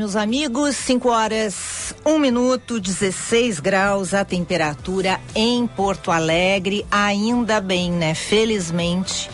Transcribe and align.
Meus 0.00 0.16
amigos. 0.16 0.76
5 0.76 1.10
horas, 1.10 1.94
1 2.06 2.10
um 2.10 2.18
minuto, 2.18 2.80
16 2.80 3.60
graus 3.60 4.14
a 4.14 4.24
temperatura 4.24 5.20
em 5.34 5.66
Porto 5.66 6.10
Alegre. 6.10 6.86
Ainda 6.90 7.60
bem, 7.60 7.92
né? 7.92 8.14
Felizmente, 8.14 9.30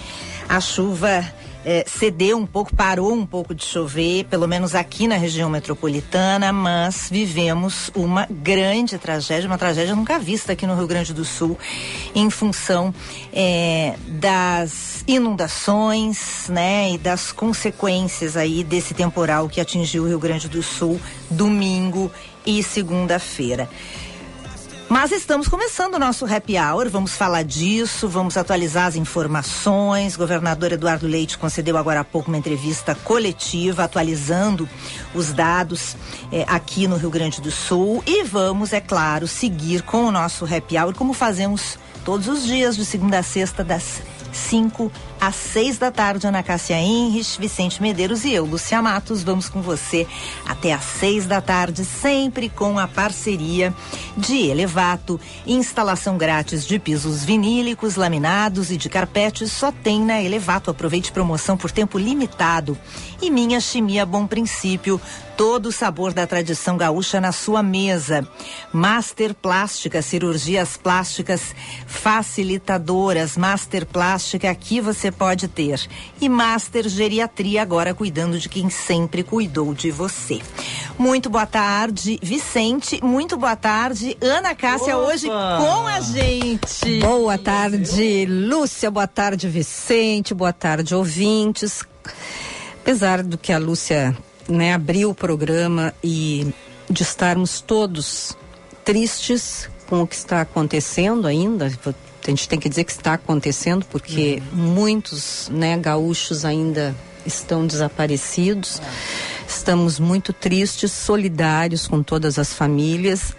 a 0.49 0.61
chuva 0.61 1.25
é, 1.69 1.85
cedeu 1.85 2.39
um 2.39 2.47
pouco, 2.47 2.73
parou 2.77 3.13
um 3.13 3.27
pouco 3.27 3.53
de 3.53 3.65
chover, 3.65 4.25
pelo 4.27 4.47
menos 4.47 4.73
aqui 4.77 5.09
na 5.09 5.17
região 5.17 5.51
metropolitana, 5.51 6.53
mas 6.53 7.09
vivemos 7.11 7.91
uma 7.93 8.25
grande 8.31 8.97
tragédia, 8.99 9.49
uma 9.49 9.59
tragédia 9.59 9.97
nunca 9.97 10.17
vista 10.17 10.53
aqui 10.53 10.65
no 10.65 10.77
Rio 10.77 10.87
Grande 10.87 11.13
do 11.13 11.25
Sul, 11.25 11.59
em 12.15 12.31
função 12.31 12.95
é, 13.33 13.97
das 14.07 15.03
inundações, 15.09 16.49
né, 16.49 16.93
e 16.93 16.99
das 16.99 17.33
consequências 17.33 18.37
aí 18.37 18.63
desse 18.63 18.95
temporal 18.95 19.49
que 19.49 19.61
atingiu 19.61 20.05
o 20.05 20.07
Rio 20.07 20.21
Grande 20.21 20.49
do 20.49 20.63
Sul 20.63 21.01
domingo 21.29 22.13
e 22.47 22.63
segunda-feira. 22.63 23.69
Mas 24.89 25.11
estamos 25.11 25.49
começando 25.49 25.95
o 25.95 25.99
nosso 25.99 26.25
happy 26.25 26.57
hour, 26.57 26.89
vamos 26.89 27.17
falar 27.17 27.43
disso, 27.43 28.09
vamos 28.09 28.37
atualizar 28.37 28.87
as 28.87 28.95
informações. 28.95 30.15
O 30.15 30.19
governador 30.19 30.71
Eduardo 30.71 31.09
Leite 31.09 31.37
concedeu 31.37 31.77
agora 31.77 32.01
há 32.01 32.05
pouco 32.05 32.29
uma 32.29 32.39
entrevista 32.39 32.95
coletiva, 32.95 33.83
atualizando 33.83 34.69
os 35.13 35.33
dados 35.33 35.97
eh, 36.31 36.45
aqui 36.47 36.87
no 36.87 36.97
Rio 36.97 37.11
Grande 37.11 37.41
do 37.41 37.51
Sul. 37.51 38.01
E 38.07 38.23
vamos, 38.23 38.73
é 38.73 38.81
claro, 38.81 39.27
seguir 39.27 39.83
com 39.83 40.05
o 40.05 40.13
nosso 40.13 40.45
happy 40.45 40.79
hour, 40.79 40.95
como 40.95 41.13
fazemos 41.13 41.77
todos 42.05 42.29
os 42.29 42.45
dias, 42.45 42.77
de 42.77 42.85
segunda 42.85 43.19
a 43.19 43.23
sexta, 43.25 43.65
das 43.65 44.01
5 44.33 44.93
às 45.21 45.35
6 45.35 45.79
da 45.79 45.91
tarde, 45.91 46.27
Ana 46.27 46.43
Cássia 46.43 46.79
Henrich, 46.79 47.39
Vicente 47.39 47.81
Medeiros 47.81 48.25
e 48.25 48.33
eu, 48.33 48.45
Lucia 48.45 48.81
Matos, 48.83 49.23
vamos 49.23 49.49
com 49.49 49.61
você 49.61 50.07
até 50.47 50.73
às 50.73 50.85
6 50.85 51.27
da 51.27 51.41
tarde, 51.41 51.85
sempre 51.85 52.49
com 52.49 52.79
a 52.79 52.87
parceria 52.87 53.75
de 54.17 54.47
Elevato, 54.49 55.21
instalação 55.47 56.17
grátis 56.17 56.67
de 56.67 56.79
pisos 56.79 57.25
vinílicos, 57.25 57.97
laminados 57.97 58.71
e 58.71 58.77
de 58.77 58.89
carpetes, 58.89 59.53
só 59.53 59.71
tem 59.71 60.01
na 60.01 60.23
Elevato. 60.23 60.71
Aproveite 60.71 61.13
promoção 61.13 61.57
por 61.57 61.71
tempo 61.71 61.99
limitado. 61.99 62.79
E 63.21 63.31
Minha 63.31 63.61
Chimia 63.61 64.07
Bom 64.07 64.27
Princípio, 64.27 65.01
todo 65.37 65.67
o 65.67 65.73
sabor 65.73 66.13
da 66.13 66.27
tradição 66.27 66.77
gaúcha 66.77 67.21
na 67.21 67.33
sua 67.33 67.63
mesa. 67.63 68.27
Master 68.73 69.35
Plástica, 69.35 70.01
cirurgias 70.01 70.77
plásticas 70.77 71.55
facilitadoras. 71.87 73.37
Master 73.37 73.87
Plástica, 73.87 74.51
aqui 74.51 74.81
você 74.81 75.06
pode 75.11 75.49
ter. 75.49 75.81
E 76.21 76.29
Master 76.29 76.89
Geriatria, 76.89 77.63
agora 77.63 77.95
cuidando 77.95 78.39
de 78.39 78.49
quem 78.49 78.71
sempre 78.71 79.23
cuidou 79.23 79.75
de 79.75 79.91
você. 79.91 80.41
Muito 80.99 81.29
boa 81.29 81.47
tarde, 81.47 82.19
Vicente. 82.23 83.03
Muito 83.03 83.37
boa 83.37 83.57
tarde, 83.57 84.17
Ana 84.21 84.55
Cássia, 84.55 84.97
Opa! 84.97 85.09
hoje 85.09 85.27
com 85.27 85.87
a 85.87 86.01
gente. 86.01 87.01
Boa 87.01 87.39
tarde, 87.39 88.27
Lúcia. 88.27 88.91
Boa 88.91 89.07
tarde, 89.07 89.49
Vicente. 89.49 90.35
Boa 90.35 90.53
tarde, 90.53 90.95
ouvintes. 90.95 91.83
Apesar 92.81 93.23
do 93.23 93.37
que 93.37 93.53
a 93.53 93.59
Lúcia 93.59 94.17
né, 94.49 94.73
abriu 94.73 95.11
o 95.11 95.15
programa 95.15 95.93
e 96.03 96.53
de 96.89 97.03
estarmos 97.03 97.61
todos 97.61 98.37
tristes 98.85 99.69
com 99.89 100.03
o 100.03 100.07
que 100.07 100.15
está 100.15 100.41
acontecendo 100.41 101.27
ainda, 101.27 101.69
a 102.31 102.35
gente 102.35 102.49
tem 102.49 102.59
que 102.59 102.69
dizer 102.69 102.85
que 102.85 102.93
está 102.93 103.15
acontecendo 103.15 103.85
porque 103.87 104.43
muitos 104.53 105.49
né, 105.53 105.77
gaúchos 105.77 106.45
ainda 106.45 106.95
estão 107.25 107.67
desaparecidos. 107.67 108.81
Estamos 109.49 109.99
muito 109.99 110.33
tristes, 110.33 110.93
solidários 110.93 111.87
com 111.87 112.03
todas 112.03 112.39
as 112.39 112.53
famílias, 112.53 113.33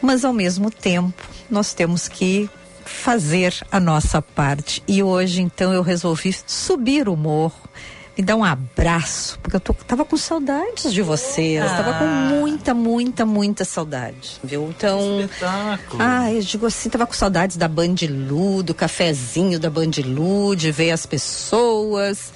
mas 0.00 0.24
ao 0.24 0.32
mesmo 0.32 0.70
tempo 0.70 1.28
nós 1.50 1.74
temos 1.74 2.08
que 2.08 2.48
fazer 2.84 3.54
a 3.70 3.80
nossa 3.80 4.20
parte. 4.20 4.82
E 4.86 5.02
hoje 5.02 5.42
então 5.42 5.72
eu 5.72 5.82
resolvi 5.82 6.34
subir 6.46 7.08
o 7.08 7.16
morro 7.16 7.68
me 8.16 8.24
dar 8.24 8.36
um 8.36 8.44
abraço, 8.44 9.38
porque 9.42 9.56
eu 9.56 9.60
tô, 9.60 9.74
tava 9.74 10.04
com 10.04 10.16
saudades 10.16 10.92
de 10.92 11.02
vocês. 11.02 11.62
Ah. 11.62 11.76
Tava 11.76 11.94
com 11.94 12.04
muita, 12.06 12.72
muita, 12.72 13.26
muita 13.26 13.64
saudade, 13.64 14.38
viu? 14.42 14.68
Então. 14.76 15.20
Espetáculo. 15.20 16.02
Ah, 16.02 16.32
eu 16.32 16.40
digo 16.40 16.66
assim, 16.66 16.88
tava 16.88 17.06
com 17.06 17.12
saudades 17.12 17.56
da 17.56 17.66
Bandilu, 17.68 18.62
do 18.62 18.74
cafezinho 18.74 19.58
da 19.58 19.68
Bandilu, 19.68 20.54
de 20.54 20.70
ver 20.70 20.92
as 20.92 21.06
pessoas. 21.06 22.32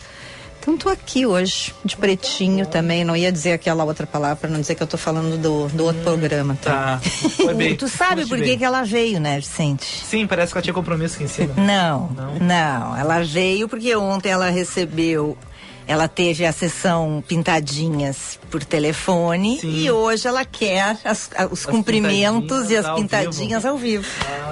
Então 0.61 0.77
tô 0.77 0.91
aqui 0.91 1.25
hoje, 1.25 1.73
de 1.83 1.97
pretinho 1.97 2.67
também. 2.67 3.03
Não 3.03 3.17
ia 3.17 3.33
dizer 3.33 3.53
aquela 3.53 3.85
outra 3.85 4.07
palavra, 4.07 4.37
pra 4.37 4.51
não 4.51 4.61
dizer 4.61 4.75
que 4.75 4.83
eu 4.83 4.87
tô 4.87 4.99
falando 4.99 5.39
do, 5.41 5.67
do 5.69 5.85
outro 5.85 6.03
programa. 6.03 6.59
Tá? 6.61 7.01
Tá. 7.03 7.11
Foi 7.31 7.55
bem. 7.55 7.75
Tu 7.75 7.89
sabe 7.89 8.27
por 8.27 8.37
que, 8.39 8.57
que 8.57 8.65
ela 8.65 8.83
veio, 8.83 9.19
né, 9.19 9.39
Vicente? 9.41 9.87
Sim, 10.05 10.27
parece 10.27 10.53
que 10.53 10.59
ela 10.59 10.63
tinha 10.63 10.75
compromisso 10.75 11.15
aqui 11.15 11.25
em 11.25 11.29
cima. 11.29 11.55
Não, 11.57 12.11
Não? 12.11 12.35
não, 12.39 12.97
Ela 12.97 13.23
veio 13.23 13.67
porque 13.67 13.95
ontem 13.97 14.29
ela 14.31 14.51
recebeu. 14.51 15.39
Ela 15.89 16.07
teve 16.07 16.45
a 16.45 16.53
sessão 16.53 17.25
pintadinhas 17.27 18.39
por 18.51 18.63
telefone 18.63 19.59
Sim. 19.59 19.71
e 19.85 19.91
hoje 19.91 20.29
ela 20.29 20.45
quer 20.45 20.99
as- 21.03 21.31
a- 21.35 21.47
os 21.47 21.65
cumprimentos 21.65 22.71
e 22.71 22.77
as 22.77 22.85
ao 22.85 22.97
pintadinhas 22.97 23.65
ao 23.65 23.79
vivo. 23.79 24.05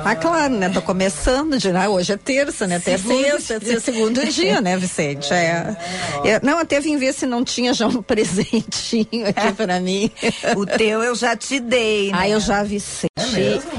Ah, 0.02 0.16
claro, 0.16 0.54
né? 0.54 0.70
Tô 0.70 0.80
começando 0.80 1.58
de 1.58 1.70
né? 1.72 1.88
Hoje 1.88 2.12
é 2.12 2.16
terça, 2.16 2.66
né? 2.66 2.76
Até 2.76 2.96
sexta, 2.96 3.60
dia. 3.60 3.76
é 3.76 3.80
segundo 3.80 4.24
dia, 4.26 4.60
né, 4.62 4.78
Vicente? 4.78 5.30
É. 5.32 5.76
É, 6.24 6.40
não, 6.42 6.58
até 6.58 6.80
vim 6.80 6.96
ver 6.96 7.12
se 7.12 7.26
não 7.26 7.44
tinha 7.44 7.74
já 7.74 7.86
um 7.86 8.00
presentinho 8.02 9.28
aqui 9.28 9.52
pra 9.54 9.78
mim. 9.78 10.10
O 10.56 10.64
teu 10.64 11.02
eu 11.02 11.14
já 11.14 11.36
te 11.36 11.60
dei, 11.60 12.12
né? 12.12 12.18
Ah, 12.18 12.28
eu 12.28 12.40
já 12.40 12.62
vi 12.62 12.76
Vicente. 12.76 13.10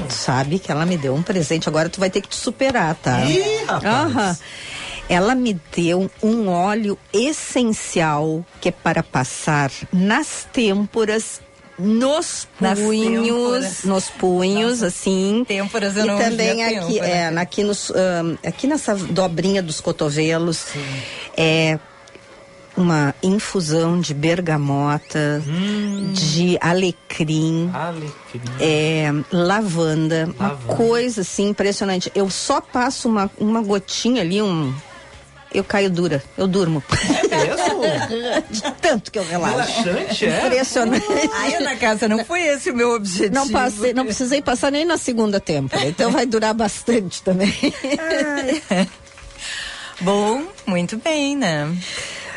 Sabe 0.08 0.58
que 0.58 0.70
ela 0.70 0.86
me 0.86 0.96
deu 0.96 1.14
um 1.14 1.22
presente. 1.22 1.68
Agora 1.68 1.88
tu 1.88 1.98
vai 1.98 2.10
ter 2.10 2.20
que 2.20 2.28
te 2.28 2.36
superar, 2.36 2.94
tá? 2.94 3.20
Ih, 3.24 3.64
rapaz. 3.66 3.84
Aham. 3.84 4.36
Ela 5.08 5.34
me 5.34 5.58
deu 5.74 6.10
um 6.22 6.48
óleo 6.48 6.98
essencial 7.12 8.44
que 8.60 8.68
é 8.68 8.72
para 8.72 9.02
passar 9.02 9.70
nas 9.92 10.46
têmporas, 10.52 11.40
nos 11.78 12.46
Nas 12.60 12.78
punhos, 12.78 13.26
têmporas. 13.26 13.84
nos 13.84 14.10
punhos, 14.10 14.82
assim. 14.82 15.44
Têmporas 15.46 15.96
eu 15.96 16.04
e 16.04 16.08
não 16.08 16.18
também 16.18 16.64
aqui, 16.64 16.94
têmpora. 16.94 17.06
é, 17.08 17.28
aqui, 17.38 17.64
nos, 17.64 17.90
ahn, 17.90 18.36
aqui 18.44 18.66
nessa 18.66 18.94
dobrinha 18.96 19.62
dos 19.62 19.80
cotovelos. 19.80 20.66
É 21.36 21.78
uma 22.76 23.12
infusão 23.22 24.00
de 24.00 24.12
bergamota, 24.14 25.42
Hum. 25.46 26.12
de 26.12 26.56
alecrim, 26.60 27.70
Alecrim. 27.72 28.12
é, 28.60 29.08
lavanda, 29.32 30.28
uma 30.38 30.48
Lavanda. 30.50 30.74
coisa 30.76 31.22
assim 31.22 31.48
impressionante. 31.48 32.10
Eu 32.14 32.28
só 32.30 32.60
passo 32.60 33.08
uma, 33.08 33.28
uma 33.38 33.60
gotinha 33.62 34.22
ali, 34.22 34.40
um. 34.42 34.72
Eu 35.52 35.64
caio 35.64 35.88
dura, 35.88 36.22
eu 36.36 36.46
durmo. 36.46 36.82
mesmo? 37.30 37.82
De 38.50 38.62
tanto 38.80 39.10
que 39.10 39.18
eu 39.18 39.24
relaxo. 39.24 39.82
Relaxante, 39.82 40.26
é? 40.26 40.46
Impressionante. 40.46 41.06
Ai, 41.32 41.54
Ana 41.54 41.76
Cássia, 41.76 42.08
não 42.08 42.24
foi 42.24 42.42
esse 42.42 42.70
o 42.70 42.76
meu 42.76 42.94
objetivo. 42.94 43.34
Não 43.34 43.48
passei, 43.48 43.94
não 43.94 44.04
precisei 44.04 44.42
passar 44.42 44.70
nem 44.70 44.84
na 44.84 44.98
segunda 44.98 45.40
temporada, 45.40 45.88
então 45.88 46.10
vai 46.10 46.26
durar 46.26 46.52
bastante 46.52 47.22
também. 47.22 47.52
Bom, 50.00 50.44
muito 50.66 50.96
bem, 50.98 51.34
né? 51.34 51.74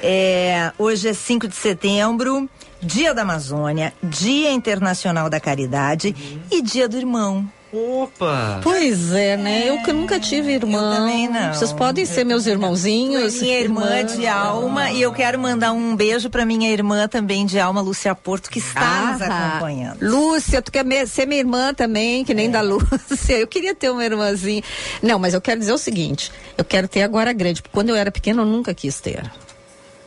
É, 0.02 0.72
hoje 0.80 1.10
é 1.10 1.14
5 1.14 1.48
de 1.48 1.56
setembro, 1.56 2.50
Dia 2.82 3.14
da 3.14 3.22
Amazônia, 3.22 3.94
Dia 4.02 4.52
Internacional 4.52 5.30
da 5.30 5.40
Caridade 5.40 6.16
e 6.50 6.62
Dia 6.62 6.88
do 6.88 6.98
Irmão. 6.98 7.48
Opa! 7.74 8.60
Pois 8.64 9.14
é, 9.14 9.38
né? 9.38 9.64
Eu 9.70 9.82
que 9.84 9.94
nunca 9.94 10.20
tive 10.20 10.52
irmão. 10.52 10.92
Eu 10.92 10.98
também 10.98 11.28
não. 11.30 11.54
Vocês 11.54 11.72
podem 11.72 12.06
ser 12.06 12.26
meus 12.26 12.46
irmãozinhos. 12.46 13.42
minha 13.42 13.60
irmã 13.60 13.96
irmãs. 13.98 14.18
de 14.18 14.28
alma 14.28 14.92
e 14.92 15.02
eu 15.02 15.12
quero 15.14 15.40
mandar 15.40 15.72
um 15.72 15.96
beijo 15.96 16.30
pra 16.30 16.46
minha 16.46 16.70
irmã 16.70 17.08
também 17.08 17.46
de 17.46 17.60
alma, 17.60 17.80
Lúcia 17.82 18.14
Porto, 18.14 18.50
que 18.50 18.60
está 18.60 19.14
nos 19.14 19.22
Ah, 19.22 19.48
acompanhando. 19.48 19.98
Lúcia, 20.02 20.62
tu 20.62 20.72
quer 20.72 20.84
me- 20.84 21.08
ser 21.08 21.26
minha 21.26 21.40
irmã 21.40 21.74
também, 21.74 22.26
que 22.26 22.34
nem 22.34 22.48
É. 22.48 22.50
da 22.50 22.62
Lúcia. 22.62 23.38
Eu 23.38 23.48
queria 23.48 23.74
ter 23.74 23.90
uma 23.90 24.04
irmãzinha. 24.04 24.62
Não, 25.02 25.18
mas 25.18 25.34
eu 25.34 25.40
quero 25.42 25.60
dizer 25.60 25.72
o 25.74 25.78
seguinte: 25.78 26.32
eu 26.58 26.66
quero 26.66 26.88
ter 26.88 27.04
agora 27.04 27.32
grande, 27.32 27.62
porque 27.62 27.74
quando 27.74 27.90
eu 27.90 27.96
era 27.96 28.12
pequena 28.12 28.42
eu 28.42 28.46
nunca 28.46 28.74
quis 28.74 29.00
ter. 29.00 29.32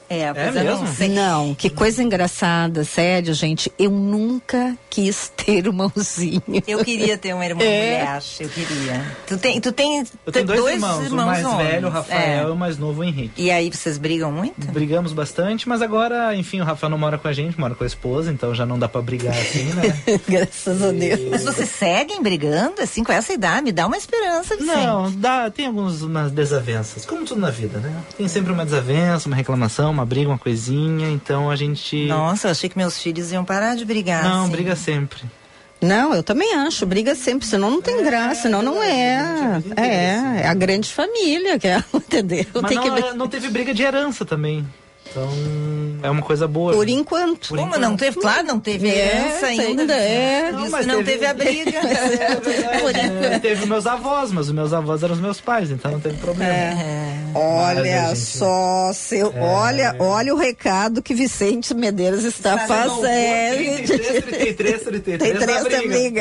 É, 0.09 0.33
pois 0.33 0.57
É 0.57 0.61
eu 0.61 0.65
não 0.65 0.81
mesmo? 0.83 0.97
sei. 0.97 1.09
Não, 1.09 1.55
que 1.55 1.71
coisa 1.71 2.03
engraçada, 2.03 2.85
sério, 2.85 3.33
gente. 3.35 3.73
Eu 3.79 3.91
nunca 3.91 4.77
quis 4.91 5.33
ter 5.37 5.59
irmãozinho. 5.67 6.43
Eu 6.67 6.85
queria 6.85 7.17
ter 7.19 7.35
uma 7.35 7.45
irmã 7.45 7.63
É. 7.63 7.99
mulher, 8.05 8.23
eu 8.41 8.49
queria. 8.49 9.17
Tu 9.27 9.39
tem, 9.39 9.61
tu 9.61 9.73
tem, 9.73 10.05
Eu 10.27 10.33
tenho 10.33 10.47
dois, 10.47 10.75
irmãos, 10.75 11.11
o 11.11 11.17
mais 11.17 11.45
homens. 11.45 11.69
velho, 11.69 11.89
o 11.89 11.91
Rafael, 11.91 12.47
e 12.49 12.51
É. 12.51 12.53
o 12.53 12.57
mais 12.57 12.79
novo, 12.79 13.01
o 13.01 13.05
Henrique. 13.05 13.43
E 13.43 13.51
aí 13.51 13.71
vocês 13.71 13.99
brigam 13.99 14.31
muito? 14.31 14.67
Brigamos 14.73 15.13
bastante, 15.13 15.69
mas 15.69 15.81
agora, 15.83 16.35
enfim, 16.37 16.61
o 16.61 16.65
Rafael 16.65 16.91
não 16.91 16.99
mora 16.99 17.19
com 17.19 17.27
a 17.29 17.33
gente, 17.33 17.59
mora 17.59 17.75
com 17.75 17.85
a 17.85 17.87
esposa, 17.87 18.31
então 18.33 18.55
já 18.55 18.67
não 18.67 18.79
dá 18.79 18.89
pra 18.89 19.01
brigar 19.03 19.35
assim, 19.35 19.65
né? 19.75 19.99
Graças 20.29 20.83
a 20.83 20.91
Deus. 20.93 21.21
Mas 21.31 21.45
vocês 21.45 21.69
seguem 21.71 22.23
brigando 22.23 22.81
assim 22.83 23.03
com 23.03 23.13
essa 23.13 23.33
idade? 23.33 23.63
Me 23.63 23.73
dá 23.73 23.87
uma 23.87 23.97
esperança, 23.97 24.57
Vicente. 24.57 24.77
Não, 24.77 25.11
dá, 25.13 25.51
tem 25.51 25.67
algumas 25.67 26.03
desavenças, 26.33 27.05
como 27.07 27.25
tudo 27.25 27.41
na 27.41 27.51
vida, 27.51 27.79
né? 27.79 27.93
Tem 28.17 28.29
sempre 28.29 28.53
uma 28.53 28.65
desavença, 28.65 29.29
uma 29.29 29.37
reclamação, 29.37 29.94
uma 29.95 30.05
briga, 30.05 30.29
uma 30.29 30.39
coisinha, 30.39 31.09
então 31.09 31.51
a 31.51 31.57
gente. 31.57 32.07
Nossa, 32.07 32.49
eu 32.49 32.51
achei 32.53 32.69
que 32.69 32.77
meus 32.77 32.99
filhos 33.01 33.33
iam 33.33 33.45
parar 33.45 33.75
de 33.77 33.85
brigar. 33.85 34.23
Não, 34.25 34.43
assim. 34.43 34.53
briga 34.53 34.77
sempre. 34.77 35.23
Não, 35.81 36.15
eu 36.15 36.23
também 36.23 36.55
acho. 36.55 36.87
Briga 36.87 37.15
sempre, 37.15 37.47
senão 37.47 37.71
não 37.71 37.83
tem 37.83 38.03
graça, 38.03 38.43
senão 38.43 38.63
não 38.63 38.83
é. 38.83 39.61
É, 39.77 40.41
é 40.43 40.47
a 40.47 40.55
grande 40.55 40.91
família 40.91 41.59
que 41.59 41.67
é, 41.69 41.83
entendeu? 41.95 42.47
Mas 42.55 42.69
Tem 42.69 42.77
não, 42.79 42.95
que 42.95 43.03
é- 43.03 43.13
não 43.15 43.29
teve 43.29 43.49
briga 43.49 43.75
de 43.75 43.83
herança 43.83 44.25
também. 44.25 44.67
Então, 45.15 45.31
é 46.03 46.11
uma 46.11 46.23
coisa 46.23 46.49
boa. 46.49 46.73
Por 46.73 46.89
enquanto. 46.89 47.51
Por 47.51 47.57
Como 47.59 47.69
enquanto. 47.69 47.81
não 47.83 47.97
teve? 47.97 48.19
Claro, 48.21 48.45
não 48.49 48.59
teve 48.59 48.89
É, 48.89 48.99
herança 49.29 49.47
ainda. 49.47 49.83
ainda 49.83 49.95
é. 49.95 50.51
Não, 50.51 50.61
Não, 50.63 50.71
mas 50.71 50.87
não 50.87 50.97
teve- 50.97 51.13
teve 51.13 51.27
a 51.27 51.35
briga. 51.35 51.71
É 53.31 53.35
é, 53.35 53.39
teve 53.39 53.67
meus 53.67 53.87
avós, 53.87 54.33
mas 54.33 54.47
os 54.47 54.53
meus 54.53 54.73
avós 54.73 55.03
eram 55.03 55.15
os 55.15 55.21
meus 55.21 55.41
pais, 55.41 55.71
então 55.71 55.91
não 55.93 56.01
teve 56.01 56.17
problema. 56.17 56.53
É. 56.53 57.15
Olha 57.37 57.83
Mas 58.09 58.19
gente- 58.19 58.39
só, 58.39 58.93
seu, 58.93 59.33
olha, 59.37 59.97
olha 59.99 60.33
o 60.35 60.39
recado 60.39 61.03
que 61.03 61.15
Vicente 61.15 61.75
Medeiros 61.75 62.23
está 62.25 62.59
fazendo. 62.67 63.01
33, 63.03 64.23
33, 64.25 64.83
33. 64.83 65.19
Tem 65.19 65.33
três 65.35 65.49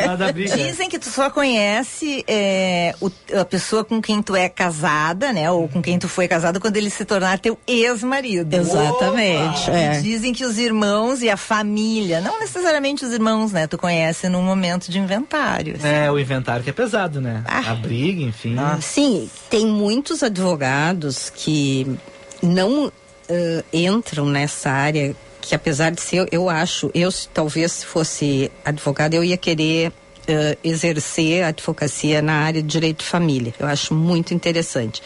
nada 0.07 0.25
da 0.25 0.31
briga. 0.31 0.55
Dizem 0.57 0.89
que 0.89 0.97
tu 0.97 1.09
só 1.09 1.29
conhece 1.29 2.23
é, 2.27 2.95
o- 3.01 3.11
a 3.39 3.45
pessoa 3.45 3.83
com 3.83 4.01
quem 4.01 4.21
tu 4.23 4.35
é 4.35 4.49
casada, 4.49 5.31
né? 5.31 5.51
Ou 5.51 5.67
com 5.67 5.81
quem 5.81 5.99
tu 5.99 6.07
foi 6.07 6.27
casado 6.27 6.59
quando 6.59 6.77
ele 6.77 6.89
se 6.89 7.05
tornar 7.05 7.37
teu 7.39 7.57
ex-marido. 7.67 8.49
Exatamente, 8.83 9.71
é. 9.71 10.01
Dizem 10.01 10.33
que 10.33 10.45
os 10.45 10.57
irmãos 10.57 11.21
e 11.21 11.29
a 11.29 11.37
família, 11.37 12.21
não 12.21 12.39
necessariamente 12.39 13.05
os 13.05 13.11
irmãos, 13.11 13.51
né? 13.51 13.67
Tu 13.67 13.77
conhece 13.77 14.29
num 14.29 14.41
momento 14.41 14.89
de 14.89 14.99
inventário. 14.99 15.75
assim. 15.75 15.87
É, 15.87 16.11
o 16.11 16.19
inventário 16.19 16.63
que 16.63 16.69
é 16.69 16.73
pesado, 16.73 17.19
né? 17.21 17.43
Ah. 17.45 17.71
A 17.71 17.75
briga, 17.75 18.21
enfim. 18.21 18.55
Sim, 18.81 19.29
tem 19.49 19.65
muitos 19.65 20.23
advogados 20.23 21.29
que 21.29 21.97
não 22.41 22.91
eh, 23.29 23.63
entram 23.71 24.25
nessa 24.25 24.69
área, 24.69 25.15
que 25.41 25.55
apesar 25.55 25.91
de 25.91 26.01
ser, 26.01 26.27
eu 26.31 26.49
acho, 26.49 26.91
eu 26.93 27.09
se 27.11 27.27
talvez 27.29 27.71
se 27.71 27.85
fosse 27.85 28.51
advogada, 28.65 29.15
eu 29.15 29.23
ia 29.23 29.37
querer 29.37 29.91
eh, 30.27 30.57
exercer 30.63 31.43
a 31.43 31.47
advocacia 31.47 32.21
na 32.21 32.33
área 32.33 32.61
de 32.61 32.67
direito 32.67 32.99
de 32.99 33.05
família. 33.05 33.53
Eu 33.59 33.67
acho 33.67 33.93
muito 33.93 34.33
interessante. 34.33 35.01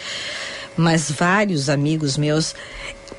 Mas 0.76 1.10
vários 1.10 1.70
amigos 1.70 2.18
meus 2.18 2.54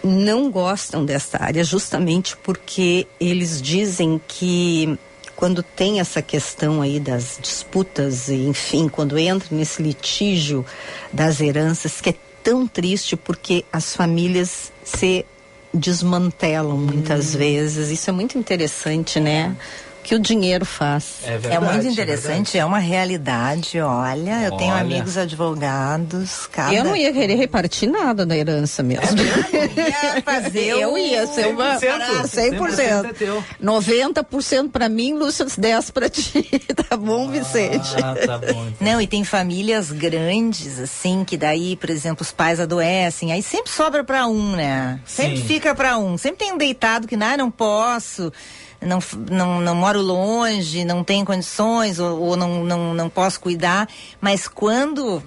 não 0.02 0.50
gostam 0.50 1.04
desta 1.04 1.42
área 1.42 1.64
justamente 1.64 2.36
porque 2.36 3.06
eles 3.20 3.60
dizem 3.60 4.20
que 4.26 4.98
quando 5.34 5.62
tem 5.62 6.00
essa 6.00 6.20
questão 6.20 6.82
aí 6.82 6.98
das 6.98 7.38
disputas, 7.40 8.28
e, 8.28 8.34
enfim, 8.34 8.88
quando 8.88 9.16
entra 9.16 9.48
nesse 9.52 9.80
litígio 9.80 10.66
das 11.12 11.40
heranças, 11.40 12.00
que 12.00 12.10
é 12.10 12.14
tão 12.42 12.66
triste 12.66 13.16
porque 13.16 13.64
as 13.72 13.94
famílias 13.94 14.72
se 14.82 15.24
desmantelam 15.72 16.76
muitas 16.76 17.34
vezes. 17.34 17.90
Isso 17.90 18.10
é 18.10 18.12
muito 18.12 18.36
interessante, 18.36 19.20
né? 19.20 19.54
O 19.87 19.87
que 20.04 20.14
o 20.14 20.18
dinheiro 20.18 20.64
faz. 20.64 21.16
É 21.24 21.34
É 21.34 21.38
verdade. 21.38 21.64
muito 21.72 21.86
interessante, 21.86 22.56
é, 22.58 22.64
uma 22.64 22.78
realidade, 22.78 23.78
olha. 23.80 24.42
Eu 24.44 24.56
tenho 24.56 24.72
Olha. 24.72 24.80
amigos 24.80 25.18
advogados, 25.18 26.46
cada... 26.50 26.72
Eu 26.74 26.82
não 26.84 26.96
ia 26.96 27.12
querer 27.12 27.34
repartir 27.34 27.88
nada 27.90 28.24
da 28.24 28.36
herança 28.36 28.82
mesmo. 28.82 29.04
ia 29.20 30.22
fazer 30.22 30.64
Eu 30.80 30.94
o- 30.94 30.98
ia 30.98 31.26
ser 31.26 31.48
uma 31.48 31.76
100%. 31.78 32.26
100%. 32.26 33.04
é 33.04 33.12
teu. 33.12 33.44
90% 33.62 34.70
pra 34.70 34.88
mim, 34.88 35.12
Lúcia, 35.14 35.46
10 35.56 35.90
pra 35.90 36.08
ti. 36.08 36.48
Tá 36.88 36.96
bom, 36.96 37.28
Vicente? 37.28 37.90
Ah, 38.02 38.14
tá 38.14 38.38
bom. 38.38 38.46
então. 38.68 38.74
Não, 38.80 39.00
e 39.00 39.06
tem 39.06 39.24
famílias 39.24 39.90
grandes, 39.92 40.78
assim, 40.78 41.22
que 41.24 41.36
daí, 41.36 41.76
por 41.76 41.90
exemplo, 41.90 42.22
os 42.22 42.32
pais 42.32 42.60
adoecem, 42.60 43.30
aí 43.32 43.42
sempre 43.42 43.70
sobra 43.70 44.02
pra 44.04 44.26
um, 44.26 44.52
né? 44.52 44.98
Sempre 45.04 45.36
Sim. 45.38 45.44
fica 45.44 45.74
pra 45.74 45.98
um. 45.98 46.16
Sempre 46.16 46.38
tem 46.46 46.52
um 46.52 46.56
deitado 46.56 47.06
que, 47.06 47.16
não, 47.16 47.36
não 47.36 47.50
posso, 47.50 48.32
não, 48.80 49.00
não, 49.30 49.60
não 49.60 49.74
moro 49.74 50.00
longe, 50.00 50.84
não 50.84 51.02
tenho 51.02 51.24
condições, 51.24 51.98
ou, 51.98 52.20
ou 52.20 52.36
não, 52.36 52.64
não, 52.64 52.94
não 52.94 53.08
posso 53.08 53.40
cuidar. 53.40 53.88
Mas 54.20 54.46
quando 54.46 55.22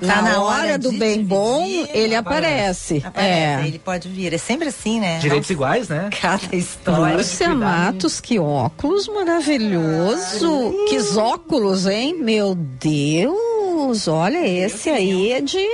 tá 0.00 0.20
na, 0.20 0.22
na, 0.22 0.42
hora 0.42 0.78
do 0.78 0.90
de 0.90 0.98
bem 0.98 1.18
dividir, 1.18 1.28
bom, 1.28 1.64
ele 1.92 2.14
aparece. 2.14 3.02
aparece, 3.04 3.64
É. 3.64 3.66
ele 3.66 3.78
pode 3.78 4.08
vir. 4.08 4.34
É 4.34 4.38
sempre 4.38 4.68
assim, 4.68 5.00
né? 5.00 5.18
Direitos 5.18 5.48
iguais, 5.48 5.88
né? 5.88 6.10
Cada 6.20 6.54
história. 6.54 7.16
Lúcia 7.16 7.54
Matos, 7.54 8.20
que 8.20 8.38
óculos 8.38 9.08
maravilhoso. 9.08 10.74
Que 10.88 11.00
óculos, 11.18 11.86
hein? 11.86 12.16
Meu 12.20 12.54
Deus, 12.54 14.06
olha, 14.06 14.46
esse 14.46 14.90
aí 14.90 15.32
é 15.32 15.40
de. 15.40 15.66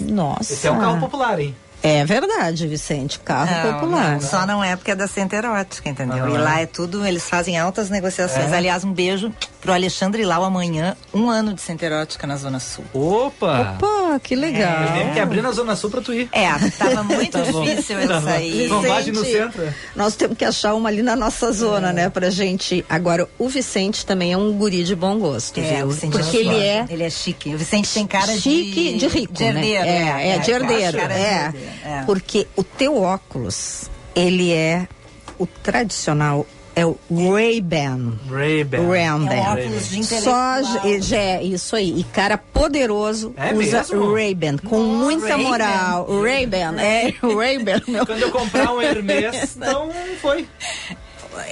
Nossa. 0.00 0.52
Esse 0.52 0.66
é 0.66 0.70
um 0.70 0.78
carro 0.78 1.00
popular, 1.00 1.40
hein? 1.40 1.54
É 1.82 2.04
verdade, 2.04 2.66
Vicente, 2.66 3.20
carro 3.20 3.50
Não, 3.50 3.74
popular. 3.74 4.12
não, 4.14 4.20
só 4.20 4.44
não 4.44 4.64
é 4.64 4.74
porque 4.74 4.90
é 4.90 4.96
da 4.96 5.06
Center 5.06 5.44
Erótica, 5.44 5.88
entendeu? 5.88 6.24
Ah, 6.24 6.30
e 6.30 6.38
lá 6.38 6.60
é? 6.60 6.62
é 6.64 6.66
tudo, 6.66 7.06
eles 7.06 7.28
fazem 7.28 7.56
altas 7.56 7.88
negociações. 7.88 8.52
É? 8.52 8.56
Aliás, 8.56 8.82
um 8.84 8.92
beijo 8.92 9.32
pro 9.60 9.72
Alexandre 9.72 10.24
Lau 10.24 10.44
amanhã, 10.44 10.96
um 11.12 11.28
ano 11.28 11.52
de 11.52 11.60
Center 11.60 11.90
Erótica 11.92 12.26
na 12.26 12.36
Zona 12.36 12.60
Sul. 12.60 12.84
Opa! 12.94 13.76
Opa, 13.78 14.20
que 14.20 14.36
legal. 14.36 14.82
Eu 14.84 14.92
tenho 14.92 15.12
que 15.14 15.20
abrir 15.20 15.42
na 15.42 15.50
Zona 15.52 15.74
Sul 15.74 15.90
pra 15.90 16.00
tu 16.00 16.12
ir. 16.14 16.28
É, 16.32 16.48
tava 16.78 17.02
muito 17.04 17.32
Tá 17.32 17.42
difícil 17.42 17.98
eu 17.98 18.20
sair. 18.22 18.68
Bate 18.68 19.10
no 19.12 19.22
Vicente, 19.22 19.52
centro? 19.52 19.74
Nós 19.96 20.14
temos 20.16 20.36
que 20.38 20.44
achar 20.44 20.74
uma 20.74 20.88
ali 20.88 21.02
na 21.02 21.16
nossa 21.16 21.50
zona, 21.52 21.92
né, 21.92 22.08
pra 22.08 22.30
gente. 22.30 22.84
Agora, 22.88 23.28
o 23.38 23.48
Vicente 23.48 24.06
também 24.06 24.32
é 24.32 24.36
um 24.38 24.52
guri 24.52 24.84
de 24.84 24.94
bom 24.94 25.18
gosto, 25.18 25.58
É, 25.58 25.76
viu? 25.76 25.86
o 25.86 25.90
Vicente 25.90 26.12
Porque 26.12 26.36
é 26.36 26.40
ele 26.40 26.56
é 26.62 26.86
Ele 26.88 27.02
é 27.02 27.10
chique. 27.10 27.54
O 27.54 27.58
Vicente 27.58 27.92
tem 27.92 28.06
cara 28.06 28.32
de... 28.32 28.40
chique 28.40 28.96
de 28.96 29.06
rico, 29.08 29.32
de 29.32 29.44
herdeiro. 29.44 29.84
né? 29.84 30.22
É, 30.24 30.28
é, 30.30 30.38
de 30.38 30.50
herdeiro, 30.50 30.98
de 30.98 31.04
é. 31.04 31.52
é. 31.84 32.02
Porque 32.06 32.46
o 32.56 32.62
teu 32.62 33.00
óculos, 33.02 33.90
ele 34.14 34.52
é 34.52 34.86
o 35.38 35.46
tradicional, 35.46 36.46
é 36.80 36.86
o 36.86 36.96
Ray-Ban. 37.10 38.12
Ray-Ban. 38.30 38.88
Ray-Ban. 38.88 38.94
É 38.96 39.12
um 39.12 39.52
óculos 39.52 39.90
de 39.90 40.04
Só 40.04 40.60
intelectual. 40.60 41.18
é 41.18 41.42
isso 41.42 41.76
aí. 41.76 41.98
E 42.00 42.04
cara 42.04 42.38
poderoso 42.38 43.34
É 43.36 43.52
usa? 43.54 43.84
Ray-Ban 44.12 44.56
com 44.58 44.80
muita 44.80 45.28
Ray-Ban. 45.34 45.42
moral. 45.48 46.22
Ray-Ban, 46.22 46.80
é 46.80 47.14
Ray-Ban, 47.22 47.80
meu. 47.88 48.06
Quando 48.06 48.22
eu 48.22 48.30
comprar 48.30 48.72
um 48.72 48.80
Hermes, 48.80 49.56
então 49.56 49.90
foi. 50.20 50.46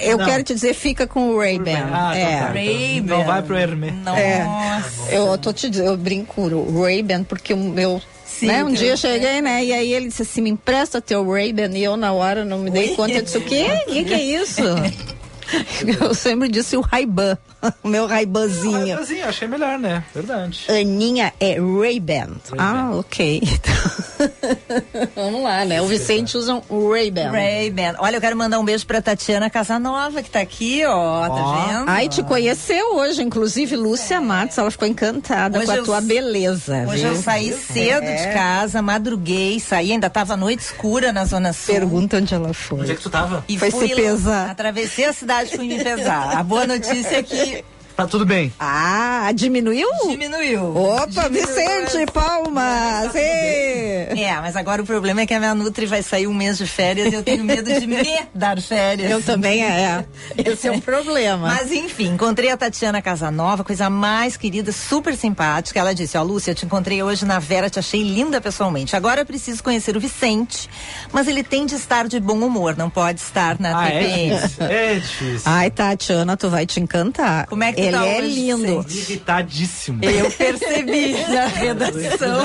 Eu 0.01 0.17
Não. 0.17 0.25
quero 0.25 0.43
te 0.43 0.53
dizer, 0.53 0.73
fica 0.73 1.07
com 1.07 1.29
o 1.29 1.39
Ray-Ban. 1.39 1.89
Ah, 1.93 2.17
é. 2.17 2.21
então 2.23 2.39
tá. 2.39 2.53
Ray-Ban. 2.53 3.17
Não 3.17 3.23
vai 3.25 3.41
pro 3.41 3.55
Hermes. 3.57 3.93
Nossa. 4.03 4.19
É. 4.19 5.17
Eu 5.17 5.37
tô 5.37 5.53
te 5.53 5.69
dizendo, 5.69 5.89
eu 5.91 5.97
brinco 5.97 6.41
o 6.41 6.81
Ray-Ban 6.83 7.23
porque 7.23 7.53
o 7.53 7.57
meu. 7.57 8.01
Sim, 8.25 8.47
né? 8.47 8.63
Um 8.63 8.71
dia 8.71 8.89
eu 8.91 8.97
cheguei, 8.97 9.41
né? 9.41 9.63
E 9.63 9.73
aí 9.73 9.93
ele 9.93 10.09
disse 10.09 10.21
assim: 10.23 10.41
me 10.41 10.49
empresta 10.49 11.01
teu 11.01 11.27
Ray-Ban. 11.27 11.69
E 11.75 11.83
eu, 11.83 11.95
na 11.97 12.11
hora, 12.13 12.43
não 12.45 12.59
me 12.59 12.69
dei 12.69 12.89
Oi? 12.89 12.95
conta. 12.95 13.13
Eu 13.13 13.21
disse: 13.23 13.37
o 13.37 13.41
quê? 13.41 13.65
O 13.87 13.89
que, 13.93 14.03
que 14.03 14.13
é 14.13 14.21
isso? 14.23 14.61
eu 16.01 16.13
sempre 16.13 16.47
disse 16.49 16.75
o 16.77 16.81
Ray-Ban. 16.81 17.37
O 17.83 17.87
meu 17.87 18.05
Ray-Banzinho. 18.05 18.99
Assim, 18.99 19.19
achei 19.21 19.47
melhor, 19.47 19.79
né? 19.79 20.03
Verdade. 20.13 20.65
Aninha 20.69 21.33
é 21.39 21.57
Ray-Ban. 21.59 22.35
Ah, 22.57 22.91
ok. 22.93 23.41
Vamos 25.15 25.43
lá, 25.43 25.65
né? 25.65 25.81
O 25.81 25.87
Vicente 25.87 26.37
usa 26.37 26.61
um 26.69 26.89
Ray-Ban. 26.91 27.31
Ray-Ban. 27.31 27.95
Olha, 27.99 28.17
eu 28.17 28.21
quero 28.21 28.35
mandar 28.37 28.59
um 28.59 28.65
beijo 28.65 28.85
pra 28.85 29.01
Tatiana 29.01 29.49
Casanova, 29.49 30.21
que 30.21 30.29
tá 30.29 30.39
aqui, 30.39 30.83
ó, 30.85 31.27
tá 31.27 31.65
vendo? 31.67 31.89
Ai, 31.89 32.07
te 32.07 32.21
conheceu 32.23 32.95
hoje, 32.95 33.21
inclusive 33.23 33.75
Lúcia 33.75 34.21
Matos, 34.21 34.57
ela 34.57 34.69
ficou 34.71 34.87
encantada 34.87 35.57
Hoje 35.57 35.65
com 35.67 35.71
a 35.73 35.77
eu- 35.77 35.83
tua 35.83 36.01
beleza. 36.01 36.85
Hoje 36.87 37.03
viu? 37.03 37.11
eu 37.13 37.21
saí 37.21 37.53
cedo 37.53 38.03
É. 38.05 38.27
de 38.27 38.33
casa, 38.33 38.81
madruguei, 38.81 39.59
saí, 39.59 39.91
ainda 39.91 40.09
tava 40.09 40.37
noite 40.37 40.59
escura 40.59 41.11
na 41.11 41.25
Zona 41.25 41.53
Sul. 41.53 41.73
Pergunta 41.73 42.17
onde 42.17 42.33
ela 42.33 42.49
Onde 42.49 42.51
é 42.51 42.53
foi. 42.85 42.95
que 42.95 43.01
tu 43.01 43.09
tava? 43.09 43.43
E 43.47 43.57
Foi 43.57 43.71
se 43.71 43.87
lá, 43.87 43.95
pesar. 43.95 44.49
Atravessei 44.51 45.05
a 45.05 45.13
cidade 45.13 45.36
e 45.43 45.47
fui 45.47 45.67
me 45.67 45.83
pesar. 45.83 46.37
A 46.37 46.43
boa 46.43 46.65
notícia 46.65 47.17
é 47.17 47.23
que 47.23 47.63
Tá 47.97 48.05
tudo 48.05 48.27
bem. 48.27 48.53
Ah, 48.59 49.31
diminuiu? 49.33 49.89
diminuiu. 50.07 50.77
Opa, 50.77 51.23
Diminuiu. 51.23 51.47
Vicente, 51.47 52.11
palmas! 52.11 53.15
Ê! 53.15 54.07
É, 54.21 54.35
mas 54.39 54.55
agora 54.55 54.83
o 54.83 54.85
problema 54.85 55.21
é 55.21 55.25
que 55.25 55.33
a 55.33 55.39
minha 55.39 55.55
Nutri 55.55 55.87
vai 55.87 56.03
sair 56.03 56.27
um 56.27 56.33
mês 56.33 56.59
de 56.59 56.67
férias 56.67 57.11
e 57.11 57.15
eu 57.15 57.23
tenho 57.23 57.43
medo 57.43 57.73
de 57.73 57.87
me 57.87 57.97
dar 58.35 58.61
férias. 58.61 59.09
Eu 59.09 59.19
também 59.23 59.63
é. 59.65 60.05
Esse 60.37 60.67
é 60.67 60.71
o 60.71 60.79
problema. 60.79 61.47
Mas 61.47 61.71
enfim, 61.71 62.13
encontrei 62.13 62.51
a 62.51 62.55
Tatiana 62.57 63.01
Casanova, 63.01 63.63
coisa 63.63 63.89
mais 63.89 64.37
querida, 64.37 64.71
super 64.71 65.15
simpática. 65.17 65.79
Ela 65.79 65.95
disse: 65.95 66.15
Ó, 66.19 66.21
Lúcia, 66.23 66.51
eu 66.51 66.55
te 66.55 66.65
encontrei 66.65 67.01
hoje 67.01 67.25
na 67.25 67.39
Vera, 67.39 67.67
te 67.67 67.79
achei 67.79 68.03
linda 68.03 68.39
pessoalmente. 68.39 68.95
Agora 68.95 69.21
eu 69.21 69.25
preciso 69.25 69.63
conhecer 69.63 69.97
o 69.97 69.99
Vicente, 69.99 70.69
mas 71.11 71.27
ele 71.27 71.43
tem 71.43 71.65
de 71.65 71.73
estar 71.73 72.07
de 72.07 72.19
bom 72.19 72.37
humor, 72.41 72.77
não 72.77 72.91
pode 72.91 73.21
estar 73.21 73.59
na 73.59 73.79
Ah, 73.81 73.89
é 73.89 73.99
TPM. 73.99 74.35
difícil. 74.35 74.65
É 74.67 74.95
difícil. 74.95 75.41
Ai, 75.45 75.71
Tatiana, 75.71 76.37
tu 76.37 76.47
vai 76.47 76.67
te 76.67 76.79
encantar. 76.79 77.47
Como 77.47 77.63
é 77.63 77.73
que 77.73 77.86
Ele 77.87 77.97
tá 77.97 78.05
é 78.05 78.17
hoje, 78.19 78.27
lindo. 78.27 78.81
Vicente? 78.83 79.11
Irritadíssimo. 79.11 80.03
Eu 80.03 80.31
percebi 80.31 81.13
na 81.29 81.45
redação. 81.51 82.41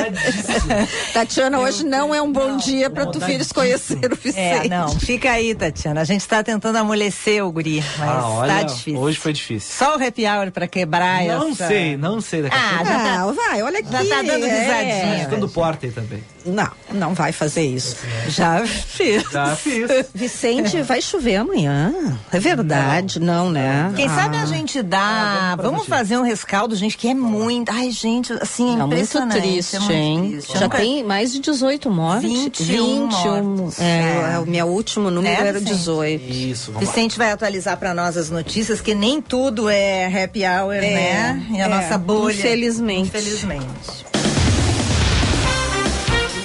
Tatiana, 1.13 1.59
hoje 1.61 1.85
não 1.85 2.15
é 2.15 2.21
um 2.23 2.31
bom 2.33 2.57
dia 2.57 2.89
para 2.91 3.07
tu 3.07 3.21
filhos 3.21 3.53
conhecer 3.53 4.13
o 4.13 4.17
Vicente. 4.17 4.39
É, 4.39 4.69
não, 4.69 4.89
fica 4.99 5.31
aí, 5.31 5.55
Tatiana. 5.55 6.01
A 6.01 6.05
gente 6.05 6.27
tá 6.27 6.43
tentando 6.43 6.77
amolecer 6.77 7.45
o 7.45 7.51
guri, 7.53 7.83
mas 7.99 8.09
Ah, 8.09 8.29
olha, 8.29 8.55
tá 8.55 8.63
difícil. 8.65 8.99
hoje 9.01 9.19
foi 9.19 9.33
difícil. 9.33 9.71
Só 9.77 9.97
o 9.97 10.05
happy 10.07 10.27
hour 10.27 10.51
pra 10.51 10.67
quebrar 10.67 11.25
Não 11.25 11.51
essa... 11.51 11.67
sei, 11.69 11.97
não 11.97 12.21
sei 12.21 12.43
daqui 12.43 12.57
a 12.57 12.59
Ah, 12.59 12.69
pouco. 12.79 12.85
já 12.93 12.99
tá- 12.99 13.23
Ah, 13.23 13.33
vai, 13.33 13.63
olha 13.63 13.79
aqui. 13.81 13.93
Já 13.93 13.99
tá 14.17 14.23
dando 14.23 14.45
é. 14.47 14.61
risadinha. 14.61 15.25
Ficando 15.25 15.49
porta 15.49 15.87
aí 15.87 15.93
também. 15.93 16.23
Não, 16.45 16.69
não 16.93 17.15
vai 17.15 17.31
fazer 17.33 17.63
isso. 17.63 17.97
Já 18.29 18.65
fiz. 18.67 19.23
Já 19.31 19.55
fiz. 19.55 19.89
Vicente, 20.15 20.83
vai 20.83 21.01
chover 21.01 21.37
amanhã. 21.37 21.93
É 22.33 22.39
verdade, 22.41 23.21
não, 23.21 23.51
né? 23.51 23.93
Quem 23.95 24.07
Ah. 24.09 24.15
sabe 24.15 24.37
a 24.39 24.47
gente 24.47 24.83
dá. 24.83 25.32
Ah, 25.33 25.57
vamos 25.57 25.71
vamos 25.73 25.87
pra 25.87 25.99
fazer 25.99 26.17
um 26.19 26.23
rescaldo, 26.23 26.75
gente, 26.77 26.97
que 26.97 27.09
é 27.09 27.15
muito. 27.15 27.71
Ai, 27.71 27.91
gente, 27.91 28.33
assim, 28.35 28.71
é 28.71 28.73
É 28.73 28.77
muito 28.77 28.93
impressionante. 28.95 29.41
triste, 29.41 29.77
é 29.77 29.79
muito 29.81 29.93
hein? 29.93 30.31
triste. 30.33 30.59
Já 30.59 30.69
tem 30.69 31.03
mais 31.05 31.33
de 31.33 31.39
18 31.41 31.91
mortes. 31.91 32.31
21 32.31 33.07
mortos. 33.07 33.81
É, 33.81 33.85
É. 33.85 34.33
é, 34.35 34.39
o 34.39 34.47
meu 34.47 34.67
último 34.67 35.11
número 35.11 35.35
É, 35.35 35.49
era 35.49 35.59
Vicente? 35.59 35.77
18. 35.79 36.33
Isso, 36.33 36.73
vamos 36.73 36.89
lá. 36.89 36.95
Vicente 36.95 37.19
vai 37.19 37.31
atualizar 37.33 37.77
pra 37.77 37.95
nós 37.95 38.17
as 38.17 38.31
notícias, 38.31 38.81
que 38.81 38.95
nem 38.95 39.21
tudo 39.23 39.69
é 39.69 40.07
happy 40.07 40.41
hour, 40.45 40.75
né? 40.75 41.47
E 41.51 41.61
a 41.61 41.65
é. 41.65 41.69
nossa 41.69 41.97
bolha. 41.99 42.33
Infelizmente. 42.35 43.09
Infelizmente. 43.09 43.67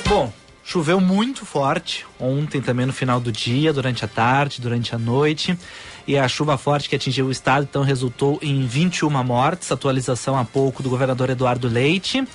Bom, 0.07 0.31
choveu 0.63 1.01
muito 1.01 1.45
forte 1.45 2.05
ontem 2.19 2.61
também 2.61 2.85
no 2.85 2.93
final 2.93 3.19
do 3.19 3.31
dia, 3.31 3.73
durante 3.73 4.05
a 4.05 4.07
tarde, 4.07 4.61
durante 4.61 4.95
a 4.95 4.97
noite. 4.97 5.57
E 6.07 6.17
a 6.17 6.27
chuva 6.27 6.57
forte 6.57 6.87
que 6.87 6.95
atingiu 6.95 7.25
o 7.25 7.31
estado, 7.31 7.67
então, 7.69 7.83
resultou 7.83 8.39
em 8.41 8.65
21 8.65 9.09
mortes. 9.23 9.71
Atualização 9.71 10.37
há 10.37 10.45
pouco 10.45 10.81
do 10.81 10.89
governador 10.89 11.29
Eduardo 11.29 11.67
Leite. 11.67 12.25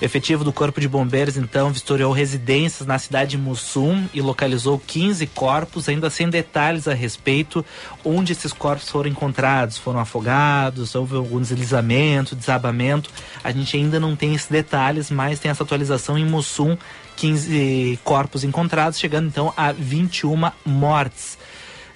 Efetivo 0.00 0.44
do 0.44 0.52
Corpo 0.52 0.80
de 0.80 0.88
Bombeiros, 0.88 1.36
então, 1.36 1.72
vistoriou 1.72 2.12
residências 2.12 2.86
na 2.86 3.00
cidade 3.00 3.32
de 3.32 3.38
Mussum 3.38 4.06
e 4.14 4.22
localizou 4.22 4.78
15 4.78 5.26
corpos, 5.26 5.88
ainda 5.88 6.08
sem 6.08 6.30
detalhes 6.30 6.86
a 6.86 6.94
respeito 6.94 7.64
onde 8.04 8.30
esses 8.30 8.52
corpos 8.52 8.88
foram 8.88 9.10
encontrados. 9.10 9.76
Foram 9.76 9.98
afogados, 9.98 10.94
houve 10.94 11.16
algum 11.16 11.40
deslizamento, 11.40 12.36
desabamento. 12.36 13.10
A 13.42 13.50
gente 13.50 13.76
ainda 13.76 13.98
não 13.98 14.14
tem 14.14 14.34
esses 14.34 14.48
detalhes, 14.48 15.10
mas 15.10 15.40
tem 15.40 15.50
essa 15.50 15.64
atualização 15.64 16.16
em 16.16 16.24
Mussum, 16.24 16.78
15 17.16 17.98
corpos 18.04 18.44
encontrados, 18.44 19.00
chegando 19.00 19.26
então 19.26 19.52
a 19.56 19.72
21 19.72 20.50
mortes. 20.64 21.37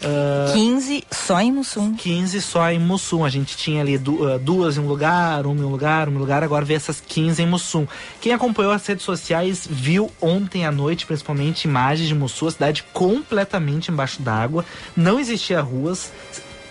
Ah, 0.05 0.53
15 0.53 1.05
só 1.11 1.41
em 1.41 1.53
Mussum. 1.53 1.95
15 1.95 2.41
só 2.43 2.71
em 2.71 2.79
Mussum. 2.79 3.25
A 3.25 3.29
gente 3.29 3.57
tinha 3.57 3.81
ali 3.81 3.97
du- 3.99 4.27
ah, 4.29 4.39
duas 4.39 4.77
em 4.77 4.81
um 4.81 4.87
lugar, 4.89 5.47
uma 5.47 5.61
em 5.61 5.65
um 5.65 5.69
lugar, 5.69 6.09
uma 6.09 6.15
em 6.15 6.19
um 6.19 6.21
lugar, 6.21 6.43
agora 6.43 6.65
vê 6.65 6.75
essas 6.75 7.01
15 7.01 7.43
em 7.43 7.47
Mussum. 7.47 7.87
Quem 8.21 8.33
acompanhou 8.33 8.73
as 8.73 8.87
redes 8.87 9.05
sociais 9.05 9.67
viu 9.71 10.11
ontem 10.21 10.67
à 10.67 10.73
noite, 10.73 11.07
principalmente, 11.07 11.65
imagens 11.67 12.09
de 12.09 12.15
Mussum, 12.15 12.47
a 12.49 12.51
cidade 12.51 12.85
completamente 12.93 13.91
embaixo 13.91 14.21
d'água. 14.23 14.65
Não 14.97 15.19
existia 15.21 15.61
ruas. 15.61 16.11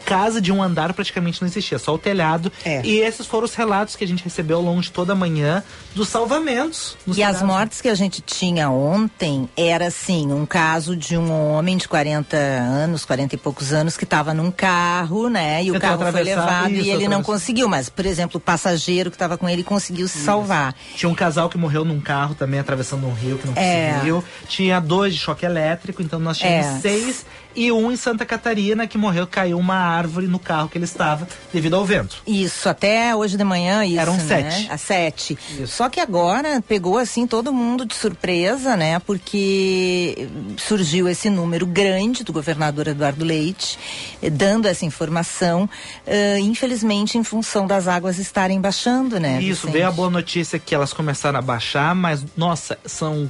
Casa 0.06 0.42
de 0.42 0.52
um 0.52 0.62
andar 0.62 0.94
praticamente 0.94 1.42
não 1.42 1.48
existia, 1.48 1.80
só 1.80 1.94
o 1.94 1.98
telhado. 1.98 2.52
É. 2.66 2.82
E 2.84 3.00
esses 3.00 3.26
foram 3.26 3.46
os 3.46 3.56
relatos 3.56 3.96
que 3.96 4.04
a 4.04 4.08
gente 4.08 4.24
recebeu 4.24 4.58
ao 4.58 4.64
longo 4.64 4.82
de 4.82 4.92
toda 4.92 5.14
a 5.14 5.16
manhã 5.16 5.64
dos 5.96 6.10
salvamentos. 6.10 6.98
E 7.08 7.24
as 7.24 7.42
mortes 7.42 7.82
que 7.82 7.88
a 7.88 7.96
gente 7.96 8.22
tinha 8.22 8.70
ontem 8.70 9.50
era 9.56 9.88
assim, 9.88 10.32
um 10.32 10.46
caso 10.46 10.96
de 10.96 11.18
um 11.18 11.32
homem 11.32 11.78
de 11.78 11.88
40 11.88 12.36
anos, 12.36 13.06
40 13.06 13.36
e 13.36 13.38
poucos 13.38 13.74
anos, 13.74 13.98
que 13.98 14.04
estava 14.04 14.34
num 14.34 14.52
carro, 14.52 15.30
né? 15.30 15.64
E 15.64 15.72
o 15.72 15.80
carro 15.80 16.12
foi 16.12 16.24
levado 16.24 16.72
isso, 16.72 16.86
e 16.88 16.90
ele 16.92 17.08
não 17.08 17.22
conseguiu, 17.24 17.68
mas, 17.68 17.90
por 17.90 18.06
exemplo, 18.06 18.38
o 18.38 18.42
passageiro 18.42 19.10
que 19.10 19.16
estava 19.16 19.38
com 19.38 19.48
ele 19.48 19.64
conseguiu 19.64 20.08
se 20.08 20.20
salvar. 20.20 20.76
Tinha 20.96 21.10
um 21.10 21.16
casal 21.16 21.50
que 21.50 21.58
morreu 21.58 21.84
num 21.86 22.00
carro 22.00 22.36
também, 22.36 22.60
atravessando 22.60 23.06
um 23.06 23.14
rio 23.14 23.38
que 23.38 23.48
não 23.48 23.54
É. 23.56 23.92
conseguiu. 23.94 24.24
Tinha 24.48 24.80
dois 24.80 25.14
de 25.14 25.20
choque 25.20 25.46
elétrico, 25.46 26.02
então 26.02 26.20
nós 26.20 26.38
tínhamos 26.38 26.78
É. 26.78 26.80
seis. 26.80 27.26
E 27.56 27.72
um 27.72 27.92
em 27.92 27.96
Santa 27.96 28.26
Catarina 28.26 28.88
que 28.88 28.98
morreu, 28.98 29.28
caiu 29.28 29.58
uma 29.58 29.76
árvore 29.76 30.28
no 30.28 30.40
carro 30.40 30.70
que 30.70 30.78
ele 30.78 30.86
estava 30.86 31.28
devido 31.54 31.76
ao 31.76 31.86
vento. 31.86 32.22
Isso, 32.26 32.70
até 32.70 33.16
hoje 33.16 33.38
de 33.38 33.44
manhã, 33.44 33.86
isso. 33.86 34.00
Eram 34.00 34.14
né? 34.16 34.26
sete. 34.26 34.72
Às 34.72 34.82
sete. 34.82 35.38
Isso. 35.60 35.68
Só 35.68 35.90
que 35.90 36.00
agora 36.00 36.62
pegou 36.62 36.98
assim 36.98 37.28
todo 37.28 37.54
mundo 37.54 37.86
de 37.86 37.96
surpresa, 37.96 38.78
né? 38.78 39.00
Porque 39.00 40.30
surgiu 40.58 41.08
esse 41.10 41.30
número 41.30 41.66
grande 41.66 42.24
do 42.24 42.32
governador 42.32 42.88
Eduardo 42.88 43.26
Leite, 43.26 43.78
eh, 44.22 44.30
dando 44.30 44.68
essa 44.68 44.86
informação, 44.86 45.70
eh, 46.06 46.40
infelizmente 46.40 47.18
em 47.18 47.24
função 47.24 47.68
das 47.68 47.88
águas 47.88 48.18
estarem 48.18 48.60
baixando, 48.62 49.20
né? 49.20 49.42
Isso, 49.42 49.62
Vicente? 49.62 49.74
veio 49.74 49.88
a 49.88 49.92
boa 49.92 50.10
notícia 50.10 50.58
que 50.58 50.74
elas 50.74 50.94
começaram 50.94 51.40
a 51.40 51.42
baixar, 51.42 51.94
mas, 51.96 52.24
nossa, 52.36 52.78
são 52.86 53.30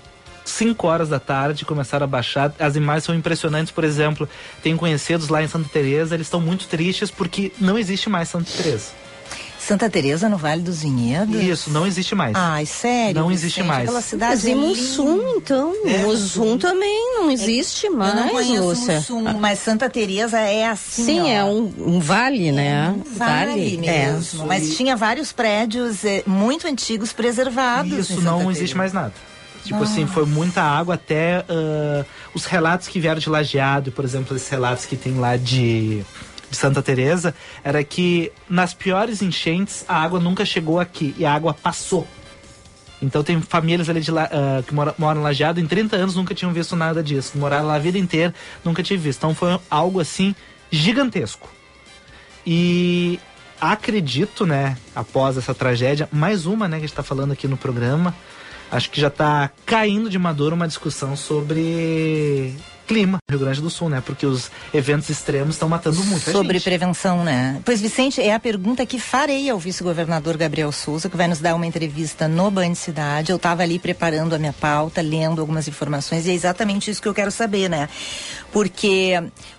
5 0.52 0.88
horas 0.88 1.10
da 1.10 1.20
tarde, 1.20 1.66
começaram 1.66 2.04
a 2.04 2.08
baixar. 2.08 2.54
As 2.60 2.76
imagens 2.76 3.06
são 3.06 3.16
impressionantes, 3.16 3.72
por 3.72 3.84
exemplo, 3.84 4.28
tenho 4.62 4.78
conhecidos 4.78 5.30
lá 5.30 5.42
em 5.44 5.48
Santa 5.48 5.70
Teresa, 5.72 6.16
eles 6.16 6.28
estão 6.28 6.40
muito 6.42 6.68
tristes 6.68 7.10
porque 7.10 7.52
não 7.60 7.78
existe 7.78 8.10
mais 8.10 8.30
Santa 8.30 8.50
Teresa. 8.56 9.02
Santa 9.60 9.88
Teresa 9.92 10.28
no 10.28 10.38
Vale 10.38 10.64
dos 10.64 10.82
Vinhedos? 10.82 11.36
Isso, 11.40 11.70
não 11.70 11.86
existe 11.86 12.16
mais. 12.16 12.34
Ai, 12.36 12.66
sério? 12.66 13.22
Não 13.22 13.32
existe 13.32 13.58
Vicente? 13.62 13.68
mais. 13.68 13.84
Aquela 13.84 14.02
cidade 14.02 14.32
Mas 14.34 14.46
é. 14.48 14.56
Mussum, 14.56 15.36
então. 15.38 15.74
Mussum 16.04 16.58
também 16.58 17.14
não 17.20 17.30
existe 17.30 17.86
Eu 17.86 17.92
não 17.92 18.00
mais, 18.00 18.32
conheço 18.32 18.64
Lúcia. 18.64 18.96
Mussum, 18.96 19.22
mas 19.40 19.60
Santa 19.60 19.88
Teresa 19.88 20.40
é 20.40 20.66
assim, 20.68 21.06
Sim, 21.06 21.22
ó. 21.22 21.28
é 21.28 21.44
um, 21.44 21.72
um 21.78 22.00
vale, 22.00 22.52
né? 22.52 22.96
Vale 23.16 23.76
É. 23.88 24.08
mesmo. 24.12 24.48
Mas 24.48 24.76
tinha 24.76 24.96
vários 24.96 25.32
prédios 25.32 26.04
eh, 26.04 26.24
muito 26.26 26.66
antigos 26.68 27.14
preservados. 27.14 27.92
Isso 27.94 28.14
em 28.14 28.16
Santa 28.16 28.30
não 28.32 28.40
Teresa. 28.40 28.58
existe 28.60 28.76
mais 28.76 28.92
nada. 28.92 29.14
Tipo 29.64 29.84
assim, 29.84 30.08
foi 30.08 30.26
muita 30.26 30.62
água 30.62 30.96
até 30.96 31.46
ah, 31.48 32.06
os 32.34 32.46
relatos 32.46 32.88
que 32.88 33.00
vieram 33.00 33.20
de 33.20 33.30
Lajeado, 33.30 33.92
por 33.92 34.04
exemplo, 34.04 34.36
esses 34.36 34.50
relatos 34.50 34.86
que 34.86 34.96
tem 34.96 35.20
lá 35.20 35.38
de, 35.38 36.04
de 36.50 36.58
Santa 36.58 36.82
Teresa, 36.82 37.34
era 37.64 37.84
que 37.84 38.32
nas 38.50 38.74
piores 38.74 39.22
enchentes 39.22 39.86
a 39.88 39.96
água 39.96 40.20
nunca 40.20 40.44
chegou 40.46 40.80
aqui 40.80 41.14
e 41.18 41.26
a 41.26 41.34
água 41.34 41.54
passou. 41.54 42.08
Então 43.02 43.24
tem 43.24 43.42
famílias 43.42 43.90
ali 43.90 44.00
de 44.00 44.12
ah, 44.12 44.64
que 44.66 44.74
mora, 44.74 44.94
moram 44.98 45.22
Lajeado, 45.22 45.60
em 45.60 45.66
30 45.66 45.96
anos 45.96 46.16
nunca 46.16 46.36
tinham 46.36 46.54
visto 46.54 46.76
nada 46.76 47.02
disso. 47.02 47.38
Moraram 47.38 47.68
lá 47.68 47.76
a 47.76 47.80
vida 47.80 47.98
inteira, 47.98 48.34
nunca 48.64 48.84
tinham 48.84 49.02
visto. 49.02 49.20
Então 49.20 49.34
foi 49.34 49.60
algo 49.70 50.00
assim 50.00 50.36
gigantesco. 50.72 51.50
E 52.46 53.20
acredito, 53.60 54.46
né, 54.46 54.78
após 54.96 55.38
essa 55.38 55.54
tragédia, 55.54 56.10
mais 56.12 56.46
uma, 56.46 56.68
né, 56.68 56.78
que 56.78 56.86
a 56.86 56.88
gente 56.88 56.96
tá 56.96 57.04
falando 57.04 57.32
aqui 57.32 57.48
no 57.48 57.58
programa, 57.58 58.16
acho 58.72 58.90
que 58.90 59.00
já 59.02 59.10
tá 59.10 59.52
caindo 59.66 60.10
de 60.10 60.18
maduro 60.18 60.56
uma 60.56 60.68
discussão 60.68 61.16
sobre 61.16 62.56
clima 62.88 63.20
no 63.30 63.38
Rio 63.38 63.46
Grande 63.46 63.62
do 63.62 63.70
Sul, 63.70 63.88
né? 63.88 64.04
Porque 64.06 64.26
os 64.26 64.52
eventos 64.74 65.10
extremos 65.10 65.56
estão 65.56 65.70
matando 65.70 66.04
muita 66.04 66.30
Sobre 66.30 66.58
gente. 66.58 66.64
prevenção, 66.66 67.24
né? 67.24 67.62
Pois, 67.64 67.80
Vicente, 67.80 68.20
é 68.22 68.34
a 68.34 68.40
pergunta 68.40 68.86
que 68.86 69.00
farei 69.00 69.50
ao 69.50 69.58
vice-governador 69.58 70.36
Gabriel 70.36 70.74
Souza, 70.74 71.08
que 71.08 71.16
vai 71.16 71.26
nos 71.30 71.40
dar 71.40 71.56
uma 71.56 71.66
entrevista 71.66 72.28
no 72.28 72.52
Band 72.52 72.76
Cidade. 72.76 73.32
Eu 73.32 73.38
estava 73.38 73.64
ali 73.64 73.80
preparando 73.80 74.34
a 74.36 74.38
minha 74.38 74.52
pauta, 74.52 75.02
lendo 75.02 75.40
algumas 75.40 75.70
informações, 75.70 76.26
e 76.26 76.32
é 76.32 76.34
exatamente 76.34 76.92
isso 76.92 77.02
que 77.02 77.08
eu 77.08 77.14
quero 77.14 77.32
saber, 77.32 77.70
né? 77.70 77.88
Porque 78.52 79.14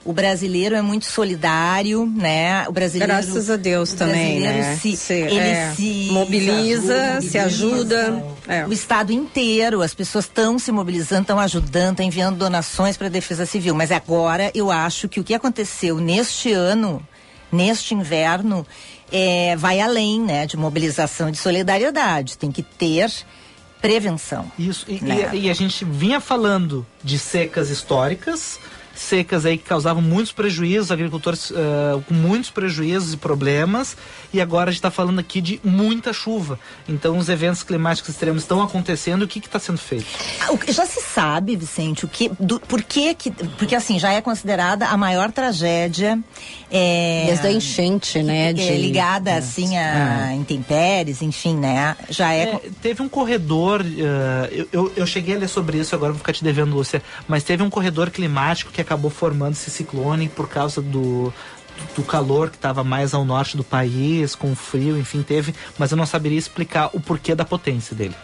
o 0.04 0.12
brasileiro 0.12 0.74
é 0.74 0.82
muito 0.82 1.06
solidário, 1.06 2.04
né? 2.14 2.68
O 2.68 2.72
brasileiro. 2.72 3.10
Graças 3.14 3.48
a 3.48 3.56
Deus 3.56 3.92
o 3.92 3.96
também, 3.96 4.40
brasileiro 4.42 4.58
né? 4.58 4.76
Se, 4.76 4.94
Se- 4.96 5.14
ele 5.14 5.38
é, 5.38 5.72
se 5.74 6.08
mobiliza, 6.12 7.18
se 7.22 7.30
se 7.30 7.38
ajuda. 7.38 8.22
É. 8.48 8.66
o 8.66 8.72
estado 8.72 9.12
inteiro, 9.12 9.82
as 9.82 9.94
pessoas 9.94 10.24
estão 10.24 10.58
se 10.58 10.72
mobilizando, 10.72 11.22
estão 11.22 11.38
ajudando, 11.38 11.92
estão 11.92 12.06
enviando 12.06 12.36
donações 12.36 12.96
para 12.96 13.06
a 13.06 13.10
Defesa 13.10 13.46
Civil. 13.46 13.74
Mas 13.74 13.92
agora 13.92 14.50
eu 14.54 14.70
acho 14.70 15.08
que 15.08 15.20
o 15.20 15.24
que 15.24 15.34
aconteceu 15.34 15.98
neste 15.98 16.52
ano, 16.52 17.06
neste 17.50 17.94
inverno, 17.94 18.66
é, 19.10 19.54
vai 19.56 19.80
além, 19.80 20.20
né, 20.20 20.46
de 20.46 20.56
mobilização 20.56 21.28
e 21.28 21.32
de 21.32 21.38
solidariedade. 21.38 22.38
Tem 22.38 22.50
que 22.50 22.62
ter 22.62 23.10
prevenção. 23.80 24.50
Isso. 24.58 24.86
E, 24.88 25.04
né? 25.04 25.30
e, 25.32 25.46
e 25.46 25.50
a 25.50 25.54
gente 25.54 25.84
vinha 25.84 26.20
falando 26.20 26.86
de 27.02 27.18
secas 27.18 27.68
históricas 27.68 28.58
secas 29.02 29.44
aí 29.44 29.58
que 29.58 29.64
causavam 29.64 30.02
muitos 30.02 30.32
prejuízos, 30.32 30.90
agricultores 30.90 31.50
uh, 31.50 32.02
com 32.06 32.14
muitos 32.14 32.50
prejuízos 32.50 33.14
e 33.14 33.16
problemas, 33.16 33.96
e 34.32 34.40
agora 34.40 34.70
a 34.70 34.72
gente 34.72 34.78
está 34.78 34.90
falando 34.90 35.18
aqui 35.18 35.40
de 35.40 35.60
muita 35.62 36.12
chuva. 36.12 36.58
Então 36.88 37.18
os 37.18 37.28
eventos 37.28 37.62
climáticos 37.62 38.10
extremos 38.10 38.42
estão 38.42 38.62
acontecendo, 38.62 39.22
o 39.22 39.28
que 39.28 39.38
está 39.38 39.58
sendo 39.58 39.78
feito? 39.78 40.06
Ah, 40.40 40.72
já 40.72 40.86
se 40.86 41.00
sabe, 41.02 41.56
Vicente, 41.56 42.04
o 42.04 42.08
que, 42.08 42.30
do, 42.40 42.60
por 42.60 42.82
que, 42.82 43.14
que 43.14 43.30
porque 43.30 43.74
assim 43.74 43.98
já 43.98 44.12
é 44.12 44.20
considerada 44.20 44.86
a 44.86 44.96
maior 44.96 45.30
tragédia 45.32 46.18
é, 46.70 47.24
desde 47.26 47.46
a 47.46 47.52
enchente, 47.52 48.22
né? 48.22 48.50
É, 48.50 48.52
de, 48.52 48.72
ligada 48.76 49.30
é, 49.30 49.36
assim 49.36 49.76
a 49.76 50.32
é. 50.32 50.34
intempéries, 50.34 51.20
enfim, 51.20 51.56
né? 51.56 51.96
Já 52.08 52.32
é, 52.32 52.42
é 52.42 52.60
teve 52.80 53.02
um 53.02 53.08
corredor, 53.08 53.82
uh, 53.82 53.84
eu, 54.50 54.68
eu, 54.72 54.92
eu, 54.96 55.06
cheguei 55.06 55.36
a 55.36 55.38
ler 55.38 55.48
sobre 55.48 55.78
isso, 55.78 55.94
agora 55.94 56.12
vou 56.12 56.18
ficar 56.18 56.32
te 56.32 56.42
devendo, 56.42 56.74
Lúcia, 56.74 57.02
mas 57.28 57.44
teve 57.44 57.62
um 57.62 57.68
corredor 57.68 58.10
climático 58.10 58.72
que 58.72 58.80
acabou 58.80 58.91
formando 59.10 59.52
esse 59.52 59.70
ciclone 59.70 60.28
por 60.28 60.48
causa 60.48 60.80
do, 60.80 61.32
do 61.96 62.02
calor 62.02 62.50
que 62.50 62.56
estava 62.56 62.82
mais 62.84 63.14
ao 63.14 63.24
norte 63.24 63.56
do 63.56 63.64
país, 63.64 64.34
com 64.34 64.52
o 64.52 64.56
frio, 64.56 64.98
enfim, 64.98 65.22
teve, 65.22 65.54
mas 65.78 65.90
eu 65.90 65.96
não 65.96 66.06
saberia 66.06 66.38
explicar 66.38 66.90
o 66.92 67.00
porquê 67.00 67.34
da 67.34 67.44
potência 67.44 67.94
dele. 67.94 68.14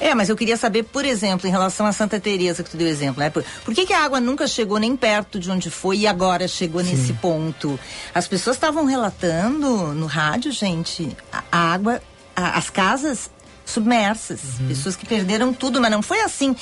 É, 0.00 0.14
mas 0.14 0.28
eu 0.28 0.36
queria 0.36 0.56
saber, 0.56 0.82
por 0.82 1.04
exemplo, 1.04 1.46
em 1.48 1.50
relação 1.50 1.86
a 1.86 1.92
Santa 1.92 2.18
Teresa 2.18 2.62
que 2.62 2.70
tu 2.70 2.76
deu 2.76 2.88
exemplo, 2.88 3.20
né? 3.20 3.30
Por, 3.30 3.44
por 3.64 3.72
que, 3.72 3.86
que, 3.86 3.92
a 3.92 4.04
água 4.04 4.20
nunca 4.20 4.46
chegou 4.46 4.78
nem 4.78 4.96
perto 4.96 5.38
de 5.38 5.50
onde 5.50 5.70
foi 5.70 5.98
e 5.98 6.06
agora 6.06 6.48
chegou 6.48 6.82
Sim. 6.82 6.90
nesse 6.90 7.12
ponto? 7.14 7.78
As 8.12 8.26
pessoas 8.26 8.56
estavam 8.56 8.84
relatando 8.84 9.94
no 9.94 10.06
rádio, 10.06 10.50
gente, 10.50 11.16
a, 11.32 11.42
a 11.50 11.72
água, 11.72 12.02
a, 12.34 12.58
as 12.58 12.68
casas 12.70 13.30
submersas, 13.64 14.40
uhum. 14.60 14.68
pessoas 14.68 14.96
que 14.96 15.06
perderam 15.06 15.54
tudo, 15.54 15.80
mas 15.80 15.90
não 15.90 16.02
foi 16.02 16.20
assim 16.20 16.54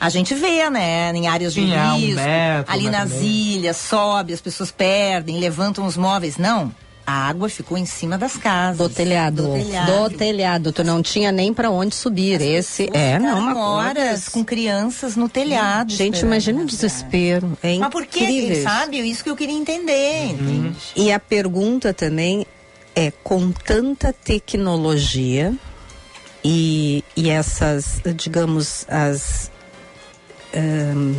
a 0.00 0.08
gente 0.08 0.34
vê, 0.34 0.68
né, 0.70 1.12
em 1.12 1.26
áreas 1.26 1.52
de 1.54 1.60
Sim, 1.60 1.66
risco, 1.66 2.20
é 2.20 2.22
um 2.22 2.26
metro, 2.26 2.72
ali 2.72 2.90
nas 2.90 3.12
ilhas, 3.20 3.76
sobe, 3.76 4.32
as 4.32 4.40
pessoas 4.40 4.70
perdem, 4.70 5.38
levantam 5.38 5.86
os 5.86 5.96
móveis. 5.96 6.36
Não, 6.36 6.72
a 7.08 7.26
água 7.26 7.48
ficou 7.48 7.78
em 7.78 7.86
cima 7.86 8.18
das 8.18 8.36
casas. 8.36 8.76
Do 8.76 8.94
telhado. 8.94 9.42
Do 9.44 9.52
telhado. 9.54 9.86
Do 9.86 10.10
telhado. 10.10 10.72
Tu 10.72 10.84
não 10.84 11.02
tinha 11.02 11.32
nem 11.32 11.54
para 11.54 11.70
onde 11.70 11.94
subir. 11.94 12.36
As 12.36 12.42
Esse 12.42 12.90
é, 12.92 13.18
não, 13.18 13.38
uma 13.38 13.58
horas 13.58 14.28
com 14.28 14.44
crianças 14.44 15.16
no 15.16 15.26
telhado. 15.26 15.90
Gente, 15.90 16.20
imagina 16.20 16.60
o 16.60 16.66
desespero. 16.66 17.56
É 17.62 17.78
Mas 17.78 17.88
por 17.88 18.06
que, 18.06 18.56
sabe? 18.62 18.98
Isso 18.98 19.24
que 19.24 19.30
eu 19.30 19.36
queria 19.36 19.56
entender. 19.56 20.36
Uhum. 20.38 20.74
E 20.94 21.10
a 21.10 21.18
pergunta 21.18 21.94
também 21.94 22.46
é 22.94 23.10
com 23.10 23.52
tanta 23.52 24.12
tecnologia 24.12 25.54
e, 26.44 27.02
e 27.16 27.30
essas, 27.30 28.02
digamos, 28.14 28.84
as 28.86 29.50
um, 30.54 31.14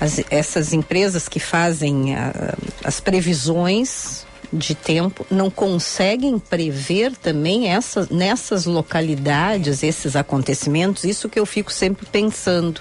as, 0.00 0.20
essas 0.30 0.72
empresas 0.72 1.28
que 1.28 1.40
fazem 1.40 2.14
a, 2.14 2.54
as 2.82 3.00
previsões 3.00 4.24
de 4.52 4.74
tempo 4.74 5.26
não 5.30 5.50
conseguem 5.50 6.38
prever 6.38 7.16
também 7.16 7.68
essa, 7.68 8.06
nessas 8.10 8.66
localidades 8.66 9.82
esses 9.82 10.14
acontecimentos. 10.14 11.04
Isso 11.04 11.28
que 11.28 11.38
eu 11.38 11.46
fico 11.46 11.72
sempre 11.72 12.06
pensando. 12.06 12.80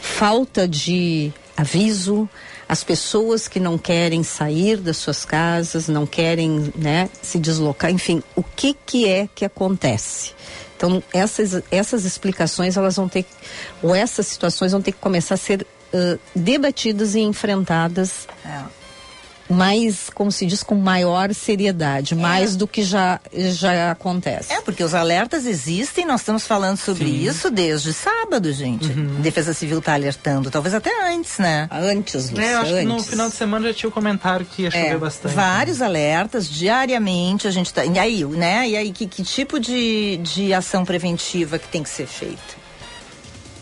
Falta 0.00 0.66
de 0.66 1.32
aviso, 1.56 2.28
as 2.68 2.82
pessoas 2.82 3.46
que 3.46 3.60
não 3.60 3.76
querem 3.78 4.22
sair 4.22 4.76
das 4.78 4.96
suas 4.96 5.24
casas, 5.24 5.88
não 5.88 6.06
querem 6.06 6.72
né, 6.74 7.08
se 7.22 7.38
deslocar, 7.38 7.90
enfim, 7.90 8.22
o 8.34 8.42
que, 8.42 8.74
que 8.86 9.08
é 9.08 9.28
que 9.34 9.44
acontece? 9.44 10.32
Então, 10.84 11.02
essas, 11.14 11.62
essas 11.70 12.04
explicações, 12.04 12.76
elas 12.76 12.96
vão 12.96 13.08
ter, 13.08 13.24
ou 13.82 13.94
essas 13.94 14.26
situações 14.26 14.72
vão 14.72 14.82
ter 14.82 14.92
que 14.92 14.98
começar 14.98 15.34
a 15.34 15.38
ser 15.38 15.62
uh, 15.62 16.20
debatidas 16.36 17.14
e 17.14 17.20
enfrentadas. 17.20 18.28
É 18.44 18.83
mais, 19.48 20.08
como 20.14 20.32
se 20.32 20.46
diz, 20.46 20.62
com 20.62 20.74
maior 20.74 21.32
seriedade, 21.34 22.14
é. 22.14 22.16
mais 22.16 22.56
do 22.56 22.66
que 22.66 22.82
já, 22.82 23.20
já 23.32 23.90
acontece. 23.90 24.52
É, 24.52 24.60
porque 24.60 24.82
os 24.82 24.94
alertas 24.94 25.46
existem, 25.46 26.06
nós 26.06 26.20
estamos 26.20 26.46
falando 26.46 26.78
sobre 26.78 27.04
Sim. 27.04 27.24
isso 27.24 27.50
desde 27.50 27.92
sábado, 27.92 28.52
gente. 28.52 28.86
Uhum. 28.90 29.20
Defesa 29.20 29.52
Civil 29.52 29.78
está 29.78 29.94
alertando, 29.94 30.50
talvez 30.50 30.74
até 30.74 30.90
antes, 31.12 31.38
né? 31.38 31.68
Antes, 31.70 32.30
Lúcia, 32.30 32.44
é, 32.44 32.54
eu 32.54 32.58
acho 32.58 32.72
antes. 32.72 32.80
que 32.80 32.86
no 32.86 33.02
final 33.02 33.28
de 33.28 33.34
semana 33.34 33.68
já 33.68 33.74
tinha 33.74 33.88
o 33.88 33.90
um 33.90 33.94
comentário 33.94 34.46
que 34.46 34.62
ia 34.62 34.70
chover 34.70 34.86
é, 34.86 34.98
bastante. 34.98 35.34
Vários 35.34 35.78
né? 35.78 35.86
alertas, 35.86 36.48
diariamente 36.48 37.46
a 37.46 37.50
gente 37.50 37.72
tá. 37.72 37.84
E 37.84 37.98
aí, 37.98 38.24
né? 38.24 38.68
E 38.68 38.76
aí, 38.76 38.92
que, 38.92 39.06
que 39.06 39.22
tipo 39.22 39.60
de, 39.60 40.18
de 40.18 40.54
ação 40.54 40.84
preventiva 40.84 41.58
que 41.58 41.68
tem 41.68 41.82
que 41.82 41.90
ser 41.90 42.06
feita? 42.06 42.64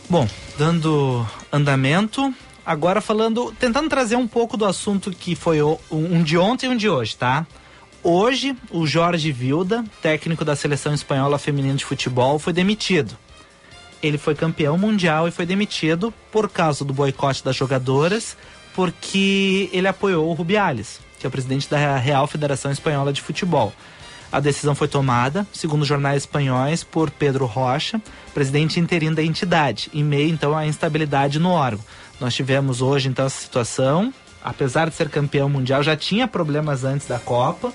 Bom, 0.09 0.29
dando 0.59 1.27
andamento, 1.51 2.35
Agora 2.65 3.01
falando, 3.01 3.53
tentando 3.59 3.89
trazer 3.89 4.17
um 4.17 4.29
pouco 4.29 4.57
do 4.57 4.65
assunto 4.65 5.11
que 5.11 5.35
foi 5.35 5.61
um 5.91 6.23
de 6.23 6.39
ontem 6.39 6.67
e 6.67 6.69
um 6.69 6.77
de 6.77 6.89
hoje, 6.89 7.17
tá? 7.17 7.45
Hoje, 8.05 8.57
o 8.71 8.87
Jorge 8.87 9.31
Vilda, 9.33 9.85
técnico 10.01 10.45
da 10.45 10.57
seleção 10.57 10.95
espanhola 10.95 11.39
feminina 11.39 11.75
de 11.75 11.85
futebol, 11.85 12.39
foi 12.39 12.53
demitido. 12.53 13.17
Ele 14.03 14.19
foi 14.19 14.35
campeão 14.35 14.77
mundial 14.77 15.29
e 15.29 15.31
foi 15.31 15.47
demitido 15.47 16.13
por 16.31 16.49
causa 16.49 16.85
do 16.85 16.93
boicote 16.93 17.45
das 17.45 17.55
jogadoras, 17.55 18.37
porque 18.75 19.69
ele 19.73 19.87
apoiou 19.87 20.29
o 20.29 20.33
Rubiales, 20.33 21.01
que 21.19 21.27
é 21.27 21.29
o 21.29 21.31
presidente 21.31 21.69
da 21.69 21.97
Real 21.97 22.27
Federação 22.27 22.73
Espanhola 22.73 23.13
de 23.13 23.23
Futebol. 23.23 23.73
A 24.33 24.41
decisão 24.41 24.75
foi 24.75 24.89
tomada, 24.89 25.47
segundo 25.53 25.85
jornais 25.85 26.23
espanhóis, 26.23 26.83
por 26.83 27.11
Pedro 27.11 27.45
Rocha, 27.45 28.01
presidente 28.33 28.81
interino 28.81 29.15
da 29.15 29.23
entidade, 29.23 29.91
em 29.93 30.03
meio 30.03 30.31
então 30.31 30.57
à 30.57 30.67
instabilidade 30.67 31.39
no 31.39 31.51
órgão. 31.51 31.85
Nós 32.21 32.35
tivemos 32.35 32.81
hoje 32.81 33.09
então 33.09 33.27
essa 33.27 33.41
situação, 33.41 34.13
apesar 34.43 34.89
de 34.89 34.95
ser 34.95 35.09
campeão 35.09 35.49
mundial, 35.49 35.83
já 35.83 35.97
tinha 35.97 36.29
problemas 36.29 36.85
antes 36.85 37.07
da 37.07 37.19
Copa. 37.19 37.73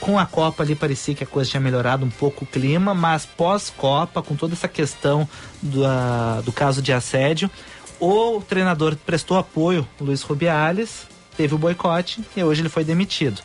Com 0.00 0.18
a 0.18 0.26
Copa 0.26 0.62
ali 0.62 0.74
parecia 0.74 1.14
que 1.14 1.22
a 1.22 1.26
coisa 1.26 1.50
tinha 1.50 1.60
melhorado 1.60 2.04
um 2.04 2.10
pouco 2.10 2.44
o 2.44 2.46
clima, 2.46 2.92
mas 2.92 3.24
pós-Copa, 3.24 4.20
com 4.20 4.34
toda 4.34 4.54
essa 4.54 4.66
questão 4.66 5.28
do, 5.62 5.84
uh, 5.84 6.42
do 6.44 6.52
caso 6.52 6.82
de 6.82 6.92
assédio, 6.92 7.48
o 8.00 8.40
treinador 8.40 8.96
prestou 8.96 9.38
apoio, 9.38 9.86
Luiz 10.00 10.22
Rubiales, 10.22 11.06
teve 11.36 11.54
o 11.54 11.58
boicote 11.58 12.20
e 12.36 12.42
hoje 12.42 12.62
ele 12.62 12.68
foi 12.68 12.82
demitido. 12.82 13.40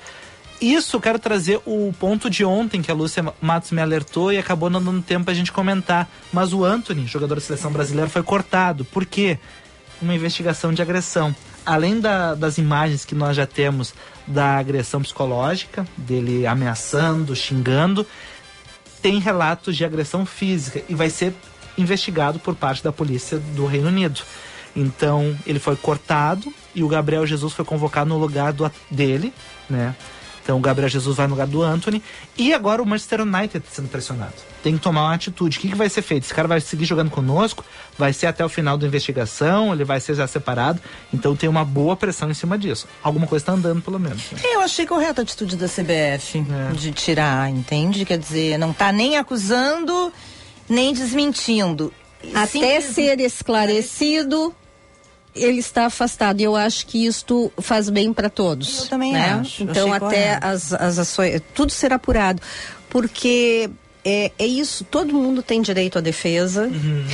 Isso, 0.60 1.00
quero 1.00 1.20
trazer 1.20 1.62
o 1.66 1.94
ponto 2.00 2.30
de 2.30 2.44
ontem 2.44 2.82
que 2.82 2.90
a 2.90 2.94
Lúcia 2.94 3.24
Matos 3.40 3.70
me 3.70 3.80
alertou 3.80 4.34
e 4.34 4.40
acabou 4.40 4.70
não 4.70 4.84
dando 4.84 5.04
tempo 5.04 5.30
a 5.30 5.34
gente 5.34 5.52
comentar. 5.52 6.10
Mas 6.34 6.52
o 6.52 6.66
Anthony, 6.66 7.06
jogador 7.06 7.36
da 7.36 7.42
seleção 7.42 7.72
brasileira, 7.72 8.10
foi 8.10 8.24
cortado. 8.24 8.84
Por 8.84 9.06
quê? 9.06 9.38
Uma 10.02 10.14
investigação 10.14 10.74
de 10.74 10.82
agressão. 10.82 11.36
Além 11.66 12.00
da, 12.00 12.34
das 12.34 12.58
imagens 12.58 13.04
que 13.04 13.16
nós 13.16 13.36
já 13.36 13.46
temos 13.46 13.94
da 14.26 14.58
agressão 14.58 15.02
psicológica, 15.02 15.86
dele 15.98 16.46
ameaçando, 16.48 17.36
xingando, 17.36 18.06
tem 19.02 19.20
relatos 19.20 19.76
de 19.76 19.86
agressão 19.86 20.26
física 20.26 20.82
e 20.88 20.96
vai 20.96 21.10
ser 21.10 21.34
investigado 21.78 22.40
por 22.40 22.56
parte 22.56 22.84
da 22.84 22.92
polícia 22.92 23.38
do 23.38 23.66
Reino 23.66 23.88
Unido. 23.88 24.22
Então 24.76 25.38
ele 25.46 25.60
foi 25.60 25.76
cortado 25.76 26.54
e 26.74 26.84
o 26.84 26.88
Gabriel 26.88 27.26
Jesus 27.26 27.54
foi 27.54 27.66
convocado 27.66 28.10
no 28.10 28.18
lugar 28.18 28.54
do, 28.54 28.72
dele, 28.90 29.34
né? 29.70 29.96
Então 30.48 30.56
o 30.56 30.62
Gabriel 30.62 30.88
Jesus 30.88 31.18
vai 31.18 31.28
no 31.28 31.34
lugar 31.34 31.46
do 31.46 31.62
Anthony. 31.62 32.02
E 32.38 32.54
agora 32.54 32.82
o 32.82 32.86
Manchester 32.86 33.20
United 33.20 33.66
sendo 33.70 33.90
pressionado. 33.90 34.32
Tem 34.64 34.78
que 34.78 34.80
tomar 34.82 35.04
uma 35.04 35.14
atitude. 35.14 35.58
O 35.58 35.60
que, 35.60 35.68
que 35.68 35.76
vai 35.76 35.90
ser 35.90 36.02
feito? 36.02 36.24
Esse 36.24 36.34
cara 36.34 36.48
vai 36.48 36.62
seguir 36.62 36.86
jogando 36.86 37.12
conosco? 37.12 37.66
Vai 37.98 38.14
ser 38.14 38.28
até 38.28 38.46
o 38.46 38.48
final 38.48 38.78
da 38.78 38.88
investigação? 38.88 39.74
Ele 39.74 39.84
vai 39.84 40.00
ser 40.00 40.16
já 40.16 40.26
separado? 40.26 40.80
Então 41.14 41.36
tem 41.36 41.50
uma 41.50 41.66
boa 41.66 41.98
pressão 41.98 42.32
em 42.32 42.34
cima 42.34 42.58
disso. 42.58 42.88
Alguma 43.04 43.28
coisa 43.28 43.44
está 43.44 43.52
andando, 43.52 43.82
pelo 43.82 44.00
menos. 44.00 44.32
Né? 44.32 44.40
Eu 44.42 44.62
achei 44.62 44.88
correta 44.88 45.20
a 45.20 45.24
atitude 45.24 45.58
da 45.58 45.68
CBF 45.68 46.46
é. 46.50 46.74
de 46.74 46.94
tirar, 46.94 47.50
entende? 47.50 48.06
Quer 48.06 48.18
dizer, 48.18 48.58
não 48.58 48.72
está 48.72 48.94
nem 48.94 49.18
acusando, 49.18 50.14
nem 50.70 50.94
desmentindo. 50.94 51.92
Até 52.34 52.80
ser 52.80 53.20
esclarecido 53.20 54.56
ele 55.38 55.60
está 55.60 55.86
afastado 55.86 56.40
e 56.40 56.44
eu 56.44 56.56
acho 56.56 56.86
que 56.86 57.06
isto 57.06 57.52
faz 57.60 57.90
bem 57.90 58.12
para 58.14 58.30
todos. 58.30 58.84
Eu 58.84 58.88
também 58.88 59.14
né? 59.14 59.34
acho. 59.34 59.64
Então 59.64 59.94
até 59.94 60.40
as, 60.42 60.74
as 60.74 61.00
ações, 61.00 61.42
tudo 61.54 61.72
será 61.72 61.96
apurado, 61.96 62.42
porque 62.90 63.70
é, 64.04 64.32
é 64.38 64.46
isso, 64.46 64.84
todo 64.86 65.14
mundo 65.14 65.42
tem 65.42 65.62
direito 65.62 65.98
à 65.98 66.02
defesa. 66.02 66.64
Uhum. 66.64 67.06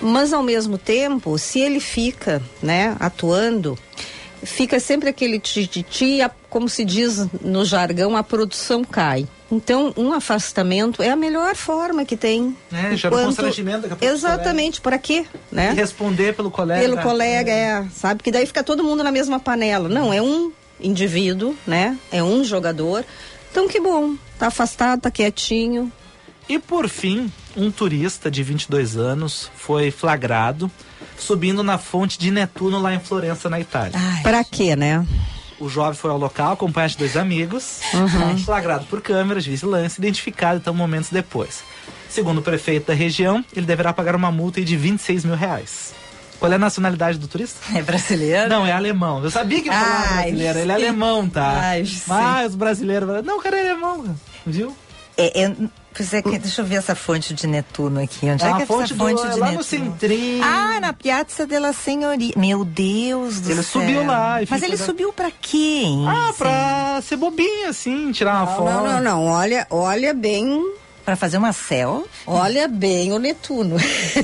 Mas 0.00 0.32
ao 0.32 0.42
mesmo 0.42 0.76
tempo, 0.76 1.38
se 1.38 1.60
ele 1.60 1.80
fica, 1.80 2.42
né, 2.62 2.96
atuando, 3.00 3.78
fica 4.42 4.78
sempre 4.78 5.08
aquele 5.08 5.38
tititi 5.38 6.20
como 6.54 6.68
se 6.68 6.84
diz 6.84 7.26
no 7.42 7.64
jargão, 7.64 8.16
a 8.16 8.22
produção 8.22 8.84
cai. 8.84 9.26
Então, 9.50 9.92
um 9.96 10.12
afastamento 10.12 11.02
é 11.02 11.10
a 11.10 11.16
melhor 11.16 11.56
forma 11.56 12.04
que 12.04 12.16
tem. 12.16 12.56
É, 12.72 12.94
gera 12.96 13.12
um 13.12 13.18
Enquanto- 13.18 13.26
constrangimento 13.26 13.88
daqui 13.88 14.06
a 14.06 14.08
Exatamente, 14.12 14.80
para 14.80 14.96
quê? 14.96 15.26
Né? 15.50 15.72
E 15.72 15.74
responder 15.74 16.32
pelo 16.36 16.52
colega. 16.52 16.80
Pelo 16.80 16.96
colega, 16.98 17.50
é, 17.50 17.84
sabe? 17.92 18.22
Que 18.22 18.30
daí 18.30 18.46
fica 18.46 18.62
todo 18.62 18.84
mundo 18.84 19.02
na 19.02 19.10
mesma 19.10 19.40
panela. 19.40 19.88
Não, 19.88 20.12
é 20.12 20.22
um 20.22 20.52
indivíduo, 20.80 21.56
né? 21.66 21.98
É 22.12 22.22
um 22.22 22.44
jogador. 22.44 23.04
Então, 23.50 23.66
que 23.66 23.80
bom. 23.80 24.14
Tá 24.38 24.46
afastado, 24.46 25.00
tá 25.00 25.10
quietinho. 25.10 25.90
E 26.48 26.60
por 26.60 26.88
fim, 26.88 27.32
um 27.56 27.68
turista 27.68 28.30
de 28.30 28.44
22 28.44 28.96
anos 28.96 29.50
foi 29.56 29.90
flagrado 29.90 30.70
subindo 31.18 31.64
na 31.64 31.78
fonte 31.78 32.16
de 32.16 32.30
Netuno 32.30 32.78
lá 32.80 32.94
em 32.94 33.00
Florença, 33.00 33.50
na 33.50 33.58
Itália. 33.58 33.98
Pra 34.22 34.44
quê, 34.44 34.76
né? 34.76 35.04
O 35.60 35.68
jovem 35.68 35.94
foi 35.94 36.10
ao 36.10 36.18
local 36.18 36.52
acompanhado 36.52 36.92
de 36.92 36.98
dois 36.98 37.16
amigos, 37.16 37.80
Uhum. 37.94 38.38
flagrado 38.38 38.84
por 38.86 39.00
câmeras 39.00 39.44
de 39.44 39.50
vigilância, 39.50 40.00
identificado 40.00 40.58
então 40.58 40.74
momentos 40.74 41.10
depois. 41.10 41.62
Segundo 42.08 42.38
o 42.38 42.42
prefeito 42.42 42.86
da 42.88 42.94
região, 42.94 43.44
ele 43.54 43.66
deverá 43.66 43.92
pagar 43.92 44.14
uma 44.16 44.30
multa 44.32 44.60
de 44.62 44.76
26 44.76 45.24
mil 45.24 45.34
reais. 45.36 45.92
Qual 46.38 46.50
é 46.52 46.56
a 46.56 46.58
nacionalidade 46.58 47.16
do 47.18 47.26
turista? 47.28 47.58
É 47.78 47.82
brasileiro? 47.82 48.48
Não, 48.50 48.66
é 48.66 48.72
alemão. 48.72 49.22
Eu 49.22 49.30
sabia 49.30 49.62
que 49.62 49.68
ele 49.68 49.76
falava 49.76 50.14
brasileiro. 50.14 50.58
Ele 50.58 50.72
é 50.72 50.74
alemão, 50.74 51.28
tá? 51.28 51.48
Ai. 51.62 51.84
Mas 52.06 52.50
os 52.50 52.56
brasileiros. 52.56 53.24
Não, 53.24 53.38
o 53.38 53.40
cara 53.42 53.56
é 53.56 53.70
alemão, 53.70 54.16
viu? 54.44 54.76
É, 55.16 55.44
é, 55.44 55.52
pois 55.96 56.12
é 56.14 56.22
que, 56.22 56.38
deixa 56.38 56.60
eu 56.62 56.66
ver 56.66 56.76
essa 56.76 56.94
fonte 56.94 57.32
de 57.34 57.46
Netuno 57.46 58.00
aqui. 58.02 58.26
Onde 58.28 58.44
é, 58.44 58.48
uma 58.48 58.56
que 58.56 58.62
é 58.62 58.66
fonte, 58.66 58.92
essa 58.92 58.94
fonte 58.96 59.14
do, 59.22 59.30
de 59.32 59.38
lá 59.38 59.46
Netuno? 59.46 59.52
no 59.58 59.62
centrinho. 59.64 60.42
Ah, 60.44 60.80
na 60.80 60.92
Piazza 60.92 61.46
della 61.46 61.72
Signoria. 61.72 62.32
Meu 62.36 62.64
Deus 62.64 63.40
do 63.40 63.50
Ele 63.50 63.62
céu. 63.62 63.80
subiu 63.80 64.04
lá 64.06 64.42
e 64.42 64.46
Mas 64.50 64.62
ele 64.62 64.76
da- 64.76 64.84
subiu 64.84 65.12
pra 65.12 65.30
quê, 65.30 65.82
hein? 65.84 66.04
Ah, 66.08 66.32
pra 66.36 67.00
ser 67.02 67.16
bobinho, 67.16 67.68
assim, 67.68 68.10
tirar 68.12 68.34
uma 68.42 68.46
Não, 68.46 68.56
foto. 68.56 68.70
não, 68.70 68.86
não, 68.86 69.00
não. 69.00 69.26
Olha, 69.26 69.66
olha 69.70 70.12
bem. 70.12 70.62
Pra 71.04 71.16
fazer 71.16 71.36
uma 71.36 71.52
cel? 71.52 72.06
Olha 72.26 72.66
bem 72.66 73.12
o 73.12 73.18
Netuno. 73.18 73.76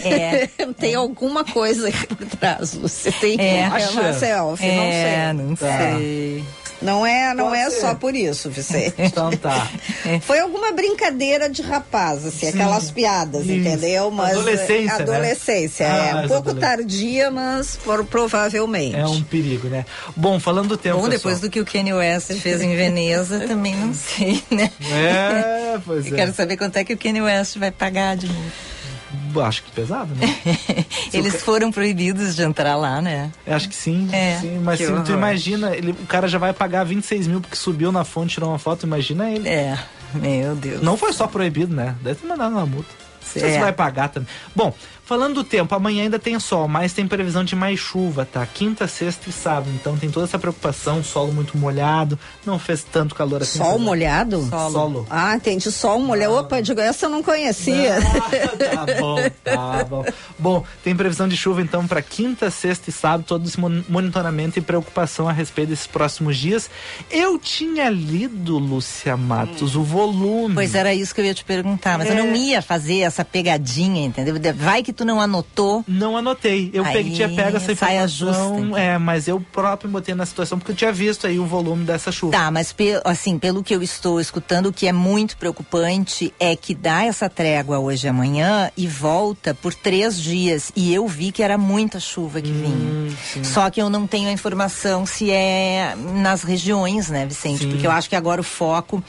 É. 0.03 0.47
Tem 0.81 0.95
alguma 0.95 1.45
coisa 1.45 1.89
aí 1.89 1.93
por 1.93 2.17
trás. 2.27 2.75
Você 2.75 3.13
tem 3.13 3.39
É. 3.39 3.65
é 3.65 3.69
uma 3.91 4.13
selfie, 4.15 4.65
é, 4.67 5.33
não 5.35 5.45
não 5.49 5.57
sei. 5.57 5.69
sei. 5.69 6.45
Não 6.83 7.05
é, 7.05 7.35
não 7.35 7.49
Pode 7.49 7.61
é 7.61 7.71
ser. 7.71 7.81
só 7.81 7.95
por 7.95 8.15
isso, 8.15 8.49
Vicente. 8.51 8.95
Então 9.11 9.31
tá. 9.33 9.69
Foi 10.23 10.39
alguma 10.39 10.73
brincadeira 10.73 11.49
de 11.49 11.63
rapaz, 11.63 12.25
assim, 12.25 12.49
aquelas 12.49 12.91
piadas, 12.91 13.43
Isso. 13.43 13.53
entendeu? 13.53 14.11
Mas 14.11 14.33
Adolescência, 14.33 14.97
né? 14.99 15.03
adolescência, 15.03 15.87
Ah, 15.93 16.07
é 16.07 16.15
um 16.15 16.19
as 16.21 16.27
pouco 16.29 16.55
tardia, 16.55 17.31
mas 17.31 17.77
por, 17.77 18.05
provavelmente. 18.05 18.97
É 18.97 19.07
um 19.07 19.23
perigo, 19.23 19.69
né? 19.69 19.85
Bom, 20.17 20.41
falando 20.41 20.69
do 20.69 20.77
tempo. 20.77 20.97
Bom, 20.97 21.03
pessoal. 21.03 21.19
depois 21.19 21.41
do 21.41 21.51
que 21.51 21.61
o 21.61 21.67
Kanye 21.67 21.93
West 21.93 22.33
fez 22.35 22.63
em 22.63 22.75
Veneza, 22.75 23.41
também 23.47 23.75
não 23.77 23.93
sei, 23.93 24.43
né? 24.51 24.71
É, 24.93 25.79
pois 25.85 26.07
Eu 26.07 26.15
é. 26.15 26.17
quero 26.17 26.35
saber 26.35 26.57
quanto 26.57 26.77
é 26.77 26.85
que 26.85 26.95
o 26.95 26.99
Kanye 26.99 27.23
West 27.23 27.57
vai 27.59 27.71
pagar 27.71 28.17
de 28.17 28.27
multa. 28.27 28.80
Acho 29.45 29.63
que 29.63 29.71
pesado, 29.73 30.15
né? 30.15 30.37
Eles 31.13 31.43
foram 31.43 31.71
proibidos 31.71 32.35
de 32.37 32.43
entrar 32.43 32.77
lá, 32.77 33.01
né? 33.03 33.31
Eu 33.47 33.55
Acho 33.57 33.69
que 33.69 33.75
sim, 33.75 34.09
É, 34.13 34.39
sim. 34.41 34.59
Mas 34.63 34.79
que 34.79 34.87
se 34.87 35.03
tu 35.03 35.13
imagina, 35.13 35.75
ele, 35.77 35.93
o 35.93 36.07
cara 36.07 36.27
já 36.29 36.39
vai 36.39 36.53
pagar 36.53 36.85
26 36.85 37.27
mil 37.27 37.41
porque 37.41 37.57
subiu 37.57 37.93
na 37.93 38.05
fonte, 38.05 38.35
tirou 38.35 38.49
uma 38.51 38.59
foto, 38.59 38.87
imagina 38.87 39.31
ele. 39.31 39.49
É, 39.49 39.79
meu 40.15 40.55
Deus. 40.57 40.81
Não 40.83 40.97
foi 40.97 41.13
só 41.13 41.27
proibido, 41.27 41.75
né? 41.75 41.95
Deve 42.03 42.21
ter 42.21 42.27
mandado 42.27 42.53
uma 42.53 42.67
multa. 42.67 42.89
Não 43.23 43.29
sei 43.33 43.43
É. 43.51 43.53
se 43.55 43.61
vai 43.61 43.73
pagar 43.73 44.09
também. 44.09 44.29
Bom, 44.57 44.75
falando 45.11 45.35
do 45.35 45.45
tempo, 45.45 45.75
amanhã 45.75 46.05
ainda 46.05 46.21
tem 46.21 46.39
sol, 46.39 46.69
mas 46.69 46.93
tem 46.93 47.05
previsão 47.05 47.43
de 47.43 47.57
mais 47.57 47.81
chuva, 47.81 48.25
tá? 48.25 48.47
Quinta, 48.47 48.87
sexta 48.87 49.29
e 49.29 49.33
sábado. 49.33 49.69
Então 49.75 49.97
tem 49.97 50.09
toda 50.09 50.25
essa 50.25 50.39
preocupação, 50.39 51.03
solo 51.03 51.33
muito 51.33 51.59
molhado, 51.59 52.17
não 52.47 52.61
fez 52.61 52.85
tanto 52.85 53.13
calor 53.13 53.43
assim. 53.43 53.59
Sol 53.59 53.77
molhado? 53.77 54.49
Solo. 54.71 55.05
Ah, 55.11 55.35
entendi. 55.35 55.69
Sol 55.73 55.99
molhado. 55.99 56.35
Opa, 56.37 56.61
digo, 56.63 56.81
essa 56.81 57.07
eu 57.07 57.11
não 57.11 57.25
conhecia. 57.25 57.97
Ah, 57.99 58.87
tá 58.87 59.01
bom, 59.01 59.17
tá 59.43 59.85
bom. 59.85 60.05
Bom, 60.39 60.65
tem 60.85 60.95
previsão 60.95 61.27
de 61.27 61.37
chuva 61.37 61.61
então 61.61 61.89
para 61.89 62.01
quinta, 62.01 62.49
sexta 62.49 62.89
e 62.89 62.93
sábado, 62.93 63.25
todo 63.27 63.49
esse 63.49 63.59
mon- 63.59 63.83
monitoramento 63.89 64.61
e 64.61 64.63
preocupação 64.63 65.29
a 65.29 65.33
respeito 65.33 65.71
desses 65.71 65.89
próximos 65.89 66.37
dias. 66.37 66.71
Eu 67.11 67.37
tinha 67.37 67.91
lido, 67.91 68.59
Lúcia 68.59 69.17
Matos, 69.17 69.75
o 69.75 69.83
volume. 69.83 70.55
Pois 70.55 70.73
era 70.77 70.95
isso 70.95 71.13
que 71.13 71.21
eu 71.21 71.25
ia 71.25 71.35
te 71.35 71.43
perguntar, 71.45 71.99
mas 71.99 72.09
eu 72.09 72.15
É. 72.15 72.23
não 72.23 72.37
ia 72.37 72.63
fazer 72.63 73.01
essa 73.01 73.25
pegadinha, 73.25 74.07
entendeu? 74.07 74.37
Vai 74.55 74.85
que 74.85 75.00
tu 75.01 75.05
não 75.07 75.21
anotou. 75.21 75.85
Não 75.89 76.17
anotei. 76.17 76.71
Eu 76.75 76.85
Aí, 76.85 76.93
peguei, 76.93 77.13
tinha 77.13 77.29
pego 77.29 77.57
essa 77.57 77.73
informação. 77.73 78.09
justa, 78.09 78.61
então. 78.61 78.77
é, 78.77 78.99
mas 78.99 79.27
eu 79.29 79.41
próprio 79.53 79.91
botei 79.91 80.15
na 80.15 80.27
situação 80.27 80.59
porque 80.59 80.73
eu 80.73 80.77
tinha 80.77 80.93
visto 80.93 81.27
aí 81.27 81.39
o 81.39 81.47
volume 81.47 81.85
dessa 81.85 82.13
chuva. 82.13 82.33
Tá, 82.33 82.51
mas 82.51 82.73
pe- 82.73 83.01
assim, 83.05 83.39
pelo 83.39 83.63
que 83.63 83.75
eu 83.75 83.83
estou 83.83 84.21
escutando, 84.21 84.67
o 84.67 84.73
que 84.73 84.87
é 84.87 84.93
muito 84.93 85.37
preocupante 85.39 86.33
é 86.39 86.55
que 86.55 86.75
dá 86.75 87.05
essa 87.05 87.29
trégua 87.29 87.79
hoje 87.79 88.07
e 88.07 88.11
amanhã 88.11 88.71
e 88.77 88.87
volta 88.87 89.55
por 89.55 89.73
três 89.75 90.21
dias. 90.21 90.71
E 90.77 90.93
eu 90.93 91.07
vi 91.09 91.33
que 91.33 91.43
era 91.43 91.57
muita 91.57 91.99
chuva 91.99 92.41
que 92.41 92.51
Hum, 92.51 93.09
vinha. 93.35 93.45
Só 93.45 93.71
que 93.71 93.81
eu 93.81 93.89
não 93.89 94.07
tenho 94.07 94.29
a 94.29 94.33
informação 94.33 95.07
se 95.07 95.31
é 95.31 95.95
nas 96.15 96.43
regiões, 96.43 97.09
né, 97.09 97.25
Vicente? 97.27 97.61
Sim. 97.65 97.71
Porque 97.71 97.87
eu 97.87 97.91
acho 97.91 98.09
que 98.09 98.17
agora 98.17 98.41
o 98.41 98.45
foco 98.45 99.03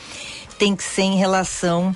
tem 0.57 0.75
que 0.75 0.83
ser 0.83 1.01
em 1.01 1.17
relação 1.17 1.95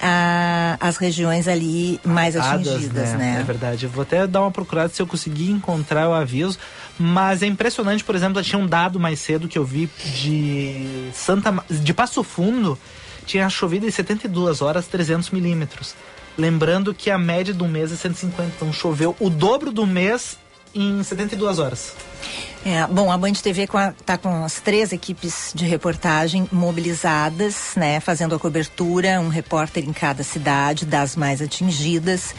a- 0.00 0.76
às 0.80 0.96
regiões 0.96 1.48
ali 1.48 2.00
mais 2.04 2.36
Afetadas, 2.36 2.68
atingidas, 2.68 3.12
né? 3.14 3.38
É 3.40 3.42
verdade. 3.42 3.86
Eu 3.86 3.90
vou 3.90 4.02
até 4.02 4.26
dar 4.26 4.40
uma 4.42 4.50
procurada 4.50 4.88
se 4.92 5.00
eu 5.00 5.06
conseguir 5.06 5.50
encontrar 5.50 6.08
o 6.08 6.12
aviso. 6.14 6.58
Mas 6.98 7.42
é 7.42 7.46
impressionante, 7.46 8.04
por 8.04 8.14
exemplo, 8.14 8.42
tinha 8.42 8.58
um 8.58 8.66
dado 8.66 9.00
mais 9.00 9.18
cedo 9.20 9.48
que 9.48 9.58
eu 9.58 9.64
vi 9.64 9.88
de 10.22 11.10
Santa 11.12 11.52
de 11.70 11.92
Passo 11.94 12.22
Fundo, 12.22 12.78
tinha 13.26 13.48
chovido 13.48 13.86
em 13.86 13.90
72 13.90 14.60
horas 14.62 14.86
300 14.86 15.30
milímetros. 15.30 15.94
Lembrando 16.36 16.92
que 16.92 17.10
a 17.10 17.18
média 17.18 17.54
do 17.54 17.66
mês 17.66 17.92
é 17.92 17.96
150, 17.96 18.52
então 18.56 18.72
choveu 18.72 19.16
o 19.20 19.30
dobro 19.30 19.72
do 19.72 19.86
mês 19.86 20.36
em 20.74 21.02
72 21.02 21.58
horas. 21.58 21.94
É, 22.64 22.86
bom, 22.86 23.12
a 23.12 23.18
Band 23.18 23.34
TV 23.34 23.64
está 23.64 24.16
com 24.16 24.42
as 24.42 24.58
três 24.58 24.90
equipes 24.90 25.52
de 25.54 25.66
reportagem 25.66 26.48
mobilizadas, 26.50 27.72
né, 27.76 28.00
fazendo 28.00 28.34
a 28.34 28.38
cobertura, 28.38 29.20
um 29.20 29.28
repórter 29.28 29.84
em 29.86 29.92
cada 29.92 30.22
cidade 30.22 30.86
das 30.86 31.14
mais 31.14 31.42
atingidas. 31.42 32.34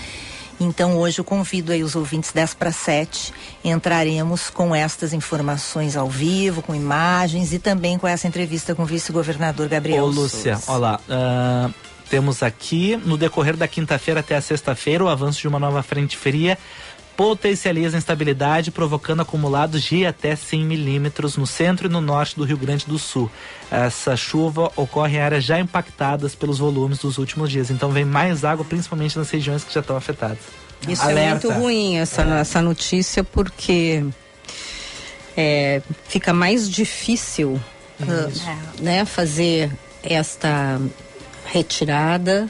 Então 0.60 0.98
hoje 0.98 1.20
eu 1.20 1.26
convido 1.26 1.72
aí 1.72 1.84
os 1.84 1.96
ouvintes 1.96 2.32
10 2.32 2.56
para 2.56 2.72
7, 2.72 3.34
entraremos 3.64 4.50
com 4.50 4.74
estas 4.74 5.14
informações 5.14 5.96
ao 5.96 6.10
vivo, 6.10 6.62
com 6.62 6.74
imagens 6.74 7.54
e 7.54 7.60
também 7.60 8.00
com 8.00 8.08
essa 8.08 8.28
entrevista 8.28 8.74
com 8.74 8.82
o 8.82 8.86
vice-governador 8.86 9.68
Gabriel 9.68 10.06
Ô, 10.06 10.08
Lúcia, 10.08 10.56
Souza. 10.56 10.72
olha 10.72 10.80
lá. 10.80 11.00
ah, 11.10 11.70
temos 12.10 12.42
aqui, 12.42 12.96
no 13.06 13.18
decorrer 13.18 13.58
da 13.58 13.68
quinta-feira 13.68 14.22
até 14.22 14.36
a 14.36 14.42
sexta-feira, 14.42 15.04
o 15.04 15.10
avanço 15.10 15.42
de 15.42 15.48
uma 15.48 15.60
nova 15.60 15.84
frente 15.84 16.16
fria 16.16 16.58
potencializa 17.16 17.96
a 17.96 18.00
instabilidade, 18.00 18.72
provocando 18.72 19.22
acumulados 19.22 19.82
de 19.84 20.06
até 20.06 20.36
100 20.36 20.66
milímetros 20.66 21.38
no 21.38 21.48
centro 21.48 21.88
e 21.88 21.90
no 21.90 22.02
norte 22.02 22.36
do 22.36 22.44
Rio 22.44 22.58
Grande 22.58 22.86
do 22.86 23.00
Sul. 23.00 23.32
Essa 23.72 24.16
chuva 24.18 24.72
ocorre 24.76 25.18
em 25.18 25.22
áreas 25.22 25.44
já 25.44 25.60
impactadas 25.60 26.36
pelos 26.36 26.60
volumes 26.60 27.00
dos 27.00 27.18
últimos 27.18 27.50
dias. 27.50 27.70
Então 27.70 27.90
vem 27.90 28.06
mais 28.06 28.44
água, 28.44 28.66
principalmente 28.66 29.18
nas 29.18 29.30
regiões 29.30 29.64
que 29.64 29.74
já 29.74 29.80
estão 29.80 29.96
afetadas. 29.96 30.40
Isso 30.88 31.04
é 31.04 31.12
Alerta. 31.12 31.48
muito 31.48 31.62
ruim, 31.62 31.98
essa, 31.98 32.22
essa 32.22 32.62
notícia, 32.62 33.24
porque 33.24 34.06
é, 35.38 35.82
fica 36.08 36.34
mais 36.34 36.70
difícil 36.70 37.60
né, 38.80 39.06
fazer 39.06 39.72
esta 40.04 40.80
retirada 41.46 42.50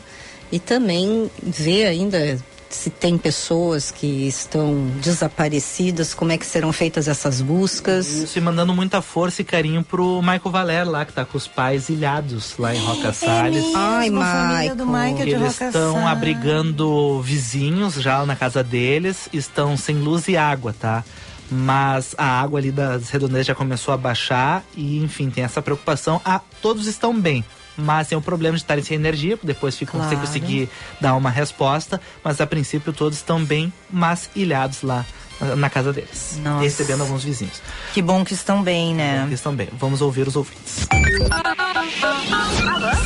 e 0.51 0.60
também 0.60 1.30
ver 1.41 1.86
ainda 1.86 2.39
se 2.76 2.90
tem 2.90 3.18
pessoas 3.18 3.90
que 3.90 4.28
estão 4.28 4.88
desaparecidas, 5.02 6.14
como 6.14 6.32
é 6.32 6.38
que 6.38 6.46
serão 6.46 6.72
feitas 6.74 7.08
essas 7.08 7.42
buscas. 7.42 8.08
Isso, 8.08 8.38
e 8.38 8.42
mandando 8.42 8.74
muita 8.74 9.02
força 9.02 9.42
e 9.42 9.46
carinho 9.46 9.84
pro 9.84 10.22
Michael 10.22 10.52
Valer 10.52 10.90
lá, 10.90 11.06
que 11.06 11.14
tá 11.14 11.26
com 11.26 11.38
os 11.38 11.48
pais 11.48 11.90
ilhados 11.90 12.58
lá 12.58 12.76
em 12.76 12.80
Roca 12.80 13.14
Salles. 13.14 13.64
mesmo, 13.64 13.78
Ai, 13.78 14.10
família 14.10 14.76
do 14.76 14.86
Michael. 14.86 15.16
De 15.26 15.32
Eles 15.32 15.62
estão 15.62 16.08
abrigando 16.08 17.22
vizinhos 17.22 17.96
já 17.96 18.26
na 18.26 18.36
casa 18.36 18.64
deles, 18.64 19.30
estão 19.32 19.78
sem 19.78 19.96
luz 19.96 20.28
e 20.28 20.38
água, 20.38 20.76
tá? 20.78 21.04
Mas 21.50 22.16
a 22.18 22.42
água 22.42 22.60
ali 22.60 22.72
das 22.72 23.10
redondezas 23.10 23.48
já 23.48 23.56
começou 23.56 23.94
a 23.94 23.98
baixar 23.98 24.64
e, 24.76 24.98
enfim, 24.98 25.30
tem 25.30 25.44
essa 25.44 25.62
preocupação. 25.62 26.20
Ah, 26.26 26.42
todos 26.62 26.88
estão 26.88 27.18
bem, 27.20 27.46
mas 27.78 28.08
tem 28.08 28.18
o 28.18 28.22
problema 28.22 28.56
de 28.58 28.64
estarem 28.64 28.84
sem 28.84 28.96
energia, 28.96 29.38
depois 29.42 29.78
ficam 29.78 30.00
sem 30.02 30.10
Claro. 30.12 30.26
conseguir 30.28 30.70
dar 31.02 31.16
uma 31.16 31.30
resposta. 31.30 32.00
Mas 32.24 32.40
a 32.42 32.48
princípio 32.48 32.92
todos 32.94 33.18
estão 33.18 33.44
bem, 33.44 33.72
mas 33.90 34.30
ilhados 34.36 34.82
lá 34.82 35.06
na- 35.40 35.56
na 35.56 35.70
casa 35.70 35.92
deles, 35.92 36.40
Nossa. 36.44 36.64
recebendo 36.64 37.02
alguns 37.02 37.24
vizinhos. 37.24 37.62
Que 37.94 38.02
bom 38.02 38.24
que 38.24 38.34
estão 38.34 38.64
bem, 38.64 38.94
né? 38.96 39.24
Eles 39.26 39.40
estão 39.40 39.54
bem. 39.56 39.68
Vamos 39.74 40.02
ouvir 40.02 40.28
os 40.28 40.36
ouvintes. 40.36 40.88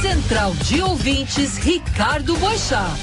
Central 0.01 0.53
de 0.55 0.81
Ouvintes, 0.81 1.57
Ricardo 1.57 2.35
Boixá. 2.37 2.95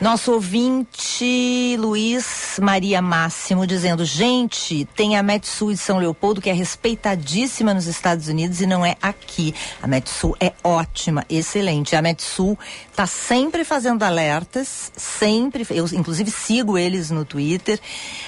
Nosso 0.00 0.32
ouvinte 0.32 1.76
Luiz 1.78 2.41
Maria 2.58 3.00
Máximo 3.00 3.66
dizendo: 3.66 4.04
gente, 4.04 4.84
tem 4.96 5.16
a 5.16 5.22
Metsul 5.22 5.72
de 5.72 5.78
São 5.78 5.98
Leopoldo 5.98 6.40
que 6.40 6.50
é 6.50 6.52
respeitadíssima 6.52 7.72
nos 7.72 7.86
Estados 7.86 8.28
Unidos 8.28 8.60
e 8.60 8.66
não 8.66 8.84
é 8.84 8.96
aqui. 9.00 9.54
A 9.82 9.86
Metsul 9.86 10.36
é 10.40 10.52
ótima, 10.62 11.24
excelente. 11.28 11.96
A 11.96 12.02
Metsul 12.02 12.58
está 12.90 13.06
sempre 13.06 13.64
fazendo 13.64 14.02
alertas, 14.02 14.92
sempre. 14.96 15.66
Eu, 15.70 15.86
inclusive, 15.92 16.30
sigo 16.30 16.76
eles 16.76 17.10
no 17.10 17.24
Twitter. 17.24 17.80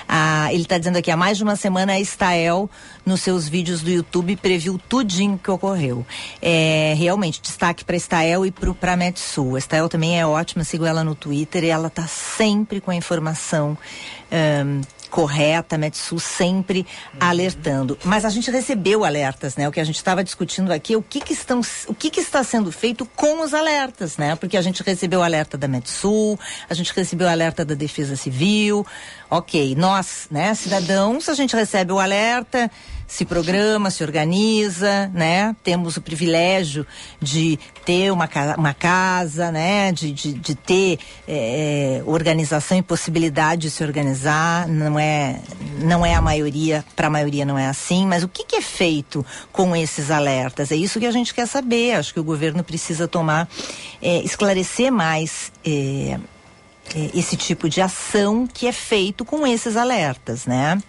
Ah, 0.09 0.53
ele 0.53 0.63
está 0.63 0.79
dizendo 0.79 0.97
aqui: 0.97 1.11
há 1.11 1.17
mais 1.17 1.37
de 1.37 1.43
uma 1.43 1.57
semana 1.57 1.95
a 1.95 2.01
Estael, 2.01 2.71
nos 3.05 3.21
seus 3.23 3.49
vídeos 3.49 3.83
do 3.83 3.91
YouTube, 3.91 4.37
previu 4.37 4.81
tudinho 4.89 5.39
que 5.43 5.51
ocorreu. 5.51 6.07
É, 6.41 6.95
realmente, 6.97 7.41
destaque 7.43 7.85
para 7.85 7.97
Estael 7.97 8.47
e 8.47 8.51
para 8.51 8.93
a 8.93 8.97
Metsul. 8.97 9.57
A 9.57 9.59
Estael 9.59 9.89
também 9.89 10.19
é 10.19 10.27
ótima, 10.27 10.65
sigo 10.65 10.85
ela 10.85 11.03
no 11.05 11.15
Twitter 11.15 11.65
e 11.65 11.69
ela 11.69 11.89
está 11.89 12.07
sempre 12.07 12.81
com 12.81 12.91
a 12.91 12.95
informação. 12.95 13.77
Um, 14.35 14.81
correta, 15.15 15.77
a 15.77 15.79
Metsul 15.79 16.19
sempre 16.19 16.81
uhum. 16.81 17.19
alertando. 17.21 17.97
Mas 18.03 18.25
a 18.25 18.29
gente 18.31 18.51
recebeu 18.51 19.05
alertas, 19.05 19.55
né? 19.55 19.69
O 19.69 19.71
que 19.71 19.79
a 19.79 19.85
gente 19.85 19.95
estava 19.95 20.25
discutindo 20.25 20.73
aqui, 20.73 20.97
o 20.97 21.03
que 21.03 21.21
que 21.21 21.33
estão, 21.33 21.61
o 21.87 21.95
que 21.95 22.11
que 22.11 22.19
está 22.19 22.43
sendo 22.43 22.73
feito 22.73 23.07
com 23.15 23.45
os 23.45 23.55
alertas, 23.55 24.17
né? 24.17 24.35
Porque 24.35 24.57
a 24.57 24.61
gente 24.61 24.83
recebeu 24.83 25.23
alerta 25.23 25.57
da 25.57 25.69
Metsul, 25.69 26.37
a 26.69 26.75
gente 26.75 26.93
recebeu 26.93 27.29
alerta 27.29 27.65
da 27.65 27.77
Defesa 27.77 28.17
Civil. 28.17 28.85
OK, 29.31 29.77
nós, 29.77 30.27
né, 30.33 30.53
cidadãos, 30.55 31.29
a 31.29 31.35
gente 31.35 31.55
recebe 31.55 31.93
o 31.93 32.01
alerta, 32.01 32.69
se 33.07 33.25
programa, 33.25 33.91
se 33.91 34.03
organiza, 34.03 35.11
né? 35.15 35.55
Temos 35.63 35.97
o 35.97 36.01
privilégio 36.01 36.87
de 37.21 37.59
ter 37.85 38.11
uma, 38.11 38.29
uma 38.57 38.75
casa, 38.75 39.51
né? 39.51 39.93
De, 39.93 40.13
de, 40.13 40.33
de 40.33 40.55
ter 40.55 40.99
é, 41.29 42.03
organização 42.07 42.79
e 42.79 42.83
possibilidade 42.83 43.63
de 43.63 43.71
se 43.71 43.83
organizar. 43.85 44.67
Não 44.69 44.99
é, 44.99 45.41
não 45.81 46.05
é 46.05 46.15
a 46.15 46.21
maioria, 46.21 46.85
para 46.97 47.07
a 47.07 47.11
maioria 47.11 47.45
não 47.45 47.59
é 47.59 47.67
assim, 47.67 48.07
mas 48.07 48.23
o 48.23 48.29
que, 48.29 48.45
que, 48.45 48.57
é 48.57 48.63
feito 48.63 49.25
com 49.53 49.75
esses 49.75 50.11
alertas? 50.11 50.73
É 50.73 50.77
isso 50.77 50.99
que 50.99 51.07
a 51.07 51.11
gente 51.11 51.35
quer 51.35 51.47
saber. 51.47 51.95
Acho 51.95 52.13
que 52.13 52.21
o 52.21 52.25
governo 52.25 52.65
precisa 52.65 53.07
tomar, 53.07 53.49
é, 54.01 54.19
esclarecer 54.23 54.93
mais. 54.93 55.53
É, 55.65 55.75
é, 55.75 56.21
esse 57.15 57.37
tipo 57.37 57.69
de 57.69 57.81
ação 57.81 58.45
que 58.47 58.67
é 58.67 58.73
feito 58.73 59.25
com 59.25 59.47
esses 59.47 59.77
alertas, 59.77 60.45
né? 60.47 60.83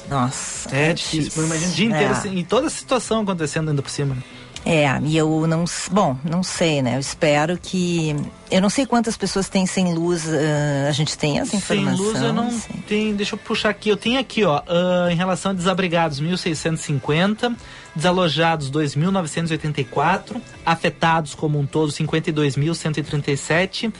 É, 0.72 0.90
é 0.90 0.92
difícil. 0.92 1.24
difícil. 1.24 1.44
Imagina 1.44 1.70
o 1.70 1.74
dia 1.74 1.86
inteiro, 1.86 2.12
é. 2.12 2.16
assim, 2.16 2.36
e 2.36 2.44
toda 2.44 2.66
a 2.66 2.70
situação 2.70 3.22
acontecendo 3.22 3.70
ainda 3.70 3.82
por 3.82 3.90
cima. 3.90 4.14
Né? 4.14 4.22
É, 4.64 4.86
e 5.04 5.16
eu 5.16 5.46
não. 5.46 5.64
Bom, 5.90 6.18
não 6.22 6.42
sei, 6.42 6.82
né? 6.82 6.96
Eu 6.96 7.00
espero 7.00 7.56
que. 7.56 8.14
Eu 8.50 8.60
não 8.60 8.68
sei 8.68 8.84
quantas 8.84 9.16
pessoas 9.16 9.48
têm 9.48 9.64
sem 9.64 9.94
luz. 9.94 10.26
Uh, 10.26 10.88
a 10.88 10.92
gente 10.92 11.16
tem 11.16 11.38
essa 11.38 11.56
informação. 11.56 11.96
Sem 11.96 12.06
luz 12.06 12.22
eu 12.22 12.32
não 12.32 12.50
tenho. 12.86 13.16
Deixa 13.16 13.34
eu 13.34 13.38
puxar 13.38 13.70
aqui. 13.70 13.88
Eu 13.88 13.96
tenho 13.96 14.20
aqui, 14.20 14.44
ó. 14.44 14.60
Uh, 14.60 15.10
em 15.10 15.16
relação 15.16 15.52
a 15.52 15.54
desabrigados, 15.54 16.20
1.650. 16.20 17.56
Desalojados, 17.96 18.70
2.984. 18.70 20.40
Afetados 20.64 21.34
como 21.34 21.58
um 21.58 21.64
todo, 21.64 21.90
52.137 21.90 23.90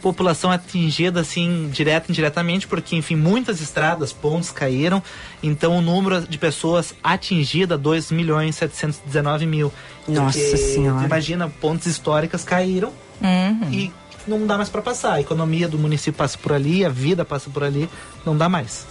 população 0.00 0.50
atingida 0.50 1.20
assim 1.20 1.68
direta 1.72 2.06
e 2.08 2.12
indiretamente, 2.12 2.66
porque 2.66 2.96
enfim, 2.96 3.16
muitas 3.16 3.60
estradas, 3.60 4.12
pontos 4.12 4.50
caíram, 4.50 5.02
então 5.42 5.76
o 5.76 5.80
número 5.80 6.22
de 6.22 6.38
pessoas 6.38 6.94
atingida 7.02 7.76
2 7.76 8.10
milhões 8.10 8.56
719 8.56 9.46
mil. 9.46 9.72
Nossa 10.08 10.56
senhora. 10.56 11.04
Imagina, 11.04 11.48
pontes 11.48 11.86
históricas 11.86 12.44
caíram 12.44 12.92
uhum. 13.20 13.72
e 13.72 13.92
não 14.26 14.46
dá 14.46 14.56
mais 14.56 14.68
para 14.68 14.82
passar. 14.82 15.14
A 15.14 15.20
economia 15.20 15.68
do 15.68 15.78
município 15.78 16.14
passa 16.14 16.38
por 16.38 16.52
ali, 16.52 16.84
a 16.84 16.88
vida 16.88 17.24
passa 17.24 17.50
por 17.50 17.64
ali, 17.64 17.88
não 18.24 18.36
dá 18.36 18.48
mais. 18.48 18.86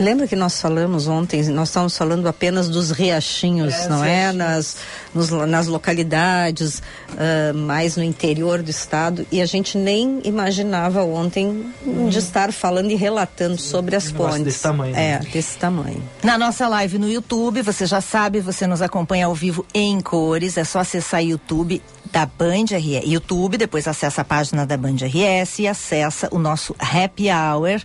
Lembra 0.00 0.26
que 0.26 0.34
nós 0.34 0.58
falamos 0.58 1.06
ontem, 1.06 1.42
nós 1.50 1.68
estávamos 1.68 1.94
falando 1.94 2.26
apenas 2.26 2.70
dos 2.70 2.90
riachinhos, 2.90 3.74
é, 3.74 3.88
não 3.88 4.02
é? 4.02 4.32
Nas, 4.32 4.78
nos, 5.14 5.28
nas 5.28 5.66
localidades, 5.66 6.78
uh, 7.10 7.54
mais 7.54 7.98
no 7.98 8.02
interior 8.02 8.62
do 8.62 8.70
estado, 8.70 9.26
e 9.30 9.42
a 9.42 9.46
gente 9.46 9.76
nem 9.76 10.22
imaginava 10.24 11.04
ontem 11.04 11.66
hum. 11.86 12.08
de 12.08 12.18
estar 12.18 12.50
falando 12.50 12.90
e 12.90 12.94
relatando 12.94 13.60
sobre 13.60 13.94
as 13.94 14.10
pontes. 14.10 14.42
Desse 14.42 14.62
tamanho. 14.62 14.96
É, 14.96 15.18
né? 15.18 15.26
desse 15.30 15.58
tamanho. 15.58 16.02
Na 16.22 16.38
nossa 16.38 16.66
live 16.66 16.98
no 16.98 17.08
YouTube, 17.08 17.60
você 17.60 17.84
já 17.84 18.00
sabe, 18.00 18.40
você 18.40 18.66
nos 18.66 18.80
acompanha 18.80 19.26
ao 19.26 19.34
vivo 19.34 19.66
em 19.74 20.00
cores, 20.00 20.56
é 20.56 20.64
só 20.64 20.78
acessar 20.78 21.22
YouTube 21.22 21.82
da 22.12 22.26
Band 22.26 22.76
RS, 22.76 23.06
YouTube, 23.06 23.56
depois 23.56 23.86
acessa 23.86 24.22
a 24.22 24.24
página 24.24 24.66
da 24.66 24.76
Band 24.76 24.96
RS 24.96 25.60
e 25.60 25.68
acessa 25.68 26.28
o 26.30 26.38
nosso 26.38 26.74
Happy 26.78 27.28
Hour 27.30 27.80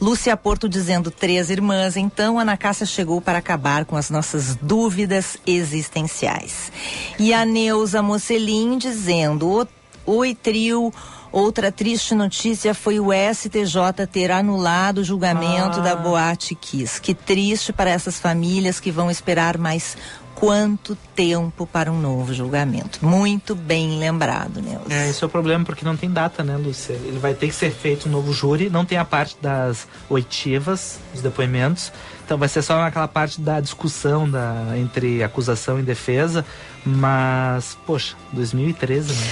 Lúcia 0.00 0.34
Porto 0.34 0.66
dizendo 0.66 1.10
três 1.10 1.50
irmãs, 1.50 1.94
então 1.94 2.38
Ana 2.38 2.56
Cássia 2.56 2.86
chegou 2.86 3.20
para 3.20 3.36
acabar 3.36 3.84
com 3.84 3.96
as 3.96 4.08
nossas 4.08 4.56
dúvidas 4.56 5.36
existenciais. 5.46 6.72
E 7.18 7.34
a 7.34 7.44
Neuza 7.44 8.00
Mocelin 8.02 8.78
dizendo, 8.78 9.68
oi 10.06 10.34
trio, 10.34 10.90
Outra 11.32 11.70
triste 11.70 12.12
notícia 12.12 12.74
foi 12.74 12.98
o 12.98 13.10
STJ 13.12 14.04
ter 14.10 14.32
anulado 14.32 14.98
o 14.98 15.04
julgamento 15.04 15.78
ah. 15.78 15.82
da 15.82 15.94
Boate 15.94 16.56
Kiss. 16.56 17.00
Que 17.00 17.14
triste 17.14 17.72
para 17.72 17.88
essas 17.88 18.18
famílias 18.18 18.80
que 18.80 18.90
vão 18.90 19.08
esperar 19.08 19.56
mais 19.56 19.96
quanto 20.40 20.96
tempo 21.14 21.66
para 21.66 21.92
um 21.92 22.00
novo 22.00 22.32
julgamento. 22.32 23.04
Muito 23.04 23.54
bem 23.54 23.98
lembrado, 23.98 24.62
Nelson. 24.62 24.86
É, 24.88 25.10
esse 25.10 25.22
é 25.22 25.26
o 25.26 25.30
problema, 25.30 25.66
porque 25.66 25.84
não 25.84 25.98
tem 25.98 26.10
data, 26.10 26.42
né, 26.42 26.56
Lúcia? 26.56 26.94
Ele 26.94 27.18
vai 27.18 27.34
ter 27.34 27.48
que 27.48 27.54
ser 27.54 27.70
feito 27.70 28.08
um 28.08 28.12
novo 28.12 28.32
júri, 28.32 28.70
não 28.70 28.86
tem 28.86 28.96
a 28.96 29.04
parte 29.04 29.36
das 29.40 29.86
oitivas, 30.08 30.98
os 31.14 31.20
depoimentos. 31.20 31.92
Então 32.24 32.38
vai 32.38 32.48
ser 32.48 32.62
só 32.62 32.80
aquela 32.80 33.06
parte 33.06 33.38
da 33.38 33.60
discussão 33.60 34.28
da, 34.28 34.72
entre 34.78 35.22
acusação 35.22 35.78
e 35.78 35.82
defesa. 35.82 36.42
Mas, 36.86 37.76
poxa, 37.86 38.16
2013, 38.32 39.12
né? 39.12 39.30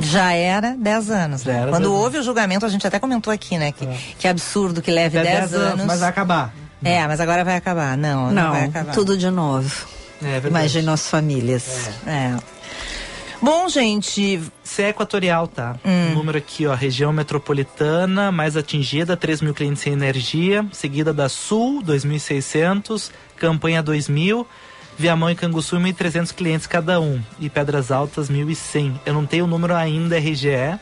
Já 0.00 0.32
era 0.32 0.76
10 0.76 1.10
anos. 1.10 1.44
Né? 1.44 1.66
Quando 1.70 1.84
dez 1.84 1.94
houve 1.94 2.16
anos. 2.16 2.26
o 2.26 2.30
julgamento, 2.30 2.66
a 2.66 2.68
gente 2.68 2.86
até 2.86 2.98
comentou 2.98 3.32
aqui, 3.32 3.56
né? 3.56 3.72
Que, 3.72 3.86
é. 3.86 3.98
que 4.18 4.28
absurdo 4.28 4.82
que 4.82 4.90
leve 4.90 5.18
10 5.18 5.54
anos, 5.54 5.72
anos. 5.72 5.86
Mas 5.86 6.00
vai 6.00 6.10
acabar. 6.10 6.52
É, 6.84 7.06
mas 7.06 7.20
agora 7.20 7.42
vai 7.42 7.56
acabar. 7.56 7.96
Não, 7.96 8.26
não, 8.26 8.32
não 8.32 8.50
vai 8.50 8.64
acabar. 8.64 8.92
Tudo 8.92 9.16
de 9.16 9.30
novo. 9.30 10.01
É, 10.22 10.46
Imagina 10.46 10.92
as 10.92 11.08
famílias. 11.08 11.90
É. 12.06 12.10
é. 12.10 12.38
Bom, 13.40 13.68
gente. 13.68 14.40
É 14.78 14.88
equatorial, 14.88 15.48
tá? 15.48 15.76
Hum. 15.84 16.14
Número 16.14 16.38
aqui, 16.38 16.66
ó. 16.66 16.74
Região 16.74 17.12
metropolitana 17.12 18.32
mais 18.32 18.56
atingida, 18.56 19.16
3 19.16 19.42
mil 19.42 19.52
clientes 19.52 19.82
sem 19.82 19.92
energia. 19.92 20.64
Seguida 20.72 21.12
da 21.12 21.28
Sul, 21.28 21.82
2.600. 21.82 23.10
Campanha 23.36 23.82
2.000. 23.82 24.46
Viamão 24.96 25.30
e 25.30 25.34
Canguçu, 25.34 25.76
1.300 25.76 26.32
clientes 26.32 26.66
cada 26.66 27.00
um. 27.00 27.20
E 27.40 27.50
Pedras 27.50 27.90
Altas, 27.90 28.30
1.100. 28.30 28.94
Eu 29.04 29.14
não 29.14 29.26
tenho 29.26 29.44
o 29.44 29.48
número 29.48 29.74
ainda, 29.74 30.18
RGE 30.18 30.78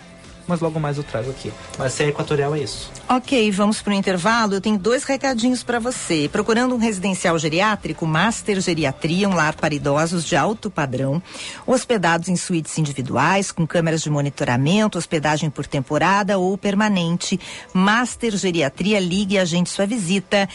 mas 0.50 0.60
logo 0.60 0.80
mais 0.80 0.98
eu 0.98 1.04
trago 1.04 1.30
aqui. 1.30 1.52
Mas 1.78 1.92
se 1.92 2.02
é 2.02 2.08
equatorial, 2.08 2.54
é 2.54 2.60
isso. 2.60 2.90
Ok, 3.08 3.50
vamos 3.52 3.80
para 3.80 3.92
o 3.92 3.96
intervalo. 3.96 4.54
Eu 4.54 4.60
tenho 4.60 4.76
dois 4.76 5.04
recadinhos 5.04 5.62
para 5.62 5.78
você. 5.78 6.28
Procurando 6.30 6.74
um 6.74 6.78
residencial 6.78 7.38
geriátrico, 7.38 8.04
Master 8.04 8.60
Geriatria, 8.60 9.28
um 9.28 9.34
lar 9.34 9.54
para 9.54 9.74
idosos 9.74 10.24
de 10.24 10.34
alto 10.34 10.68
padrão, 10.68 11.22
hospedados 11.64 12.28
em 12.28 12.34
suítes 12.34 12.76
individuais, 12.78 13.52
com 13.52 13.66
câmeras 13.66 14.02
de 14.02 14.10
monitoramento, 14.10 14.98
hospedagem 14.98 15.48
por 15.48 15.66
temporada 15.66 16.36
ou 16.36 16.58
permanente. 16.58 17.38
Master 17.72 18.36
Geriatria, 18.36 18.98
ligue 18.98 19.36
e 19.36 19.38
agende 19.38 19.70
sua 19.70 19.86
visita. 19.86 20.48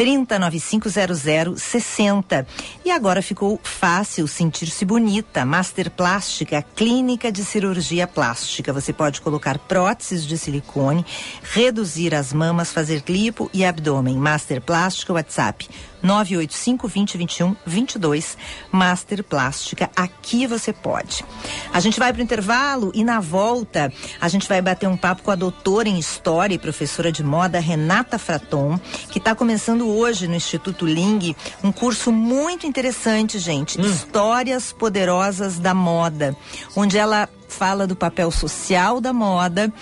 309500 0.00 1.60
60. 1.60 2.46
E 2.82 2.90
agora 2.90 3.20
ficou 3.20 3.60
fácil 3.62 4.26
sentir-se 4.26 4.82
bonita. 4.86 5.44
Master 5.44 5.90
Plástica, 5.90 6.64
clínica 6.74 7.30
de 7.30 7.44
cirurgia 7.44 8.06
plástica. 8.06 8.72
Você 8.72 8.94
pode 8.94 9.20
colocar 9.20 9.58
próteses 9.58 10.24
de 10.24 10.38
silicone, 10.38 11.04
reduzir 11.42 12.14
as 12.14 12.32
mamas, 12.32 12.72
fazer 12.72 13.04
lipo 13.06 13.50
e 13.52 13.62
abdômen. 13.62 14.16
Master 14.16 14.62
Plástica, 14.62 15.12
WhatsApp 15.12 15.68
985 16.02 16.88
2021 16.88 17.56
22 17.66 18.38
Master 18.70 19.22
Plástica. 19.24 19.90
Aqui 19.94 20.46
você 20.46 20.72
pode. 20.72 21.24
A 21.72 21.80
gente 21.80 21.98
vai 21.98 22.12
para 22.12 22.20
o 22.20 22.22
intervalo 22.22 22.90
e 22.94 23.04
na 23.04 23.20
volta 23.20 23.92
a 24.20 24.28
gente 24.28 24.48
vai 24.48 24.60
bater 24.60 24.88
um 24.88 24.96
papo 24.96 25.22
com 25.22 25.30
a 25.30 25.36
doutora 25.36 25.88
em 25.88 25.98
História 25.98 26.54
e 26.54 26.58
professora 26.58 27.12
de 27.12 27.22
moda 27.22 27.60
Renata 27.60 28.18
Fraton, 28.18 28.78
que 29.10 29.18
está 29.18 29.34
começando 29.34 29.88
hoje 29.88 30.26
no 30.26 30.34
Instituto 30.34 30.86
Ling 30.86 31.34
um 31.62 31.72
curso 31.72 32.10
muito 32.10 32.66
interessante, 32.66 33.38
gente. 33.38 33.80
Hum. 33.80 33.84
Histórias 33.84 34.72
Poderosas 34.72 35.58
da 35.58 35.74
Moda, 35.74 36.36
onde 36.76 36.98
ela 36.98 37.28
fala 37.48 37.86
do 37.86 37.96
papel 37.96 38.30
social 38.30 39.00
da 39.00 39.12
moda 39.12 39.72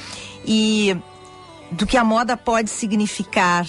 e 0.44 0.96
do 1.70 1.86
que 1.86 1.96
a 1.96 2.04
moda 2.04 2.36
pode 2.36 2.70
significar. 2.70 3.66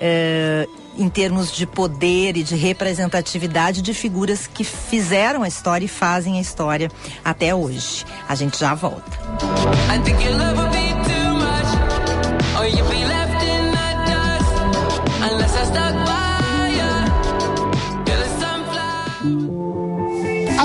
Eh, 0.00 0.66
em 0.98 1.08
termos 1.08 1.52
de 1.52 1.64
poder 1.64 2.36
e 2.36 2.42
de 2.42 2.56
representatividade 2.56 3.80
de 3.80 3.94
figuras 3.94 4.48
que 4.48 4.64
fizeram 4.64 5.44
a 5.44 5.48
história 5.48 5.84
e 5.84 5.88
fazem 5.88 6.38
a 6.38 6.40
história 6.40 6.90
até 7.24 7.54
hoje. 7.54 8.04
A 8.28 8.34
gente 8.34 8.58
já 8.58 8.74
volta. 8.74 9.16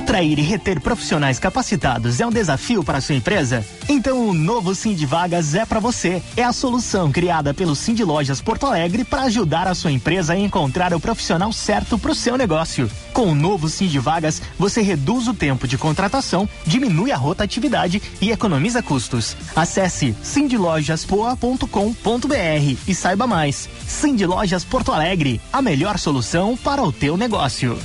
Atrair 0.04 0.38
e 0.38 0.42
reter 0.42 0.82
profissionais 0.82 1.39
capacitados 1.39 2.20
é 2.20 2.28
um 2.28 2.30
desafio 2.30 2.84
para 2.84 2.98
a 2.98 3.02
sua 3.02 3.16
empresa? 3.16 3.66
Então 3.88 4.28
o 4.28 4.34
novo 4.34 4.76
Cindy 4.76 5.06
Vagas 5.06 5.56
é 5.56 5.66
para 5.66 5.80
você. 5.80 6.22
É 6.36 6.44
a 6.44 6.52
solução 6.52 7.10
criada 7.10 7.54
pelo 7.54 7.74
Cindy 7.74 8.04
Lojas 8.04 8.42
Porto 8.42 8.66
Alegre 8.66 9.06
para 9.06 9.22
ajudar 9.24 9.66
a 9.66 9.74
sua 9.74 9.94
empresa 9.94 10.34
a 10.34 10.38
encontrar 10.38 10.94
o 10.94 11.00
profissional 11.00 11.54
certo 11.54 11.98
para 11.98 12.12
o 12.12 12.16
seu 12.16 12.38
negócio. 12.38 12.92
Com 13.13 13.28
o 13.28 13.36
novo 13.36 13.70
Cindy 13.70 13.98
Vagas, 13.98 14.42
você 14.60 14.82
reduz 14.82 15.30
o 15.30 15.34
tempo 15.34 15.66
de 15.66 15.78
contratação, 15.78 16.50
diminui 16.66 17.13
a 17.13 17.18
rotatividade 17.18 18.02
e 18.20 18.30
economiza 18.30 18.84
custos. 18.84 19.38
Acesse 19.56 20.13
cindylojaspoa.com.br 20.22 22.78
e 22.86 22.94
saiba 22.94 23.26
mais. 23.26 23.70
Cindy 23.88 24.26
Lojas 24.26 24.66
Porto 24.66 24.92
Alegre, 24.92 25.39
a 25.52 25.62
melhor 25.62 25.98
solução 25.98 26.58
para 26.58 26.84
o 26.84 26.92
teu 26.92 27.16
negócio. 27.16 27.80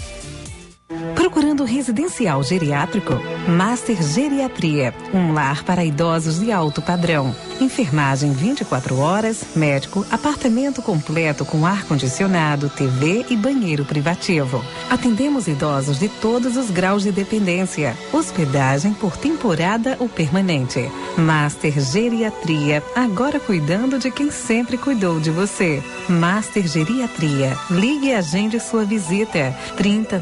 Procurando 1.15 1.65
residencial 1.65 2.43
geriátrico? 2.43 3.13
Master 3.47 4.03
Geriatria, 4.03 4.95
um 5.13 5.35
lar 5.35 5.63
para 5.63 5.85
idosos 5.85 6.41
de 6.41 6.51
alto 6.51 6.81
padrão. 6.81 7.35
Enfermagem 7.61 8.33
24 8.33 8.99
horas, 8.99 9.45
médico, 9.55 10.07
apartamento 10.11 10.81
completo 10.81 11.45
com 11.45 11.67
ar-condicionado, 11.67 12.71
TV 12.71 13.27
e 13.29 13.37
banheiro 13.37 13.85
privativo. 13.85 14.65
Atendemos 14.89 15.47
idosos 15.47 15.99
de 15.99 16.09
todos 16.09 16.57
os 16.57 16.71
graus 16.71 17.03
de 17.03 17.13
dependência. 17.13 17.95
Hospedagem 18.11 18.95
por 18.95 19.17
temporada 19.17 19.97
ou 20.01 20.09
permanente. 20.09 20.91
Master 21.19 21.79
Geriatria, 21.81 22.83
agora 22.95 23.39
cuidando 23.39 23.99
de 23.99 24.11
quem 24.11 24.31
sempre 24.31 24.79
cuidou 24.79 25.21
de 25.21 25.31
você. 25.31 25.83
Master 26.09 26.67
Geriatria. 26.67 27.57
Ligue 27.71 28.07
e 28.07 28.15
agende 28.15 28.59
sua 28.59 28.85
visita. 28.85 29.55
30 29.77 30.21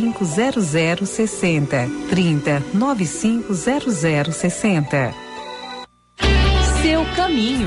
95 0.00 0.24
0060. 1.06 1.88
30 2.08 2.62
95 2.72 3.54
0060. 3.54 5.14
Seu 6.82 7.04
caminho. 7.14 7.66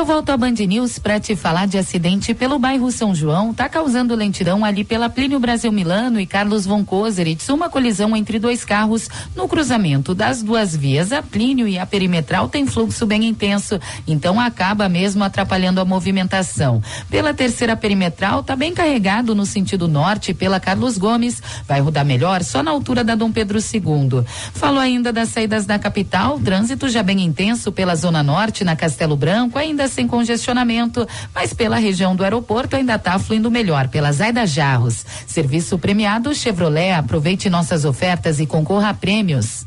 Eu 0.00 0.04
volto 0.06 0.30
a 0.30 0.36
Band 0.38 0.52
News 0.52 0.98
para 0.98 1.20
te 1.20 1.36
falar 1.36 1.66
de 1.66 1.76
acidente 1.76 2.32
pelo 2.32 2.58
bairro 2.58 2.90
São 2.90 3.14
João. 3.14 3.52
Tá 3.52 3.68
causando 3.68 4.14
lentidão 4.14 4.64
ali 4.64 4.82
pela 4.82 5.10
Plínio 5.10 5.38
Brasil 5.38 5.70
Milano 5.70 6.18
e 6.18 6.24
Carlos 6.24 6.64
Von 6.64 6.82
Kozeritz. 6.82 7.46
Uma 7.50 7.68
colisão 7.68 8.16
entre 8.16 8.38
dois 8.38 8.64
carros 8.64 9.10
no 9.36 9.46
cruzamento 9.46 10.14
das 10.14 10.42
duas 10.42 10.74
vias. 10.74 11.12
A 11.12 11.22
Plínio 11.22 11.68
e 11.68 11.78
a 11.78 11.84
Perimetral 11.84 12.48
tem 12.48 12.66
fluxo 12.66 13.04
bem 13.04 13.26
intenso, 13.26 13.78
então 14.08 14.40
acaba 14.40 14.88
mesmo 14.88 15.22
atrapalhando 15.22 15.82
a 15.82 15.84
movimentação. 15.84 16.82
Pela 17.10 17.34
terceira 17.34 17.76
Perimetral, 17.76 18.42
tá 18.42 18.56
bem 18.56 18.72
carregado 18.72 19.34
no 19.34 19.44
sentido 19.44 19.86
norte 19.86 20.32
pela 20.32 20.58
Carlos 20.58 20.96
Gomes. 20.96 21.42
Vai 21.68 21.80
rodar 21.82 22.06
melhor 22.06 22.42
só 22.42 22.62
na 22.62 22.70
altura 22.70 23.04
da 23.04 23.14
Dom 23.14 23.30
Pedro 23.30 23.58
II. 23.58 24.24
Falou 24.54 24.80
ainda 24.80 25.12
das 25.12 25.28
saídas 25.28 25.66
da 25.66 25.78
capital, 25.78 26.38
trânsito 26.38 26.88
já 26.88 27.02
bem 27.02 27.20
intenso 27.20 27.70
pela 27.70 27.94
Zona 27.94 28.22
Norte, 28.22 28.64
na 28.64 28.74
Castelo 28.74 29.14
Branco, 29.14 29.58
ainda 29.58 29.89
sem 29.90 30.06
congestionamento, 30.06 31.06
mas 31.34 31.52
pela 31.52 31.76
região 31.76 32.16
do 32.16 32.24
aeroporto 32.24 32.76
ainda 32.76 32.94
está 32.94 33.18
fluindo 33.18 33.50
melhor 33.50 33.88
pela 33.88 34.12
Zaida 34.12 34.46
Jarros. 34.46 35.04
Serviço 35.26 35.78
premiado 35.78 36.34
Chevrolet. 36.34 36.92
Aproveite 36.92 37.50
nossas 37.50 37.84
ofertas 37.84 38.40
e 38.40 38.46
concorra 38.46 38.90
a 38.90 38.94
prêmios. 38.94 39.66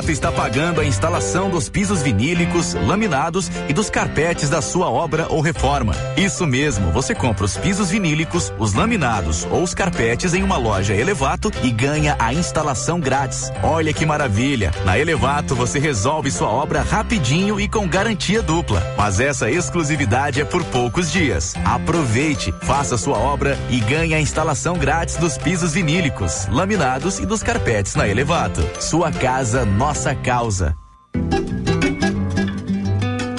Elevato 0.00 0.12
está 0.12 0.32
pagando 0.32 0.80
a 0.80 0.84
instalação 0.84 1.50
dos 1.50 1.68
pisos 1.68 2.00
vinílicos, 2.00 2.72
laminados 2.72 3.50
e 3.68 3.74
dos 3.74 3.90
carpetes 3.90 4.48
da 4.48 4.62
sua 4.62 4.88
obra 4.88 5.26
ou 5.28 5.42
reforma. 5.42 5.94
Isso 6.16 6.46
mesmo, 6.46 6.90
você 6.90 7.14
compra 7.14 7.44
os 7.44 7.58
pisos 7.58 7.90
vinílicos, 7.90 8.50
os 8.58 8.72
laminados 8.72 9.46
ou 9.50 9.62
os 9.62 9.74
carpetes 9.74 10.32
em 10.32 10.42
uma 10.42 10.56
loja 10.56 10.94
Elevato 10.94 11.50
e 11.62 11.70
ganha 11.70 12.16
a 12.18 12.32
instalação 12.32 12.98
grátis. 12.98 13.52
Olha 13.62 13.92
que 13.92 14.06
maravilha! 14.06 14.72
Na 14.86 14.98
Elevato 14.98 15.54
você 15.54 15.78
resolve 15.78 16.30
sua 16.30 16.48
obra 16.48 16.80
rapidinho 16.80 17.60
e 17.60 17.68
com 17.68 17.86
garantia 17.86 18.40
dupla. 18.40 18.82
Mas 18.96 19.20
essa 19.20 19.50
exclusividade 19.50 20.40
é 20.40 20.44
por 20.46 20.64
poucos 20.64 21.12
dias. 21.12 21.54
Aproveite, 21.62 22.54
faça 22.62 22.96
sua 22.96 23.18
obra 23.18 23.58
e 23.68 23.80
ganhe 23.80 24.14
a 24.14 24.20
instalação 24.20 24.78
grátis 24.78 25.16
dos 25.16 25.36
pisos 25.36 25.74
vinílicos, 25.74 26.46
laminados 26.50 27.18
e 27.18 27.26
dos 27.26 27.42
carpetes 27.42 27.94
na 27.94 28.08
Elevato. 28.08 28.66
Sua 28.80 29.12
casa 29.12 29.66
nossa 29.90 30.14
causa. 30.14 30.76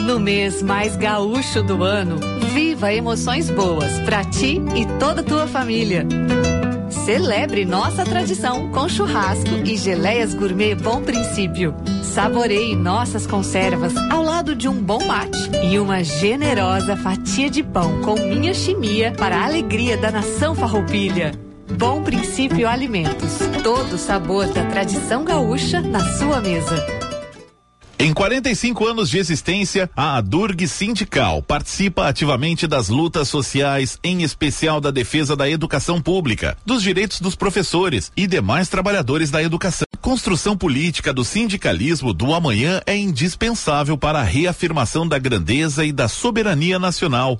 No 0.06 0.20
mês 0.20 0.62
mais 0.62 0.98
gaúcho 0.98 1.64
do 1.64 1.82
ano, 1.82 2.18
viva 2.54 2.94
emoções 2.94 3.50
boas 3.50 3.98
para 4.02 4.26
ti 4.26 4.62
e 4.76 4.86
toda 5.00 5.24
tua 5.24 5.48
família. 5.48 6.06
Celebre 6.90 7.64
nossa 7.64 8.04
tradição 8.04 8.70
com 8.70 8.90
churrasco 8.90 9.62
e 9.64 9.78
geleias 9.78 10.34
gourmet 10.34 10.76
Bom 10.76 11.02
Princípio. 11.02 11.74
Saboreie 12.04 12.76
nossas 12.76 13.26
conservas 13.26 13.96
ao 14.12 14.22
lado 14.22 14.54
de 14.54 14.68
um 14.68 14.84
bom 14.84 15.02
mate 15.06 15.50
e 15.72 15.80
uma 15.80 16.04
generosa 16.04 16.98
fatia 16.98 17.50
de 17.50 17.64
pão 17.64 18.02
com 18.02 18.16
minha 18.16 18.54
chimia 18.54 19.14
para 19.14 19.38
a 19.38 19.46
alegria 19.46 19.96
da 19.96 20.12
nação 20.12 20.54
farroupilha. 20.54 21.32
Bom 21.78 22.04
Princípio 22.04 22.68
Alimentos. 22.68 23.40
Todo 23.64 23.94
o 23.94 23.98
sabor 23.98 24.48
da 24.48 24.66
tradição 24.66 25.24
gaúcha 25.24 25.82
na 25.82 26.00
sua 26.18 26.42
mesa. 26.42 26.86
Em 27.98 28.14
45 28.14 28.88
anos 28.88 29.10
de 29.12 29.20
existência, 29.20 29.88
a 29.96 30.18
Adurg 30.18 30.68
Sindical 30.68 31.44
participa 31.44 32.08
ativamente 32.08 32.66
das 32.66 32.90
lutas 32.90 33.28
sociais, 33.28 34.00
em 34.04 34.24
especial 34.24 34.82
da 34.82 34.90
defesa 34.90 35.36
da 35.36 35.48
educação 35.48 36.02
pública, 36.02 36.58
dos 36.66 36.82
direitos 36.82 37.22
dos 37.22 37.36
professores 37.36 38.12
e 38.18 38.26
demais 38.26 38.70
trabalhadores 38.70 39.30
da 39.30 39.44
educação. 39.44 39.86
Construção 40.02 40.58
política 40.58 41.14
do 41.14 41.24
sindicalismo 41.24 42.12
do 42.12 42.34
amanhã 42.34 42.82
é 42.88 42.98
indispensável 42.98 43.96
para 43.96 44.20
a 44.20 44.24
reafirmação 44.24 45.08
da 45.08 45.20
grandeza 45.20 45.86
e 45.86 45.92
da 45.92 46.08
soberania 46.08 46.80
nacional 46.80 47.40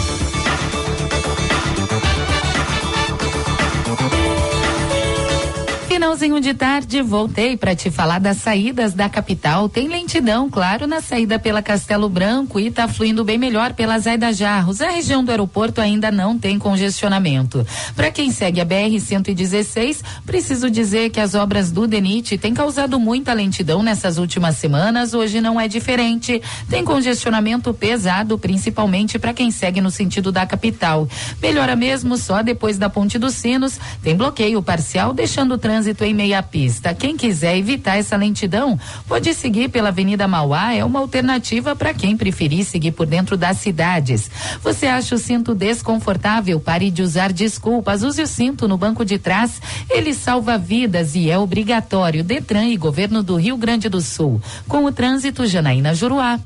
Finalzinho 6.11 6.41
de 6.41 6.53
tarde, 6.53 7.01
voltei 7.01 7.55
para 7.55 7.73
te 7.73 7.89
falar 7.89 8.19
das 8.19 8.35
saídas 8.35 8.93
da 8.93 9.07
capital. 9.07 9.69
Tem 9.69 9.87
lentidão, 9.87 10.49
claro, 10.49 10.85
na 10.85 10.99
saída 10.99 11.39
pela 11.39 11.61
Castelo 11.61 12.09
Branco 12.09 12.59
e 12.59 12.69
tá 12.69 12.85
fluindo 12.85 13.23
bem 13.23 13.37
melhor 13.37 13.71
pela 13.71 13.97
Zaida 13.97 14.33
Jarros. 14.33 14.81
A 14.81 14.89
região 14.89 15.23
do 15.23 15.31
aeroporto 15.31 15.79
ainda 15.79 16.11
não 16.11 16.37
tem 16.37 16.59
congestionamento. 16.59 17.65
Para 17.95 18.11
quem 18.11 18.29
segue 18.29 18.59
a 18.59 18.65
BR 18.65 18.99
116, 18.99 20.03
preciso 20.25 20.69
dizer 20.69 21.11
que 21.11 21.19
as 21.21 21.33
obras 21.33 21.71
do 21.71 21.87
DENIT 21.87 22.37
têm 22.37 22.53
causado 22.53 22.99
muita 22.99 23.31
lentidão 23.31 23.81
nessas 23.81 24.17
últimas 24.17 24.57
semanas. 24.57 25.13
Hoje 25.13 25.39
não 25.39 25.57
é 25.57 25.69
diferente. 25.69 26.41
Tem 26.69 26.83
congestionamento 26.83 27.73
pesado, 27.73 28.37
principalmente 28.37 29.17
para 29.17 29.33
quem 29.33 29.49
segue 29.49 29.79
no 29.79 29.89
sentido 29.89 30.29
da 30.29 30.45
capital. 30.45 31.07
Melhora 31.41 31.73
mesmo 31.73 32.17
só 32.17 32.41
depois 32.41 32.77
da 32.77 32.89
Ponte 32.89 33.17
dos 33.17 33.35
Sinos. 33.35 33.79
Tem 34.03 34.13
bloqueio 34.13 34.61
parcial, 34.61 35.13
deixando 35.13 35.53
o 35.53 35.57
trânsito 35.57 36.00
trânsito 36.01 36.05
em 36.05 36.13
meia 36.13 36.41
pista. 36.41 36.93
Quem 36.93 37.15
quiser 37.15 37.57
evitar 37.57 37.97
essa 37.97 38.17
lentidão, 38.17 38.79
pode 39.07 39.33
seguir 39.33 39.69
pela 39.69 39.89
Avenida 39.89 40.27
Mauá, 40.27 40.73
é 40.73 40.83
uma 40.83 40.99
alternativa 40.99 41.75
para 41.75 41.93
quem 41.93 42.17
preferir 42.17 42.65
seguir 42.65 42.91
por 42.91 43.05
dentro 43.05 43.37
das 43.37 43.57
cidades. 43.57 44.29
Você 44.63 44.87
acha 44.87 45.15
o 45.15 45.17
cinto 45.17 45.53
desconfortável? 45.53 46.59
Pare 46.59 46.89
de 46.89 47.01
usar 47.01 47.31
desculpas. 47.31 48.03
Use 48.03 48.21
o 48.21 48.27
cinto 48.27 48.67
no 48.67 48.77
banco 48.77 49.05
de 49.05 49.17
trás. 49.17 49.61
Ele 49.89 50.13
salva 50.13 50.57
vidas 50.57 51.15
e 51.15 51.29
é 51.29 51.37
obrigatório. 51.37 52.23
Detran 52.23 52.65
e 52.65 52.77
Governo 52.77 53.21
do 53.21 53.35
Rio 53.35 53.57
Grande 53.57 53.87
do 53.89 54.01
Sul. 54.01 54.41
Com 54.67 54.85
o 54.85 54.91
trânsito, 54.91 55.45
Janaína 55.45 55.93
Juruá. 55.93 56.39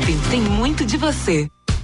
Shopping 0.00 0.18
tem 0.30 0.40
muito 0.40 0.84
de 0.84 0.96
você. 0.96 1.50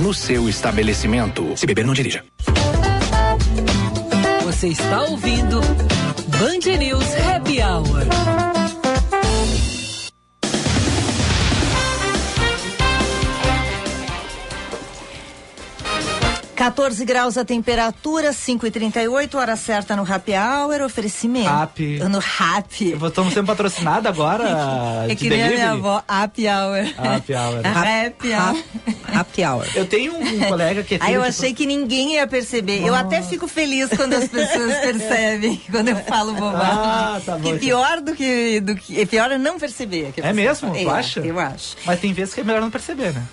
no 0.00 0.14
seu 0.14 0.48
estabelecimento. 0.48 1.56
Se 1.56 1.66
beber, 1.66 1.84
não 1.84 1.92
dirija. 1.92 2.24
Você 4.44 4.68
está 4.68 5.02
ouvindo 5.02 5.60
Band 6.38 6.78
News 6.78 7.06
Happy 7.26 7.60
Hour. 7.60 8.41
14 16.62 17.04
graus 17.04 17.36
a 17.36 17.44
temperatura, 17.44 18.32
5 18.32 18.68
e 18.68 18.70
38 18.70 19.36
hora 19.36 19.56
certa 19.56 19.96
no 19.96 20.02
Happy 20.04 20.30
Hour, 20.32 20.82
oferecimento. 20.82 21.48
Happy. 21.48 21.98
No 21.98 22.20
Happy. 22.20 22.92
Estamos 22.92 23.34
sendo 23.34 23.46
patrocinados 23.48 24.06
agora. 24.06 24.44
É 25.10 25.16
que 25.16 25.28
nem 25.28 25.42
a 25.42 25.48
minha 25.48 25.70
avó, 25.72 26.04
Happy 26.06 26.46
Hour. 26.46 26.86
Happy 26.96 27.34
Hour. 27.34 27.66
Happy 27.66 28.32
Hour. 28.32 28.64
Happy 29.12 29.44
Hour. 29.44 29.66
Eu 29.74 29.86
tenho 29.86 30.14
um 30.14 30.38
colega 30.40 30.84
que 30.84 30.94
é 30.94 30.98
Aí 31.02 31.14
eu 31.14 31.22
achei 31.24 31.52
que 31.52 31.66
ninguém 31.66 32.14
ia 32.14 32.28
perceber. 32.28 32.86
Eu 32.86 32.94
até 32.94 33.20
fico 33.22 33.48
feliz 33.48 33.88
quando 33.96 34.12
as 34.14 34.28
pessoas 34.28 34.78
percebem, 34.78 35.60
quando 35.68 35.88
eu 35.88 35.96
falo 35.96 36.32
bobagem. 36.34 36.78
Ah, 36.78 37.20
tá 37.26 37.36
bom, 37.38 37.52
Que 37.54 37.58
pior 37.58 38.00
do 38.00 38.14
que, 38.14 38.60
do 38.60 38.76
que. 38.76 39.00
é 39.00 39.04
Pior 39.04 39.32
é 39.32 39.38
não 39.38 39.58
perceber. 39.58 40.14
É 40.18 40.32
mesmo? 40.32 40.68
fala. 40.68 40.80
Tu 40.80 40.88
É, 40.88 40.92
acha? 40.92 41.20
Eu 41.20 41.40
acho. 41.40 41.76
Mas 41.84 41.98
tem 41.98 42.12
vezes 42.12 42.32
que 42.32 42.40
é 42.40 42.44
melhor 42.44 42.60
não 42.60 42.70
perceber, 42.70 43.12
né? 43.12 43.24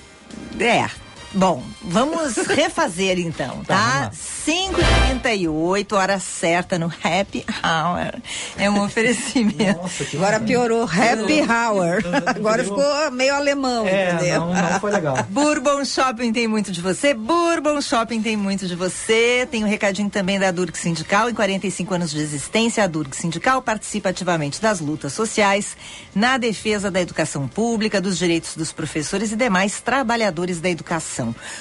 É. 0.60 1.09
Bom, 1.32 1.64
vamos 1.82 2.36
refazer 2.50 3.20
então, 3.20 3.64
Tá, 3.64 3.76
tá? 3.76 3.82
vamos 3.82 4.02
lá. 4.02 4.12
5 4.50 4.82
e 4.82 4.84
38 5.10 5.96
hora 5.96 6.20
certa 6.20 6.80
no 6.80 6.88
Happy 6.88 7.46
Hour. 7.64 8.20
É 8.58 8.68
um 8.70 8.82
oferecimento. 8.84 9.80
Nossa, 9.80 10.06
que 10.06 10.18
Agora 10.18 10.40
piorou. 10.40 10.84
Happy 10.84 11.42
Hour. 11.42 12.02
Agora 12.26 12.64
ficou 12.64 13.12
meio 13.12 13.36
alemão, 13.36 13.86
É, 13.86 14.14
entendeu? 14.14 14.40
não, 14.48 14.54
não 14.54 14.80
foi 14.80 14.90
legal. 14.92 15.22
Bourbon 15.30 15.86
Shopping 15.86 16.34
tem 16.34 16.48
muito 16.48 16.72
de 16.72 16.82
você. 16.82 17.14
Bourbon 17.14 17.80
Shopping 17.80 18.24
tem 18.24 18.36
muito 18.36 18.66
de 18.68 18.76
você. 18.76 19.48
Tem 19.52 19.64
um 19.64 19.68
recadinho 19.68 20.10
também 20.10 20.40
da 20.40 20.50
Durg 20.50 20.76
Sindical. 20.76 21.30
Em 21.30 21.34
45 21.36 21.94
anos 21.94 22.10
de 22.10 22.20
existência, 22.20 22.84
a 22.84 22.88
Durg 22.88 23.16
Sindical 23.16 23.62
participa 23.62 24.10
ativamente 24.10 24.60
das 24.60 24.80
lutas 24.80 25.14
sociais 25.14 25.78
na 26.16 26.38
defesa 26.40 26.90
da 26.90 27.00
educação 27.00 27.48
pública, 27.48 28.02
dos 28.02 28.18
direitos 28.18 28.56
dos 28.56 28.72
professores 28.72 29.32
e 29.32 29.36
demais 29.36 29.80
trabalhadores 29.80 30.60
da 30.60 30.70
educação. 30.70 31.18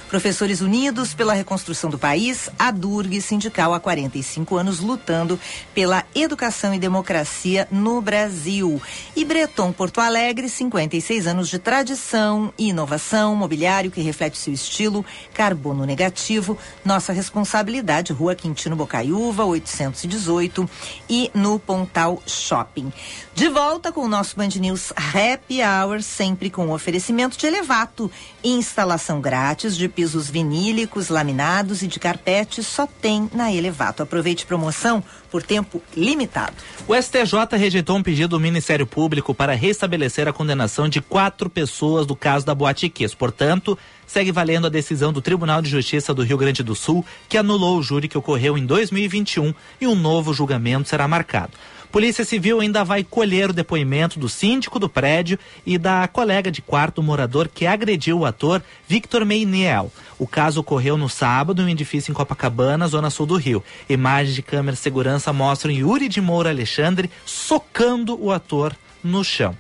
Professores 0.09 0.61
unidos 0.61 1.15
pela 1.15 1.35
reconstrução 1.35 1.91
do 1.91 1.99
país, 1.99 2.49
a 2.59 2.71
Durg 2.71 3.21
Sindical 3.21 3.75
há 3.75 3.81
45 3.81 4.57
anos 4.57 4.81
lutando 4.81 5.39
pela 5.75 6.05
educação 6.15 6.75
e 6.75 6.79
democracia 6.79 7.67
no 7.71 8.01
Brasil. 8.01 8.81
E 9.15 9.25
Breton 9.25 9.73
Porto 9.73 10.01
Alegre, 10.01 10.49
56 10.49 11.27
anos 11.27 11.49
de 11.49 11.59
tradição 11.59 12.53
e 12.59 12.69
inovação, 12.69 13.35
mobiliário 13.35 13.91
que 13.91 14.01
reflete 14.01 14.39
seu 14.39 14.53
estilo, 14.53 15.05
carbono 15.35 15.85
negativo, 15.85 16.57
nossa 16.85 17.13
responsabilidade, 17.13 18.13
Rua 18.13 18.35
Quintino 18.35 18.77
Bocaiúva, 18.77 19.45
818 19.45 20.69
e 21.09 21.31
no 21.35 21.59
Pontal 21.59 22.23
Shopping. 22.27 22.93
De 23.35 23.49
volta 23.49 23.93
com 23.93 24.01
o 24.01 24.09
nosso 24.09 24.37
Band 24.37 24.49
News 24.61 24.93
Happy 24.97 25.61
Hour, 25.63 26.03
sempre 26.03 26.51
com 26.51 26.71
oferecimento 26.71 27.39
de 27.39 27.47
elevato, 27.47 28.11
instalação 28.51 29.21
grátis 29.21 29.77
de 29.77 29.89
pisos 29.89 30.29
vinílicos, 30.29 31.09
laminados 31.09 31.83
e 31.83 31.87
de 31.87 31.99
carpete, 31.99 32.63
só 32.63 32.87
tem 32.87 33.29
na 33.33 33.53
Elevato. 33.53 34.03
Aproveite 34.03 34.47
promoção 34.47 35.03
por 35.31 35.43
tempo 35.43 35.83
limitado. 35.97 36.55
O 36.87 36.95
STJ 36.95 37.57
rejeitou 37.57 37.97
um 37.97 38.03
pedido 38.03 38.31
do 38.31 38.41
Ministério 38.41 38.87
Público 38.87 39.35
para 39.35 39.55
restabelecer 39.55 40.27
a 40.27 40.33
condenação 40.33 40.89
de 40.89 41.01
quatro 41.01 41.49
pessoas 41.49 42.07
do 42.07 42.17
caso 42.17 42.45
da 42.45 42.55
Boate. 42.55 42.89
Portanto, 43.19 43.79
segue 44.07 44.33
valendo 44.33 44.67
a 44.67 44.71
decisão 44.71 45.13
do 45.13 45.21
Tribunal 45.21 45.61
de 45.61 45.69
Justiça 45.69 46.15
do 46.15 46.23
Rio 46.23 46.39
Grande 46.39 46.63
do 46.63 46.75
Sul, 46.75 47.05
que 47.29 47.37
anulou 47.37 47.79
o 47.79 47.83
júri 47.83 48.09
que 48.09 48.17
ocorreu 48.17 48.57
em 48.57 48.65
2021 48.65 49.55
e 49.81 49.87
um 49.87 49.95
novo 49.95 50.33
julgamento 50.33 50.89
será 50.89 51.07
marcado. 51.07 51.53
Polícia 51.91 52.25
Civil 52.25 52.61
ainda 52.61 52.85
vai 52.85 53.03
colher 53.03 53.49
o 53.49 53.53
depoimento 53.53 54.19
do 54.19 54.29
síndico 54.29 54.79
do 54.79 54.89
prédio 54.89 55.39
e 55.65 55.79
da 55.79 56.07
colega 56.07 56.51
de 56.51 56.61
quarto 56.61 57.03
morador 57.03 57.49
que 57.49 57.67
agrediu 57.67 58.21
o 58.21 58.27
ator 58.27 58.63
Victor 58.87 59.25
Meiniel. 59.25 59.91
O 60.19 60.27
caso 60.27 60.61
ocorreu 60.61 60.99
no 60.99 61.09
sábado 61.09 61.63
em 61.63 61.65
um 61.65 61.69
edifício 61.69 62.11
em 62.11 62.15
Copacabana, 62.15 62.87
zona 62.87 63.09
sul 63.09 63.25
do 63.25 63.37
Rio. 63.37 63.65
Imagens 63.89 64.35
de 64.35 64.43
câmera 64.43 64.77
de 64.77 64.83
segurança 64.83 65.33
mostram 65.33 65.73
Yuri 65.73 66.09
de 66.09 66.21
Moura 66.21 66.51
Alexandre 66.51 67.11
socando 67.25 68.23
o 68.23 68.31
ator 68.31 68.77
no 69.03 69.25
chão. 69.25 69.57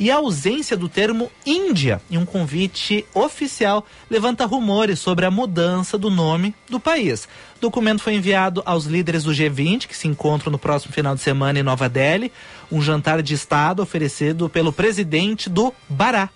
E 0.00 0.10
a 0.10 0.16
ausência 0.16 0.76
do 0.76 0.88
termo 0.88 1.30
Índia 1.44 2.00
em 2.08 2.16
um 2.16 2.24
convite 2.24 3.04
oficial 3.12 3.84
levanta 4.08 4.46
rumores 4.46 5.00
sobre 5.00 5.26
a 5.26 5.30
mudança 5.30 5.98
do 5.98 6.08
nome 6.08 6.54
do 6.68 6.78
país. 6.78 7.24
O 7.56 7.60
documento 7.60 8.02
foi 8.02 8.14
enviado 8.14 8.62
aos 8.64 8.84
líderes 8.84 9.24
do 9.24 9.32
G20, 9.32 9.88
que 9.88 9.96
se 9.96 10.06
encontram 10.06 10.52
no 10.52 10.58
próximo 10.58 10.92
final 10.92 11.16
de 11.16 11.20
semana 11.20 11.58
em 11.58 11.64
Nova 11.64 11.88
Delhi, 11.88 12.32
um 12.70 12.80
jantar 12.80 13.20
de 13.22 13.34
Estado 13.34 13.82
oferecido 13.82 14.48
pelo 14.48 14.72
presidente 14.72 15.50
do 15.50 15.74
Bará. 15.88 16.30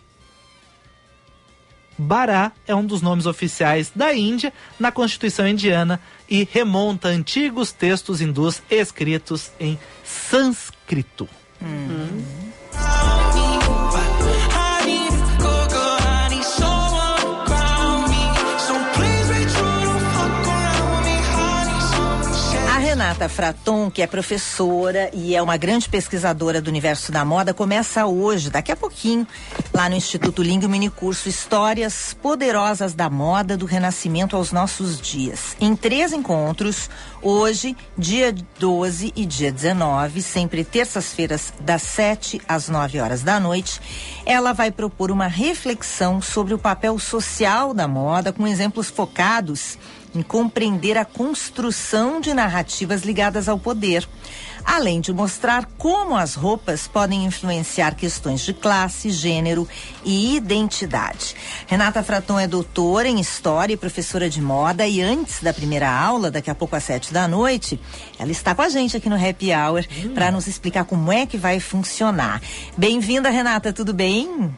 Bará 1.97 2.51
é 2.67 2.75
um 2.75 2.85
dos 2.85 3.01
nomes 3.01 3.27
oficiais 3.27 3.93
da 3.95 4.13
Índia 4.13 4.53
na 4.81 4.91
Constituição 4.91 5.47
indiana 5.47 6.01
e 6.29 6.49
remonta 6.51 7.09
a 7.09 7.13
antigos 7.13 7.71
textos 7.71 8.21
hindus 8.21 8.61
escritos 8.69 9.53
em 9.61 9.79
sânscrito. 10.03 11.29
A 12.75 13.22
Renata 23.13 23.29
Fraton, 23.29 23.91
que 23.91 24.01
é 24.01 24.07
professora 24.07 25.11
e 25.13 25.37
é 25.37 25.43
uma 25.43 25.59
grande 25.59 25.87
pesquisadora 25.87 26.63
do 26.63 26.69
universo 26.69 27.13
da 27.13 27.27
moda, 27.27 27.53
começa 27.53 28.07
hoje, 28.07 28.49
daqui 28.49 28.73
a 28.73 28.77
pouquinho, 28.77 29.27
lá 29.75 29.87
no 29.87 29.95
Instituto 29.95 30.41
Ling, 30.41 30.65
o 30.65 30.69
minicurso 30.69 31.29
Histórias 31.29 32.15
Poderosas 32.15 32.95
da 32.95 33.11
Moda 33.11 33.55
do 33.55 33.67
Renascimento 33.67 34.35
aos 34.35 34.51
Nossos 34.51 34.99
Dias. 34.99 35.55
Em 35.61 35.77
três 35.77 36.11
encontros, 36.11 36.89
hoje, 37.21 37.77
dia 37.99 38.35
12 38.59 39.13
e 39.15 39.27
dia 39.27 39.53
19, 39.53 40.23
sempre 40.23 40.65
terças-feiras, 40.65 41.53
das 41.61 41.83
7 41.83 42.41
às 42.49 42.71
9 42.71 42.99
horas 42.99 43.23
da 43.23 43.39
noite, 43.39 43.79
ela 44.25 44.55
vai 44.55 44.71
propor 44.71 45.11
uma 45.11 45.27
reflexão 45.27 46.23
sobre 46.23 46.55
o 46.55 46.59
papel 46.59 46.99
social 46.99 47.75
da 47.75 47.87
moda, 47.87 48.33
com 48.33 48.47
exemplos 48.47 48.89
focados 48.89 49.77
em 50.15 50.23
compreender 50.23 50.97
a 50.99 51.05
construção 51.05 52.21
de 52.21 52.35
narrativas 52.35 53.03
ligadas 53.03 53.49
ao 53.49 53.59
poder, 53.59 54.07
além 54.65 55.01
de 55.01 55.13
mostrar 55.13 55.69
como 55.79 56.17
as 56.17 56.35
roupas 56.35 56.87
podem 56.87 57.25
influenciar 57.25 57.95
questões 57.95 58.41
de 58.41 58.53
classe, 58.53 59.11
gênero 59.11 59.69
e 60.05 60.37
identidade. 60.37 61.35
Renata 61.67 62.03
Fraton 62.03 62.39
é 62.39 62.47
doutora 62.47 63.09
em 63.09 63.21
História 63.21 63.75
e 63.75 63.77
professora 63.77 64.29
de 64.29 64.41
moda 64.41 64.87
e 64.87 65.01
antes 65.01 65.43
da 65.43 65.53
primeira 65.53 65.91
aula, 65.91 66.31
daqui 66.31 66.51
a 66.51 66.55
pouco 66.55 66.77
às 66.77 66.85
sete 66.85 67.13
da 67.13 67.27
noite, 67.27 67.81
ela 68.19 68.31
está 68.31 68.55
com 68.55 68.63
a 68.63 68.69
gente 68.69 68.97
aqui 68.97 69.09
no 69.09 69.17
Happy 69.17 69.51
Hour 69.53 69.85
para 70.15 70.31
nos 70.31 70.47
explicar 70.47 70.85
como 70.85 71.11
é 71.11 71.27
que 71.27 71.37
vai 71.37 71.59
funcionar. 71.59 72.41
Bem-vinda, 72.77 73.31
Renata, 73.31 73.73
tudo 73.73 73.93
bem? 73.93 74.51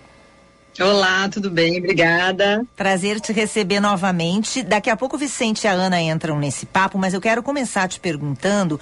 Olá, 0.80 1.28
tudo 1.28 1.50
bem? 1.52 1.78
Obrigada. 1.78 2.66
Prazer 2.74 3.20
te 3.20 3.32
receber 3.32 3.78
novamente. 3.78 4.60
Daqui 4.60 4.90
a 4.90 4.96
pouco 4.96 5.14
o 5.14 5.18
Vicente 5.18 5.62
e 5.62 5.68
a 5.68 5.72
Ana 5.72 6.02
entram 6.02 6.36
nesse 6.36 6.66
papo, 6.66 6.98
mas 6.98 7.14
eu 7.14 7.20
quero 7.20 7.44
começar 7.44 7.86
te 7.86 8.00
perguntando 8.00 8.80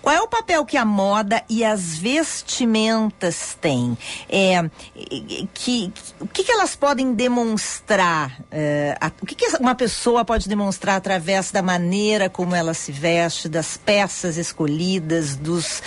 qual 0.00 0.14
é 0.16 0.22
o 0.22 0.26
papel 0.28 0.64
que 0.64 0.78
a 0.78 0.86
moda 0.86 1.42
e 1.46 1.62
as 1.62 1.98
vestimentas 1.98 3.58
têm? 3.60 3.96
É, 4.26 4.64
que, 5.52 5.92
o 6.18 6.26
que, 6.26 6.44
que 6.44 6.50
elas 6.52 6.74
podem 6.74 7.12
demonstrar? 7.12 8.40
é, 8.50 8.96
a- 8.98 9.12
o 9.20 9.26
que, 9.26 9.34
que 9.34 9.46
uma 9.58 9.74
pessoa 9.74 10.24
pode 10.24 10.48
demonstrar 10.48 10.96
através 10.96 11.50
da 11.50 11.60
maneira 11.60 12.30
como 12.30 12.54
ela 12.54 12.72
se 12.72 12.90
veste, 12.90 13.50
das 13.50 13.76
peças 13.76 14.38
escolhidas, 14.38 15.36
dos 15.36 15.82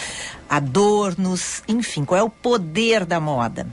adornos, 0.48 1.64
enfim, 1.68 2.06
qual 2.06 2.20
é 2.20 2.24
o 2.24 2.30
poder 2.30 3.06
da 3.06 3.20
moda? 3.20 3.66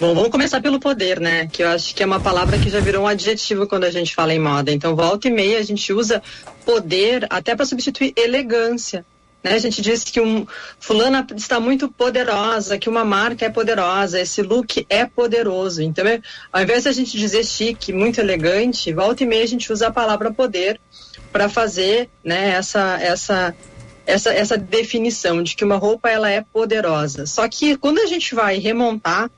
Bom, 0.00 0.14
vamos 0.14 0.30
começar 0.30 0.60
pelo 0.60 0.78
poder, 0.78 1.18
né? 1.18 1.48
Que 1.48 1.64
eu 1.64 1.68
acho 1.70 1.92
que 1.92 2.04
é 2.04 2.06
uma 2.06 2.20
palavra 2.20 2.56
que 2.56 2.70
já 2.70 2.78
virou 2.78 3.02
um 3.02 3.08
adjetivo 3.08 3.66
quando 3.66 3.82
a 3.82 3.90
gente 3.90 4.14
fala 4.14 4.32
em 4.32 4.38
moda. 4.38 4.70
Então, 4.70 4.94
volta 4.94 5.26
e 5.26 5.30
meia 5.30 5.58
a 5.58 5.62
gente 5.62 5.92
usa 5.92 6.22
poder 6.64 7.26
até 7.28 7.56
para 7.56 7.66
substituir 7.66 8.12
elegância. 8.16 9.04
Né? 9.42 9.54
A 9.54 9.58
gente 9.58 9.82
diz 9.82 10.04
que 10.04 10.20
um 10.20 10.46
fulana 10.78 11.26
está 11.34 11.58
muito 11.58 11.88
poderosa, 11.88 12.78
que 12.78 12.88
uma 12.88 13.04
marca 13.04 13.44
é 13.46 13.50
poderosa, 13.50 14.20
esse 14.20 14.40
look 14.40 14.86
é 14.88 15.04
poderoso. 15.04 15.82
Então, 15.82 16.06
é- 16.06 16.20
ao 16.52 16.62
invés 16.62 16.84
de 16.84 16.90
a 16.90 16.92
gente 16.92 17.18
dizer 17.18 17.44
chique, 17.44 17.92
muito 17.92 18.20
elegante, 18.20 18.92
volta 18.92 19.24
e 19.24 19.26
meia 19.26 19.42
a 19.42 19.48
gente 19.48 19.72
usa 19.72 19.88
a 19.88 19.92
palavra 19.92 20.32
poder 20.32 20.80
para 21.32 21.48
fazer, 21.48 22.08
né, 22.22 22.50
essa 22.50 22.98
essa 23.00 23.54
essa 24.06 24.32
essa 24.32 24.56
definição 24.56 25.42
de 25.42 25.56
que 25.56 25.64
uma 25.64 25.76
roupa 25.76 26.08
ela 26.08 26.30
é 26.30 26.40
poderosa. 26.40 27.26
Só 27.26 27.48
que 27.48 27.76
quando 27.76 27.98
a 27.98 28.06
gente 28.06 28.32
vai 28.32 28.58
remontar 28.58 29.28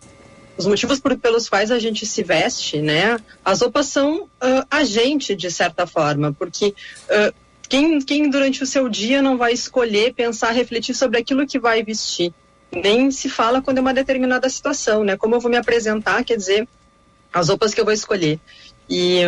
os 0.61 0.67
motivos 0.67 1.01
por- 1.01 1.17
pelos 1.17 1.49
quais 1.49 1.71
a 1.71 1.79
gente 1.79 2.05
se 2.05 2.23
veste, 2.23 2.83
né? 2.83 3.19
As 3.43 3.63
roupas 3.63 3.87
são 3.87 4.29
ah, 4.41 4.67
a 4.71 4.85
gente, 4.85 5.35
de 5.35 5.51
certa 5.51 5.87
forma, 5.87 6.33
porque 6.39 6.75
ah, 7.09 7.33
quem, 7.69 8.01
quem 8.01 8.29
durante 8.29 8.63
o 8.63 8.67
seu 8.67 8.89
dia 8.89 9.23
não 9.23 9.39
vai 9.39 9.53
escolher, 9.53 10.13
pensar, 10.13 10.51
refletir 10.51 10.95
sobre 10.95 11.19
aquilo 11.19 11.47
que 11.47 11.59
vai 11.59 11.83
vestir? 11.83 12.33
Nem 12.71 13.11
se 13.11 13.29
fala 13.29 13.63
quando 13.63 13.79
é 13.79 13.81
uma 13.81 13.95
determinada 13.95 14.49
situação, 14.49 15.03
né? 15.03 15.17
Como 15.17 15.35
eu 15.35 15.41
vou 15.41 15.51
me 15.51 15.57
apresentar, 15.57 16.23
quer 16.25 16.37
dizer, 16.37 16.69
as 17.33 17.49
roupas 17.49 17.73
que 17.73 17.81
eu 17.81 17.85
vou 17.85 17.95
escolher. 17.95 18.39
E, 18.89 19.21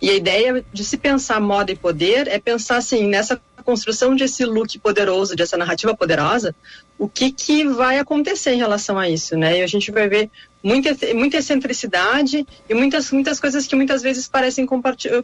e 0.00 0.10
a 0.10 0.14
ideia 0.14 0.64
de 0.72 0.82
se 0.82 0.96
pensar 0.96 1.40
moda 1.40 1.70
e 1.70 1.76
poder 1.76 2.26
é 2.26 2.38
pensar 2.38 2.78
assim, 2.78 3.06
nessa 3.06 3.40
construção 3.62 4.16
desse 4.16 4.44
look 4.44 4.78
poderoso, 4.78 5.36
dessa 5.36 5.56
narrativa 5.56 5.94
poderosa, 5.94 6.54
o 7.00 7.08
que, 7.08 7.32
que 7.32 7.66
vai 7.66 7.98
acontecer 7.98 8.52
em 8.52 8.58
relação 8.58 8.98
a 8.98 9.08
isso, 9.08 9.34
né? 9.34 9.58
E 9.58 9.62
a 9.62 9.66
gente 9.66 9.90
vai 9.90 10.06
ver 10.06 10.30
muita, 10.62 10.94
muita 11.14 11.38
excentricidade 11.38 12.46
e 12.68 12.74
muitas, 12.74 13.10
muitas 13.10 13.40
coisas 13.40 13.66
que 13.66 13.74
muitas 13.74 14.02
vezes 14.02 14.28
parecem 14.28 14.66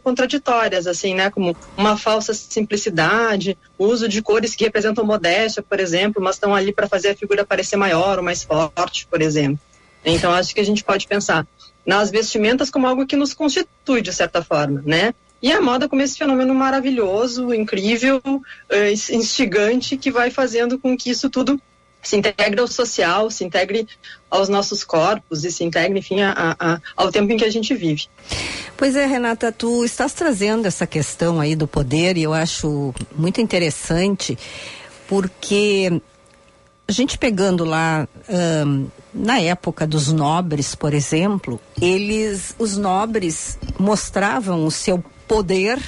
contraditórias, 0.03 0.87
assim, 0.87 1.13
né? 1.13 1.29
Como 1.29 1.55
uma 1.77 1.95
falsa 1.95 2.33
simplicidade, 2.33 3.55
uso 3.77 4.09
de 4.09 4.23
cores 4.23 4.55
que 4.55 4.63
representam 4.63 5.05
modéstia, 5.05 5.61
por 5.61 5.79
exemplo, 5.79 6.19
mas 6.19 6.37
estão 6.37 6.55
ali 6.55 6.73
para 6.73 6.87
fazer 6.87 7.09
a 7.09 7.15
figura 7.15 7.45
parecer 7.45 7.77
maior 7.77 8.17
ou 8.17 8.23
mais 8.23 8.41
forte, 8.41 9.05
por 9.05 9.21
exemplo. 9.21 9.59
Então, 10.03 10.31
acho 10.31 10.55
que 10.55 10.61
a 10.61 10.65
gente 10.65 10.83
pode 10.83 11.05
pensar 11.05 11.45
nas 11.85 12.09
vestimentas 12.09 12.71
como 12.71 12.87
algo 12.87 13.05
que 13.05 13.15
nos 13.15 13.35
constitui, 13.35 14.01
de 14.01 14.11
certa 14.11 14.43
forma, 14.43 14.81
né? 14.83 15.13
E 15.39 15.51
a 15.51 15.61
moda 15.61 15.87
como 15.87 16.01
esse 16.01 16.17
fenômeno 16.17 16.55
maravilhoso, 16.55 17.53
incrível, 17.53 18.19
eh, 18.67 18.91
instigante, 18.91 19.95
que 19.95 20.09
vai 20.09 20.31
fazendo 20.31 20.79
com 20.79 20.97
que 20.97 21.11
isso 21.11 21.29
tudo 21.29 21.61
se 22.01 22.15
integre 22.15 22.59
ao 22.59 22.67
social, 22.67 23.29
se 23.29 23.43
integre 23.43 23.87
aos 24.29 24.47
nossos 24.49 24.83
corpos 24.83 25.43
e 25.43 25.51
se 25.51 25.63
integre, 25.63 25.99
enfim, 25.99 26.21
a- 26.21 26.55
a- 26.59 26.81
ao 26.95 27.11
tempo 27.11 27.31
em 27.33 27.37
que 27.37 27.43
a 27.45 27.49
gente 27.49 27.73
vive. 27.73 28.05
Pois 28.77 28.95
é, 28.95 29.05
Renata, 29.05 29.51
tu 29.51 29.83
estás 29.83 30.13
trazendo 30.13 30.67
essa 30.67 30.85
questão 30.87 31.39
aí 31.39 31.55
do 31.55 31.67
poder 31.67 32.17
e 32.17 32.23
eu 32.23 32.33
acho 32.33 32.93
muito 33.15 33.41
interessante 33.41 34.37
porque 35.07 36.01
a 36.87 36.91
gente 36.91 37.17
pegando 37.17 37.65
lá 37.65 38.07
na 39.13 39.39
época 39.39 39.85
dos 39.87 40.11
nobres, 40.11 40.75
por 40.75 40.93
exemplo, 40.93 41.59
eles, 41.81 42.53
os 42.59 42.77
nobres 42.77 43.57
mostravam 43.79 44.65
o 44.65 44.71
seu 44.71 45.03
poder 45.27 45.79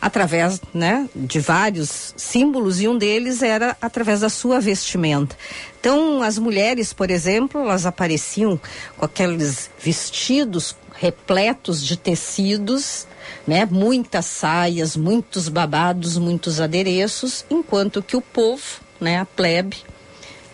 através, 0.00 0.60
né, 0.74 1.08
de 1.14 1.40
vários 1.40 2.14
símbolos 2.16 2.80
e 2.80 2.88
um 2.88 2.96
deles 2.96 3.42
era 3.42 3.76
através 3.80 4.20
da 4.20 4.28
sua 4.28 4.60
vestimenta. 4.60 5.36
Então, 5.80 6.22
as 6.22 6.38
mulheres, 6.38 6.92
por 6.92 7.10
exemplo, 7.10 7.60
elas 7.60 7.86
apareciam 7.86 8.60
com 8.96 9.04
aqueles 9.04 9.70
vestidos 9.78 10.76
repletos 10.98 11.84
de 11.84 11.96
tecidos, 11.96 13.06
né, 13.46 13.66
muitas 13.66 14.26
saias, 14.26 14.96
muitos 14.96 15.48
babados, 15.48 16.16
muitos 16.16 16.60
adereços, 16.60 17.44
enquanto 17.50 18.02
que 18.02 18.16
o 18.16 18.20
povo, 18.20 18.80
né, 19.00 19.18
a 19.18 19.26
plebe, 19.26 19.76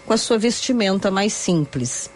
com 0.04 0.12
a 0.12 0.16
sua 0.16 0.38
vestimenta 0.38 1.10
mais 1.10 1.32
simples. 1.32 2.10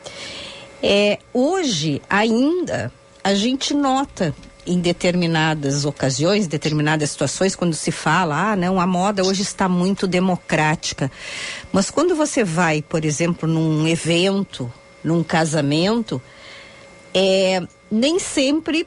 É, 0.82 1.18
hoje, 1.32 2.02
ainda, 2.10 2.92
a 3.22 3.34
gente 3.34 3.72
nota 3.74 4.34
em 4.66 4.80
determinadas 4.80 5.84
ocasiões, 5.84 6.46
determinadas 6.46 7.10
situações, 7.10 7.54
quando 7.54 7.74
se 7.74 7.92
fala, 7.92 8.52
ah, 8.52 8.56
não, 8.56 8.80
a 8.80 8.86
moda 8.86 9.24
hoje 9.24 9.42
está 9.42 9.68
muito 9.68 10.06
democrática. 10.06 11.10
Mas 11.72 11.90
quando 11.90 12.16
você 12.16 12.42
vai, 12.42 12.82
por 12.82 13.04
exemplo, 13.04 13.48
num 13.48 13.86
evento, 13.86 14.72
num 15.02 15.22
casamento, 15.22 16.20
é, 17.14 17.62
nem 17.90 18.18
sempre 18.18 18.86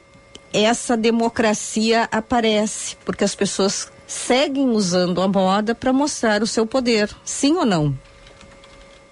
essa 0.52 0.96
democracia 0.96 2.08
aparece, 2.10 2.96
porque 3.04 3.24
as 3.24 3.34
pessoas 3.34 3.90
seguem 4.06 4.68
usando 4.70 5.22
a 5.22 5.28
moda 5.28 5.74
para 5.74 5.92
mostrar 5.92 6.42
o 6.42 6.46
seu 6.46 6.66
poder. 6.66 7.08
Sim 7.24 7.54
ou 7.54 7.64
não? 7.64 7.96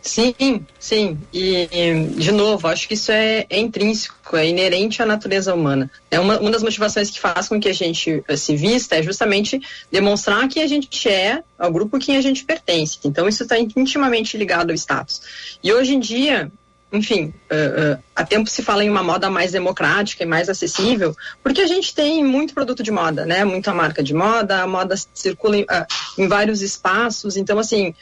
Sim, 0.00 0.64
sim. 0.78 1.18
E, 1.32 1.66
de 2.16 2.32
novo, 2.32 2.66
acho 2.68 2.86
que 2.88 2.94
isso 2.94 3.10
é, 3.10 3.46
é, 3.50 3.58
intrínseco, 3.58 4.36
é 4.36 4.46
inerente 4.46 5.02
à 5.02 5.06
natureza 5.06 5.54
humana. 5.54 5.90
É 6.10 6.18
uma, 6.18 6.38
uma 6.38 6.50
das 6.50 6.62
motivações 6.62 7.10
que 7.10 7.20
faz 7.20 7.48
com 7.48 7.60
que 7.60 7.68
a 7.68 7.74
gente 7.74 8.22
uh, 8.28 8.36
se 8.36 8.56
vista 8.56 8.96
é 8.96 9.02
justamente 9.02 9.60
demonstrar 9.90 10.48
quem 10.48 10.62
a 10.62 10.66
gente 10.66 11.08
é, 11.08 11.42
ao 11.58 11.72
grupo 11.72 11.98
quem 11.98 12.16
a 12.16 12.20
gente 12.20 12.44
pertence. 12.44 12.98
Então, 13.04 13.28
isso 13.28 13.42
está 13.42 13.58
intimamente 13.58 14.36
ligado 14.36 14.70
ao 14.70 14.76
status. 14.76 15.58
E 15.62 15.72
hoje 15.72 15.94
em 15.94 16.00
dia, 16.00 16.50
enfim, 16.92 17.34
uh, 17.50 17.96
uh, 17.96 18.02
há 18.16 18.24
tempo 18.24 18.48
se 18.48 18.62
fala 18.62 18.82
em 18.82 18.88
uma 18.88 19.02
moda 19.02 19.28
mais 19.28 19.52
democrática 19.52 20.22
e 20.22 20.26
mais 20.26 20.48
acessível, 20.48 21.14
porque 21.42 21.60
a 21.60 21.66
gente 21.66 21.94
tem 21.94 22.24
muito 22.24 22.54
produto 22.54 22.82
de 22.82 22.90
moda, 22.90 23.26
né? 23.26 23.44
Muita 23.44 23.74
marca 23.74 24.02
de 24.02 24.14
moda, 24.14 24.62
a 24.62 24.66
moda 24.66 24.94
circula 25.12 25.58
em, 25.58 25.62
uh, 25.62 25.86
em 26.16 26.26
vários 26.26 26.62
espaços, 26.62 27.36
então 27.36 27.58
assim, 27.58 27.94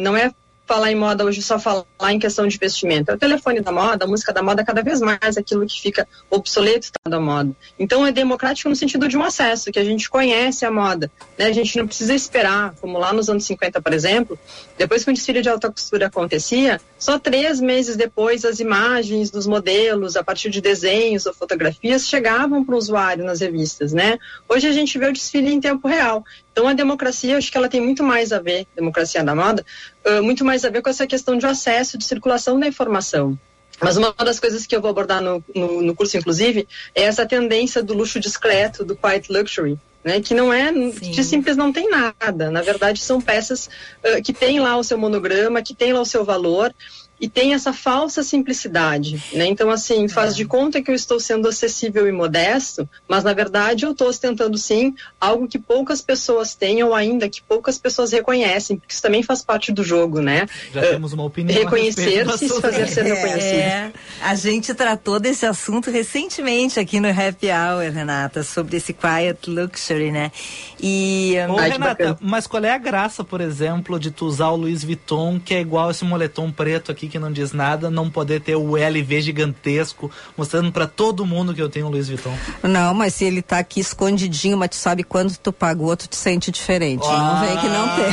não 0.00 0.16
é 0.16 0.32
falar 0.66 0.90
em 0.90 0.96
moda 0.96 1.24
hoje 1.24 1.40
só 1.40 1.58
falar 1.58 1.84
em 2.10 2.18
questão 2.18 2.46
de 2.46 2.58
vestimenta. 2.58 3.12
É 3.12 3.14
o 3.14 3.18
telefone 3.18 3.60
da 3.60 3.70
moda, 3.70 4.04
a 4.04 4.08
música 4.08 4.32
da 4.32 4.42
moda, 4.42 4.64
cada 4.64 4.82
vez 4.82 5.00
mais 5.00 5.36
aquilo 5.36 5.64
que 5.64 5.80
fica 5.80 6.06
obsoleto 6.28 6.86
está 6.86 6.98
da 7.08 7.20
moda. 7.20 7.52
Então 7.78 8.04
é 8.04 8.10
democrático 8.10 8.68
no 8.68 8.76
sentido 8.76 9.08
de 9.08 9.16
um 9.16 9.22
acesso, 9.22 9.70
que 9.70 9.78
a 9.78 9.84
gente 9.84 10.10
conhece 10.10 10.64
a 10.64 10.70
moda. 10.70 11.10
Né? 11.38 11.46
A 11.46 11.52
gente 11.52 11.78
não 11.78 11.86
precisa 11.86 12.14
esperar, 12.14 12.74
como 12.80 12.98
lá 12.98 13.12
nos 13.12 13.30
anos 13.30 13.44
50, 13.44 13.80
por 13.80 13.92
exemplo, 13.92 14.38
depois 14.76 15.04
que 15.04 15.10
o 15.10 15.14
desfile 15.14 15.40
de 15.40 15.48
alta 15.48 15.70
costura 15.70 16.06
acontecia, 16.06 16.80
só 16.98 17.18
três 17.18 17.60
meses 17.60 17.96
depois 17.96 18.44
as 18.44 18.58
imagens 18.58 19.30
dos 19.30 19.46
modelos, 19.46 20.16
a 20.16 20.24
partir 20.24 20.50
de 20.50 20.60
desenhos 20.60 21.26
ou 21.26 21.34
fotografias, 21.34 22.08
chegavam 22.08 22.64
para 22.64 22.74
o 22.74 22.78
usuário 22.78 23.24
nas 23.24 23.40
revistas. 23.40 23.92
Né? 23.92 24.18
Hoje 24.48 24.66
a 24.66 24.72
gente 24.72 24.98
vê 24.98 25.06
o 25.06 25.12
desfile 25.12 25.52
em 25.52 25.60
tempo 25.60 25.86
real. 25.86 26.24
Então 26.56 26.66
a 26.66 26.72
democracia, 26.72 27.36
acho 27.36 27.52
que 27.52 27.58
ela 27.58 27.68
tem 27.68 27.82
muito 27.82 28.02
mais 28.02 28.32
a 28.32 28.40
ver, 28.40 28.66
democracia 28.74 29.22
da 29.22 29.34
moda, 29.34 29.62
uh, 30.06 30.22
muito 30.22 30.42
mais 30.42 30.55
a 30.64 30.70
ver 30.70 30.82
com 30.82 30.90
essa 30.90 31.06
questão 31.06 31.36
de 31.36 31.46
acesso, 31.46 31.98
de 31.98 32.04
circulação 32.04 32.58
da 32.58 32.66
informação. 32.66 33.38
Mas 33.80 33.96
uma 33.96 34.12
das 34.12 34.40
coisas 34.40 34.66
que 34.66 34.74
eu 34.74 34.80
vou 34.80 34.90
abordar 34.90 35.20
no, 35.20 35.44
no, 35.54 35.82
no 35.82 35.94
curso, 35.94 36.16
inclusive, 36.16 36.66
é 36.94 37.02
essa 37.02 37.26
tendência 37.26 37.82
do 37.82 37.94
luxo 37.94 38.18
discreto, 38.18 38.84
do 38.84 38.96
quiet 38.96 39.30
luxury, 39.30 39.78
né, 40.02 40.20
que 40.20 40.32
não 40.34 40.52
é 40.52 40.72
Sim. 40.72 40.90
de 41.10 41.24
simples 41.24 41.56
não 41.56 41.72
tem 41.72 41.90
nada. 41.90 42.50
Na 42.50 42.62
verdade, 42.62 43.00
são 43.00 43.20
peças 43.20 43.68
uh, 44.02 44.22
que 44.22 44.32
têm 44.32 44.60
lá 44.60 44.76
o 44.76 44.84
seu 44.84 44.96
monograma, 44.96 45.60
que 45.60 45.74
têm 45.74 45.92
lá 45.92 46.00
o 46.00 46.06
seu 46.06 46.24
valor 46.24 46.74
e 47.18 47.28
tem 47.28 47.54
essa 47.54 47.72
falsa 47.72 48.22
simplicidade, 48.22 49.22
né? 49.32 49.46
Então, 49.46 49.70
assim, 49.70 50.06
faz 50.06 50.34
é. 50.34 50.36
de 50.36 50.44
conta 50.44 50.82
que 50.82 50.90
eu 50.90 50.94
estou 50.94 51.18
sendo 51.18 51.48
acessível 51.48 52.06
e 52.06 52.12
modesto, 52.12 52.88
mas 53.08 53.24
na 53.24 53.32
verdade 53.32 53.86
eu 53.86 53.92
estou 53.92 54.08
ostentando 54.08 54.58
sim 54.58 54.94
algo 55.18 55.48
que 55.48 55.58
poucas 55.58 56.02
pessoas 56.02 56.54
têm 56.54 56.82
ou 56.82 56.94
ainda 56.94 57.28
que 57.28 57.40
poucas 57.40 57.78
pessoas 57.78 58.12
reconhecem, 58.12 58.76
porque 58.76 58.92
isso 58.92 59.02
também 59.02 59.22
faz 59.22 59.42
parte 59.42 59.72
do 59.72 59.82
jogo, 59.82 60.20
né? 60.20 60.46
Já 60.72 60.80
uh, 60.80 60.90
temos 60.90 61.12
uma 61.14 61.24
opinião. 61.24 61.58
Reconhecer-se 61.58 62.44
e 62.44 62.48
se 62.48 62.60
fazer 62.60 62.86
ser 62.86 63.04
reconhecido. 63.04 63.60
É, 63.60 63.92
a 64.22 64.34
gente 64.34 64.74
tratou 64.74 65.18
desse 65.18 65.46
assunto 65.46 65.90
recentemente 65.90 66.78
aqui 66.78 67.00
no 67.00 67.08
Happy 67.08 67.46
Hour, 67.46 67.92
Renata, 67.92 68.42
sobre 68.42 68.76
esse 68.76 68.92
quiet 68.92 69.48
luxury, 69.48 70.12
né? 70.12 70.30
E. 70.78 71.34
Ô, 71.48 71.58
Ai, 71.58 71.70
Renata, 71.70 72.18
mas 72.20 72.46
qual 72.46 72.62
é 72.62 72.72
a 72.72 72.78
graça, 72.78 73.24
por 73.24 73.40
exemplo, 73.40 73.98
de 73.98 74.10
tu 74.10 74.26
usar 74.26 74.50
o 74.50 74.56
Louis 74.56 74.84
Vuitton, 74.84 75.40
que 75.40 75.54
é 75.54 75.60
igual 75.60 75.90
esse 75.90 76.04
moletom 76.04 76.50
preto 76.50 76.92
aqui? 76.92 77.05
Que 77.08 77.18
não 77.18 77.32
diz 77.32 77.52
nada, 77.52 77.90
não 77.90 78.10
poder 78.10 78.40
ter 78.40 78.56
o 78.56 78.76
LV 78.76 79.20
gigantesco, 79.20 80.10
mostrando 80.36 80.70
para 80.72 80.86
todo 80.86 81.26
mundo 81.26 81.54
que 81.54 81.62
eu 81.62 81.68
tenho 81.68 81.86
o 81.86 81.90
Louis 81.90 82.08
Vuitton. 82.08 82.36
Não, 82.62 82.94
mas 82.94 83.14
se 83.14 83.24
ele 83.24 83.42
tá 83.42 83.58
aqui 83.58 83.80
escondidinho, 83.80 84.56
mas 84.56 84.70
tu 84.70 84.76
sabe 84.76 85.02
quando 85.02 85.36
tu 85.36 85.52
pagou, 85.52 85.96
tu 85.96 86.06
te 86.06 86.16
sente 86.16 86.50
diferente. 86.50 87.06
Ah, 87.06 87.18
não 87.18 87.46
vem 87.46 87.58
que 87.58 87.68
não 87.68 87.88
tem. 87.96 88.06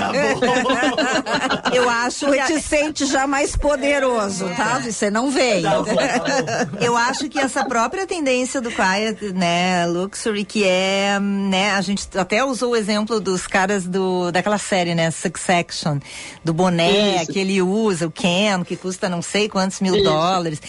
Tá 0.00 1.70
eu 1.72 1.88
acho 1.88 2.26
que 2.30 2.42
te 2.44 2.60
sente 2.60 3.06
já 3.06 3.26
mais 3.26 3.56
poderoso, 3.56 4.48
tá? 4.56 4.80
Você 4.80 5.10
não 5.10 5.30
vem. 5.30 5.62
Tá 5.62 5.82
tá 5.82 6.68
eu 6.80 6.96
acho 6.96 7.28
que 7.28 7.38
essa 7.38 7.64
própria 7.64 8.06
tendência 8.06 8.60
do 8.60 8.70
quiet, 8.70 9.32
né, 9.32 9.86
luxury, 9.86 10.44
que 10.44 10.64
é, 10.64 11.18
né, 11.20 11.72
a 11.72 11.80
gente 11.80 12.06
até 12.16 12.44
usou 12.44 12.70
o 12.72 12.76
exemplo 12.76 13.20
dos 13.20 13.46
caras 13.46 13.86
do 13.86 14.30
daquela 14.30 14.58
série, 14.58 14.94
né, 14.94 15.10
Succession, 15.10 15.98
do 16.44 16.52
boné 16.52 17.22
Isso. 17.22 17.32
que 17.32 17.38
ele 17.38 17.60
usa, 17.62 18.06
o 18.06 18.10
Ken, 18.20 18.62
que 18.64 18.76
custa 18.76 19.08
não 19.08 19.22
sei 19.22 19.48
quantos 19.48 19.80
mil 19.80 19.94
Isso. 19.94 20.04
dólares 20.04 20.60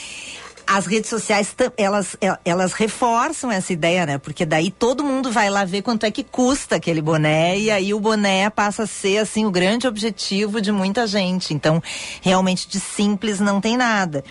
as 0.66 0.86
redes 0.86 1.10
sociais 1.10 1.54
elas 1.76 2.16
elas 2.46 2.72
reforçam 2.72 3.52
essa 3.52 3.74
ideia, 3.74 4.06
né? 4.06 4.18
Porque 4.18 4.46
daí 4.46 4.72
todo 4.72 5.04
mundo 5.04 5.30
vai 5.30 5.50
lá 5.50 5.66
ver 5.66 5.82
quanto 5.82 6.06
é 6.06 6.12
que 6.12 6.24
custa 6.24 6.78
aquele 6.78 7.02
boné 7.02 7.58
e 7.60 7.70
aí 7.70 7.94
o 7.94 8.00
boné 8.00 8.50
passa 8.50 8.84
a 8.84 8.88
ser 8.88 9.18
assim 9.18 9.46
o 9.46 9.52
grande 9.52 9.86
objetivo 9.86 10.62
de 10.62 10.72
muita 10.72 11.06
gente. 11.06 11.54
Então, 11.54 11.84
realmente 12.22 12.70
de 12.70 12.80
simples 12.80 13.42
não 13.42 13.60
tem 13.60 13.76
nada. 13.76 14.24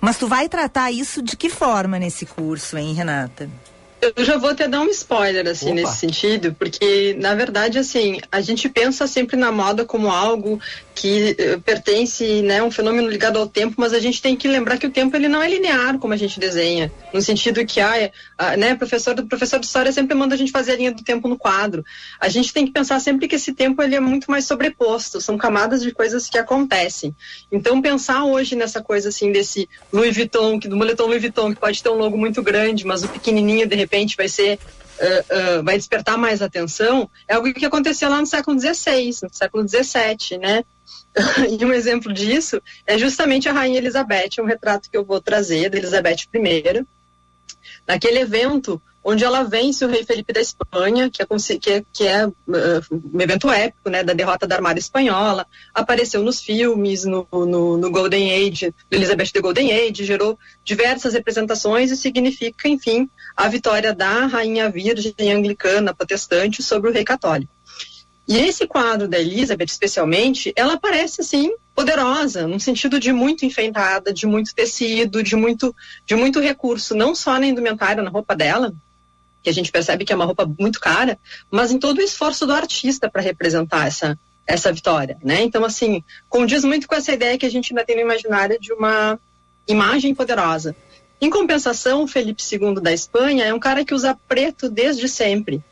Mas 0.00 0.16
tu 0.16 0.26
vai 0.26 0.48
tratar 0.48 0.90
isso 0.90 1.20
de 1.20 1.36
que 1.36 1.50
forma 1.50 1.98
nesse 1.98 2.24
curso, 2.24 2.78
hein, 2.78 2.94
Renata? 2.94 3.50
Eu 4.16 4.24
já 4.24 4.36
vou 4.36 4.50
até 4.50 4.66
dar 4.66 4.80
um 4.80 4.88
spoiler, 4.88 5.46
assim, 5.46 5.66
Opa. 5.66 5.74
nesse 5.76 5.98
sentido, 5.98 6.52
porque, 6.58 7.14
na 7.20 7.36
verdade, 7.36 7.78
assim, 7.78 8.18
a 8.32 8.40
gente 8.40 8.68
pensa 8.68 9.06
sempre 9.06 9.36
na 9.36 9.52
moda 9.52 9.84
como 9.84 10.10
algo 10.10 10.60
que 10.92 11.36
uh, 11.38 11.60
pertence, 11.60 12.42
né, 12.42 12.60
um 12.60 12.70
fenômeno 12.70 13.08
ligado 13.08 13.38
ao 13.38 13.46
tempo, 13.46 13.76
mas 13.78 13.94
a 13.94 14.00
gente 14.00 14.20
tem 14.20 14.34
que 14.34 14.48
lembrar 14.48 14.76
que 14.76 14.88
o 14.88 14.90
tempo 14.90 15.16
ele 15.16 15.28
não 15.28 15.40
é 15.40 15.48
linear 15.48 15.98
como 15.98 16.12
a 16.12 16.16
gente 16.16 16.40
desenha, 16.40 16.92
no 17.14 17.22
sentido 17.22 17.64
que 17.64 17.80
ah, 17.80 18.10
ah, 18.36 18.56
né, 18.56 18.74
professor 18.74 19.14
do 19.14 19.24
professor 19.26 19.60
de 19.60 19.66
história 19.66 19.92
sempre 19.92 20.16
manda 20.16 20.34
a 20.34 20.38
gente 20.38 20.50
fazer 20.50 20.72
a 20.72 20.76
linha 20.76 20.92
do 20.92 21.04
tempo 21.04 21.28
no 21.28 21.38
quadro. 21.38 21.84
A 22.20 22.28
gente 22.28 22.52
tem 22.52 22.66
que 22.66 22.72
pensar 22.72 22.98
sempre 22.98 23.28
que 23.28 23.36
esse 23.36 23.52
tempo 23.52 23.80
ele 23.82 23.94
é 23.94 24.00
muito 24.00 24.28
mais 24.30 24.46
sobreposto, 24.46 25.20
são 25.20 25.38
camadas 25.38 25.80
de 25.80 25.92
coisas 25.92 26.28
que 26.28 26.38
acontecem. 26.38 27.14
Então 27.52 27.80
pensar 27.80 28.24
hoje 28.24 28.56
nessa 28.56 28.82
coisa 28.82 29.10
assim 29.10 29.30
desse 29.30 29.68
Louis 29.92 30.14
Vuitton, 30.14 30.58
que 30.58 30.66
do 30.66 30.76
moletom 30.76 31.06
Louis 31.06 31.22
Vuitton 31.22 31.54
que 31.54 31.60
pode 31.60 31.80
ter 31.80 31.88
um 31.88 31.98
logo 31.98 32.18
muito 32.18 32.42
grande, 32.42 32.84
mas 32.84 33.04
o 33.04 33.08
pequenininho 33.08 33.66
de 33.66 33.76
repente 33.76 33.91
vai 34.16 34.28
ser 34.28 34.58
Uh, 34.92 35.58
uh, 35.58 35.62
vai 35.64 35.76
despertar 35.76 36.16
mais 36.16 36.42
atenção, 36.42 37.10
é 37.26 37.34
algo 37.34 37.52
que 37.52 37.64
aconteceu 37.64 38.08
lá 38.08 38.20
no 38.20 38.26
século 38.26 38.60
XVI, 38.60 39.08
no 39.22 39.34
século 39.34 39.66
XVII, 39.66 40.38
né? 40.38 40.62
e 41.58 41.64
um 41.64 41.72
exemplo 41.72 42.12
disso 42.12 42.62
é 42.86 42.96
justamente 42.96 43.48
a 43.48 43.52
Rainha 43.52 43.78
Elizabeth, 43.78 44.40
um 44.40 44.44
retrato 44.44 44.88
que 44.88 44.96
eu 44.96 45.04
vou 45.04 45.20
trazer 45.20 45.68
da 45.70 45.78
Elizabeth 45.78 46.28
I. 46.32 46.86
Naquele 47.86 48.20
evento, 48.20 48.80
onde 49.04 49.24
ela 49.24 49.42
vence 49.42 49.84
o 49.84 49.88
rei 49.88 50.04
Felipe 50.04 50.32
da 50.32 50.40
Espanha, 50.40 51.10
que 51.10 51.22
é, 51.22 51.26
que 51.58 51.70
é, 51.70 51.84
que 51.92 52.06
é 52.06 52.26
uh, 52.26 52.32
um 53.12 53.20
evento 53.20 53.50
épico, 53.50 53.90
né, 53.90 54.04
da 54.04 54.12
derrota 54.12 54.46
da 54.46 54.54
Armada 54.54 54.78
Espanhola, 54.78 55.46
apareceu 55.74 56.22
nos 56.22 56.40
filmes, 56.40 57.04
no, 57.04 57.26
no, 57.32 57.76
no 57.76 57.90
Golden 57.90 58.32
Age, 58.32 58.72
Elizabeth 58.90 59.32
the 59.32 59.40
Golden 59.40 59.72
Age, 59.72 60.04
gerou 60.04 60.38
diversas 60.64 61.14
representações 61.14 61.90
e 61.90 61.96
significa, 61.96 62.68
enfim, 62.68 63.08
a 63.36 63.48
vitória 63.48 63.92
da 63.92 64.26
Rainha 64.26 64.70
Virgem 64.70 65.32
Anglicana 65.32 65.94
Protestante 65.94 66.62
sobre 66.62 66.90
o 66.90 66.92
rei 66.92 67.04
católico. 67.04 67.52
E 68.26 68.38
esse 68.38 68.66
quadro 68.66 69.08
da 69.08 69.18
Elizabeth, 69.18 69.66
especialmente, 69.66 70.52
ela 70.54 70.78
parece 70.78 71.20
assim 71.20 71.52
poderosa, 71.74 72.46
no 72.46 72.60
sentido 72.60 73.00
de 73.00 73.12
muito 73.12 73.44
enfeitada, 73.44 74.12
de 74.12 74.26
muito 74.26 74.54
tecido, 74.54 75.22
de 75.22 75.34
muito, 75.34 75.74
de 76.06 76.14
muito 76.14 76.38
recurso, 76.38 76.94
não 76.94 77.14
só 77.14 77.38
na 77.38 77.46
indumentária, 77.46 78.02
na 78.02 78.10
roupa 78.10 78.36
dela, 78.36 78.72
que 79.42 79.50
a 79.50 79.52
gente 79.52 79.72
percebe 79.72 80.04
que 80.04 80.12
é 80.12 80.16
uma 80.16 80.24
roupa 80.24 80.46
muito 80.58 80.80
cara, 80.80 81.18
mas 81.50 81.72
em 81.72 81.78
todo 81.78 81.98
o 81.98 82.02
esforço 82.02 82.46
do 82.46 82.52
artista 82.52 83.10
para 83.10 83.20
representar 83.20 83.86
essa, 83.86 84.18
essa 84.46 84.72
vitória, 84.72 85.18
né? 85.22 85.42
Então, 85.42 85.64
assim, 85.64 86.02
condiz 86.28 86.64
muito 86.64 86.86
com 86.86 86.94
essa 86.94 87.12
ideia 87.12 87.38
que 87.38 87.46
a 87.46 87.50
gente 87.50 87.72
ainda 87.72 87.84
tem 87.84 87.96
no 87.96 88.02
imaginário 88.02 88.58
de 88.60 88.72
uma 88.72 89.18
imagem 89.66 90.14
poderosa. 90.14 90.76
Em 91.20 91.30
compensação, 91.30 92.02
o 92.02 92.08
Felipe 92.08 92.42
II 92.42 92.80
da 92.80 92.92
Espanha 92.92 93.44
é 93.44 93.54
um 93.54 93.60
cara 93.60 93.84
que 93.84 93.94
usa 93.94 94.18
preto 94.28 94.68
desde 94.68 95.08
sempre. 95.08 95.62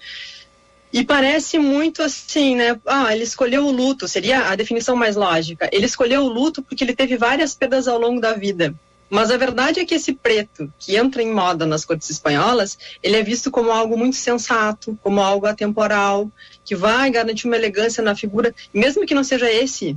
E 0.93 1.05
parece 1.05 1.59
muito 1.59 2.03
assim, 2.03 2.57
né? 2.57 2.79
Ah, 2.85 3.15
ele 3.15 3.23
escolheu 3.23 3.67
o 3.67 3.71
luto, 3.71 4.09
seria 4.09 4.49
a 4.49 4.57
definição 4.57 4.97
mais 4.97 5.15
lógica. 5.15 5.69
Ele 5.73 5.87
escolheu 5.87 6.23
o 6.23 6.29
luto 6.29 6.63
porque 6.63 6.83
ele 6.83 6.95
teve 6.95 7.17
várias 7.17 7.55
perdas 7.55 7.87
ao 7.87 7.99
longo 7.99 8.21
da 8.21 8.33
vida. 8.33 8.75
Mas 9.11 9.31
a 9.33 9.37
verdade 9.37 9.81
é 9.81 9.85
que 9.85 9.95
esse 9.95 10.13
preto, 10.13 10.73
que 10.79 10.97
entra 10.97 11.21
em 11.21 11.33
moda 11.33 11.67
nas 11.67 11.85
cortes 11.85 12.09
espanholas, 12.09 12.79
ele 13.03 13.17
é 13.17 13.23
visto 13.23 13.51
como 13.51 13.73
algo 13.73 13.99
muito 13.99 14.15
sensato, 14.15 14.97
como 15.03 15.21
algo 15.21 15.47
atemporal, 15.47 16.31
que 16.65 16.77
vai 16.77 17.11
garantir 17.11 17.49
uma 17.49 17.57
elegância 17.57 18.03
na 18.03 18.15
figura, 18.15 18.55
mesmo 18.73 19.05
que 19.05 19.15
não 19.15 19.25
seja 19.25 19.51
esse 19.51 19.97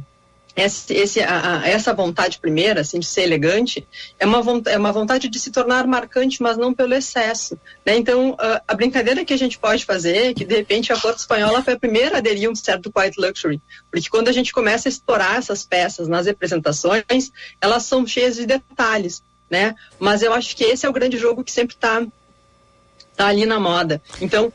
esse, 0.55 0.93
esse, 0.93 1.19
a, 1.19 1.61
a, 1.61 1.67
essa 1.67 1.93
vontade 1.93 2.37
primeira, 2.37 2.81
assim, 2.81 2.99
de 2.99 3.07
ser 3.07 3.23
elegante, 3.23 3.87
é 4.19 4.25
uma, 4.25 4.43
é 4.67 4.77
uma 4.77 4.91
vontade 4.91 5.27
de 5.27 5.39
se 5.39 5.49
tornar 5.49 5.87
marcante, 5.87 6.41
mas 6.43 6.57
não 6.57 6.73
pelo 6.73 6.93
excesso. 6.93 7.57
Né? 7.83 7.97
Então, 7.97 8.35
a, 8.39 8.61
a, 8.67 8.75
brincadeira 8.75 9.25
que 9.25 9.33
a 9.33 9.37
gente 9.37 9.57
pode 9.57 9.83
fazer 9.83 10.29
é 10.29 10.33
que, 10.33 10.45
de 10.45 10.55
repente, 10.55 10.93
a 10.93 10.99
corte 10.99 11.19
espanhola 11.19 11.63
foi 11.63 11.73
a 11.73 11.79
primeira 11.79 12.15
a 12.15 12.17
aderir 12.19 12.49
um 12.49 12.55
certo 12.55 12.91
quiet 12.91 13.19
luxury, 13.19 13.59
porque 13.89 14.09
quando 14.09 14.27
a 14.27 14.31
gente 14.31 14.53
começa 14.53 14.87
a 14.87 14.91
explorar 14.91 15.39
essas 15.39 15.65
peças 15.65 16.07
nas 16.07 16.27
representações, 16.27 17.31
elas 17.59 17.83
são 17.83 18.05
cheias 18.05 18.35
de 18.35 18.45
detalhes. 18.45 19.23
né? 19.49 19.75
Mas 19.99 20.21
eu 20.21 20.33
acho 20.33 20.55
que 20.55 20.63
esse 20.63 20.85
é 20.85 20.89
o 20.89 20.93
grande 20.93 21.17
jogo 21.17 21.43
que 21.43 21.51
sempre 21.51 21.75
tá, 21.75 22.05
tá 23.15 23.27
ali 23.27 23.47
na 23.47 23.59
moda. 23.59 23.99
Então, 24.21 24.53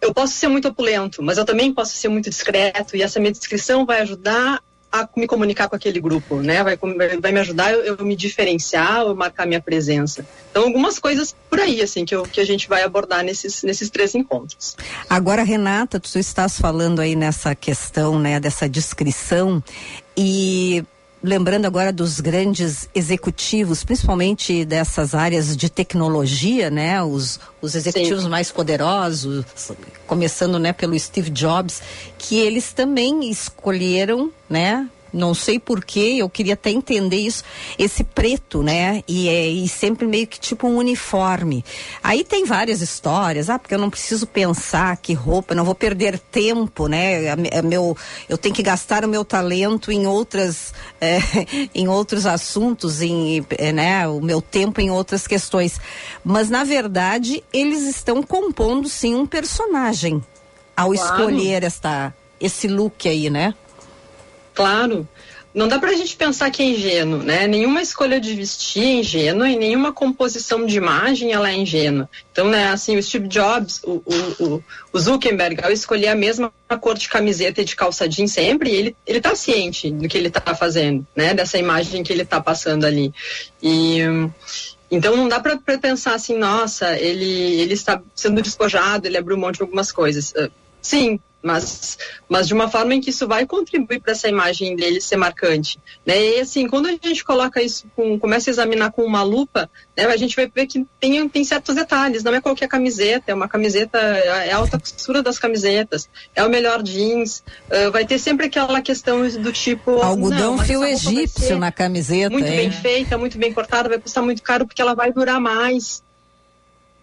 eu 0.00 0.14
posso 0.14 0.32
ser 0.32 0.48
muito 0.48 0.68
opulento, 0.68 1.22
mas 1.22 1.36
eu 1.36 1.44
também 1.44 1.74
posso 1.74 1.96
ser 1.96 2.08
muito 2.08 2.30
discreto 2.30 2.96
e 2.96 3.02
essa 3.02 3.20
minha 3.20 3.32
descrição 3.32 3.84
vai 3.84 4.00
ajudar 4.00 4.62
a 4.90 5.08
me 5.16 5.26
comunicar 5.26 5.68
com 5.68 5.76
aquele 5.76 6.00
grupo, 6.00 6.36
né? 6.36 6.62
Vai, 6.64 6.78
vai 7.20 7.32
me 7.32 7.40
ajudar 7.40 7.72
eu, 7.72 7.96
eu 7.96 8.04
me 8.04 8.16
diferenciar, 8.16 9.02
eu 9.02 9.14
marcar 9.14 9.46
minha 9.46 9.60
presença. 9.60 10.26
Então, 10.50 10.64
algumas 10.64 10.98
coisas 10.98 11.34
por 11.50 11.60
aí, 11.60 11.82
assim, 11.82 12.04
que, 12.04 12.14
eu, 12.14 12.22
que 12.22 12.40
a 12.40 12.44
gente 12.44 12.68
vai 12.68 12.82
abordar 12.82 13.22
nesses, 13.22 13.62
nesses 13.62 13.90
três 13.90 14.14
encontros. 14.14 14.76
Agora, 15.08 15.42
Renata, 15.42 16.00
tu 16.00 16.18
estás 16.18 16.58
falando 16.58 17.00
aí 17.00 17.14
nessa 17.14 17.54
questão, 17.54 18.18
né, 18.18 18.40
dessa 18.40 18.68
descrição 18.68 19.62
e 20.16 20.84
lembrando 21.22 21.66
agora 21.66 21.92
dos 21.92 22.20
grandes 22.20 22.88
executivos, 22.94 23.84
principalmente 23.84 24.64
dessas 24.64 25.14
áreas 25.14 25.56
de 25.56 25.68
tecnologia, 25.68 26.70
né? 26.70 27.02
Os, 27.02 27.40
os 27.60 27.74
executivos 27.74 28.24
Sim. 28.24 28.28
mais 28.28 28.50
poderosos, 28.50 29.44
começando, 30.06 30.58
né, 30.58 30.72
pelo 30.72 30.98
Steve 30.98 31.30
Jobs, 31.30 31.82
que 32.16 32.38
eles 32.38 32.72
também 32.72 33.28
escolheram, 33.30 34.30
né, 34.48 34.88
não 35.12 35.34
sei 35.34 35.58
porquê, 35.58 36.16
eu 36.18 36.28
queria 36.28 36.54
até 36.54 36.70
entender 36.70 37.16
isso, 37.16 37.44
esse 37.78 38.04
preto, 38.04 38.62
né? 38.62 39.02
E, 39.06 39.28
é, 39.28 39.48
e 39.48 39.68
sempre 39.68 40.06
meio 40.06 40.26
que 40.26 40.38
tipo 40.38 40.66
um 40.66 40.76
uniforme. 40.76 41.64
Aí 42.02 42.24
tem 42.24 42.44
várias 42.44 42.80
histórias, 42.80 43.50
ah, 43.50 43.58
porque 43.58 43.74
eu 43.74 43.78
não 43.78 43.90
preciso 43.90 44.26
pensar 44.26 44.96
que 44.96 45.12
roupa, 45.12 45.54
não 45.54 45.64
vou 45.64 45.74
perder 45.74 46.18
tempo, 46.18 46.86
né? 46.86 47.24
É 47.50 47.62
meu, 47.62 47.96
eu 48.28 48.38
tenho 48.38 48.54
que 48.54 48.62
gastar 48.62 49.04
o 49.04 49.08
meu 49.08 49.24
talento 49.24 49.90
em 49.90 50.06
outras, 50.06 50.72
é, 51.00 51.18
em 51.74 51.88
outros 51.88 52.26
assuntos, 52.26 53.02
em, 53.02 53.44
é, 53.50 53.72
né? 53.72 54.08
O 54.08 54.20
meu 54.20 54.40
tempo 54.40 54.80
em 54.80 54.90
outras 54.90 55.26
questões. 55.26 55.80
Mas 56.24 56.50
na 56.50 56.64
verdade 56.64 57.42
eles 57.52 57.82
estão 57.82 58.22
compondo 58.22 58.88
sim 58.88 59.14
um 59.14 59.26
personagem 59.26 60.22
ao 60.76 60.92
claro. 60.92 61.10
escolher 61.10 61.64
esta, 61.64 62.14
esse 62.40 62.68
look 62.68 63.08
aí, 63.08 63.28
né? 63.28 63.54
Claro. 64.58 65.08
Não 65.54 65.68
dá 65.68 65.78
para 65.78 65.90
a 65.90 65.94
gente 65.94 66.16
pensar 66.16 66.50
que 66.50 66.62
é 66.62 66.66
ingênuo, 66.66 67.22
né? 67.22 67.46
Nenhuma 67.46 67.80
escolha 67.80 68.20
de 68.20 68.34
vestir 68.34 68.82
é 68.82 68.94
ingênua 68.96 69.48
e 69.48 69.56
nenhuma 69.56 69.92
composição 69.92 70.66
de 70.66 70.76
imagem 70.76 71.32
ela 71.32 71.48
é 71.48 71.54
ingênua. 71.54 72.10
Então, 72.32 72.48
né, 72.48 72.68
assim, 72.68 72.96
o 72.96 73.02
Steve 73.02 73.28
Jobs, 73.28 73.80
o, 73.84 74.02
o, 74.04 74.62
o 74.92 74.98
Zuckerberg, 74.98 75.64
ao 75.64 75.70
escolher 75.70 76.08
a 76.08 76.14
mesma 76.16 76.52
cor 76.80 76.98
de 76.98 77.08
camiseta 77.08 77.62
e 77.62 77.64
de 77.64 77.76
calça 77.76 78.08
jeans 78.08 78.32
sempre, 78.32 78.70
ele, 78.70 78.96
ele 79.06 79.20
tá 79.20 79.34
ciente 79.36 79.90
do 79.90 80.08
que 80.08 80.18
ele 80.18 80.28
está 80.28 80.54
fazendo, 80.56 81.06
né? 81.14 81.32
Dessa 81.34 81.56
imagem 81.56 82.02
que 82.02 82.12
ele 82.12 82.22
está 82.22 82.40
passando 82.40 82.84
ali. 82.84 83.12
E... 83.62 84.00
Então 84.90 85.14
não 85.14 85.28
dá 85.28 85.38
para 85.38 85.58
pensar 85.78 86.14
assim, 86.14 86.36
nossa, 86.36 86.96
ele, 86.98 87.60
ele 87.60 87.74
está 87.74 88.00
sendo 88.14 88.40
despojado, 88.40 89.06
ele 89.06 89.18
abriu 89.18 89.36
mão 89.36 89.52
de 89.52 89.60
algumas 89.60 89.92
coisas. 89.92 90.32
Sim, 90.80 91.20
mas, 91.40 91.96
mas 92.28 92.48
de 92.48 92.54
uma 92.54 92.68
forma 92.68 92.94
em 92.94 93.00
que 93.00 93.10
isso 93.10 93.26
vai 93.28 93.46
contribuir 93.46 94.00
para 94.00 94.10
essa 94.10 94.28
imagem 94.28 94.74
dele 94.74 95.00
ser 95.00 95.16
marcante, 95.16 95.78
né? 96.04 96.20
E 96.20 96.40
assim, 96.40 96.66
quando 96.66 96.86
a 96.86 96.90
gente 96.90 97.24
coloca 97.24 97.62
isso, 97.62 97.86
com, 97.94 98.18
começa 98.18 98.50
a 98.50 98.52
examinar 98.52 98.90
com 98.90 99.04
uma 99.04 99.22
lupa, 99.22 99.70
né, 99.96 100.04
a 100.06 100.16
gente 100.16 100.34
vai 100.34 100.50
ver 100.52 100.66
que 100.66 100.84
tem, 100.98 101.28
tem 101.28 101.44
certos 101.44 101.76
detalhes, 101.76 102.24
não 102.24 102.34
é 102.34 102.40
qualquer 102.40 102.68
camiseta, 102.68 103.30
é 103.30 103.34
uma 103.34 103.48
camiseta, 103.48 103.98
é 103.98 104.50
a 104.50 104.56
alta 104.56 104.80
costura 104.80 105.22
das 105.22 105.38
camisetas, 105.38 106.08
é 106.34 106.44
o 106.44 106.50
melhor 106.50 106.82
jeans, 106.82 107.44
uh, 107.70 107.92
vai 107.92 108.04
ter 108.04 108.18
sempre 108.18 108.46
aquela 108.46 108.82
questão 108.82 109.28
do 109.28 109.52
tipo... 109.52 109.92
Algodão 110.02 110.56
não, 110.56 110.64
fio 110.64 110.84
egípcio 110.84 111.56
na 111.56 111.70
camiseta. 111.70 112.30
Muito 112.30 112.46
bem 112.46 112.70
feita, 112.72 113.16
muito 113.16 113.38
bem 113.38 113.52
cortada, 113.52 113.88
vai 113.88 113.98
custar 113.98 114.24
muito 114.24 114.42
caro 114.42 114.66
porque 114.66 114.82
ela 114.82 114.94
vai 114.94 115.12
durar 115.12 115.40
mais. 115.40 116.02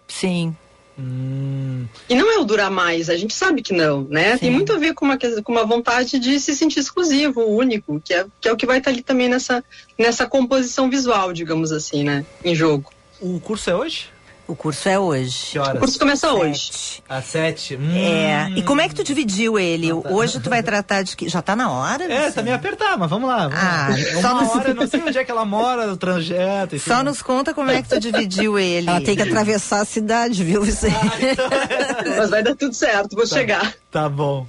Sim. 0.09 0.55
Hum. 0.98 1.86
E 2.10 2.16
não 2.16 2.32
é 2.32 2.38
o 2.38 2.46
durar 2.46 2.72
mais, 2.72 3.10
a 3.10 3.18
gente 3.18 3.34
sabe 3.34 3.62
que 3.62 3.74
não, 3.74 4.04
né? 4.04 4.34
Sim. 4.34 4.39
Tem 4.39 4.52
muito 4.52 4.72
a 4.74 4.78
ver 4.78 4.93
com 4.93 5.06
uma, 5.06 5.18
com 5.18 5.52
uma 5.52 5.66
vontade 5.66 6.18
de 6.20 6.39
se 6.39 6.56
sentir 6.56 6.80
exclusivo, 6.80 7.41
único, 7.41 8.00
que 8.00 8.14
é, 8.14 8.26
que 8.39 8.48
é 8.48 8.52
o 8.52 8.58
que 8.58 8.66
vai 8.66 8.78
estar 8.78 8.91
ali 8.91 9.02
também 9.02 9.28
nessa, 9.28 9.64
nessa 9.98 10.26
composição 10.26 10.89
visual, 10.89 11.34
digamos 11.34 11.72
assim, 11.72 12.04
né? 12.04 12.26
Em 12.43 12.56
jogo. 12.56 12.91
O 13.20 13.39
curso 13.39 13.70
é 13.70 13.76
hoje? 13.76 14.14
O 14.48 14.56
curso 14.56 14.88
é 14.88 15.00
hoje. 15.00 15.52
Que 15.52 15.60
horas? 15.60 15.76
O 15.76 15.80
curso 15.80 15.98
começa 15.98 16.28
Sete. 16.28 16.39
hoje. 16.39 16.72
Às 17.10 17.26
sete? 17.26 17.76
Hum. 17.76 17.96
É. 17.96 18.52
E 18.56 18.62
como 18.62 18.80
é 18.80 18.88
que 18.88 18.93
tu 18.93 19.04
dividiu 19.04 19.58
ele? 19.58 19.89
Tá. 19.89 20.10
Hoje 20.10 20.39
tu 20.39 20.50
vai 20.50 20.62
tratar 20.62 21.02
de 21.02 21.16
que. 21.18 21.28
Já 21.28 21.41
tá 21.41 21.56
na 21.56 21.72
hora? 21.72 22.04
É, 22.04 22.30
tá 22.30 22.43
meio 22.43 22.56
apertar, 22.56 22.96
mas 22.98 23.10
vamos 23.10 23.28
lá. 23.28 23.48
Vamos 23.48 23.64
ah, 23.64 23.88
lá. 23.89 24.22
só 24.22 24.32
Uma 24.34 24.41
nos... 24.41 24.56
hora, 24.56 24.74
não 24.74 24.88
sei 24.88 25.02
onde 25.02 25.18
é 25.18 25.24
que 25.24 25.32
ela 25.32 25.46
mora, 25.46 25.91
o 25.91 25.98
trajeto. 25.98 26.78
Só 26.80 27.04
nos 27.04 27.24
conta 27.24 27.54
como 27.54 27.72
é 27.72 27.82
que 27.82 27.89
tu 27.89 28.00
dividiu 28.00 28.60
ele. 28.60 28.88
Ela 28.88 29.02
tem 29.02 29.16
que 29.16 29.24
atravessar 29.24 29.82
a 29.82 29.86
cidade, 29.86 30.43
viu, 30.43 30.62
você? 30.66 30.88
Ah, 30.88 31.32
então 31.32 32.14
é. 32.14 32.18
mas 32.18 32.30
vai 32.30 32.43
dar 32.43 32.56
tudo 32.56 32.74
certo, 32.74 33.16
vou 33.16 33.28
tá. 33.28 33.36
chegar. 33.36 33.74
Tá 33.89 34.08
bom. 34.08 34.46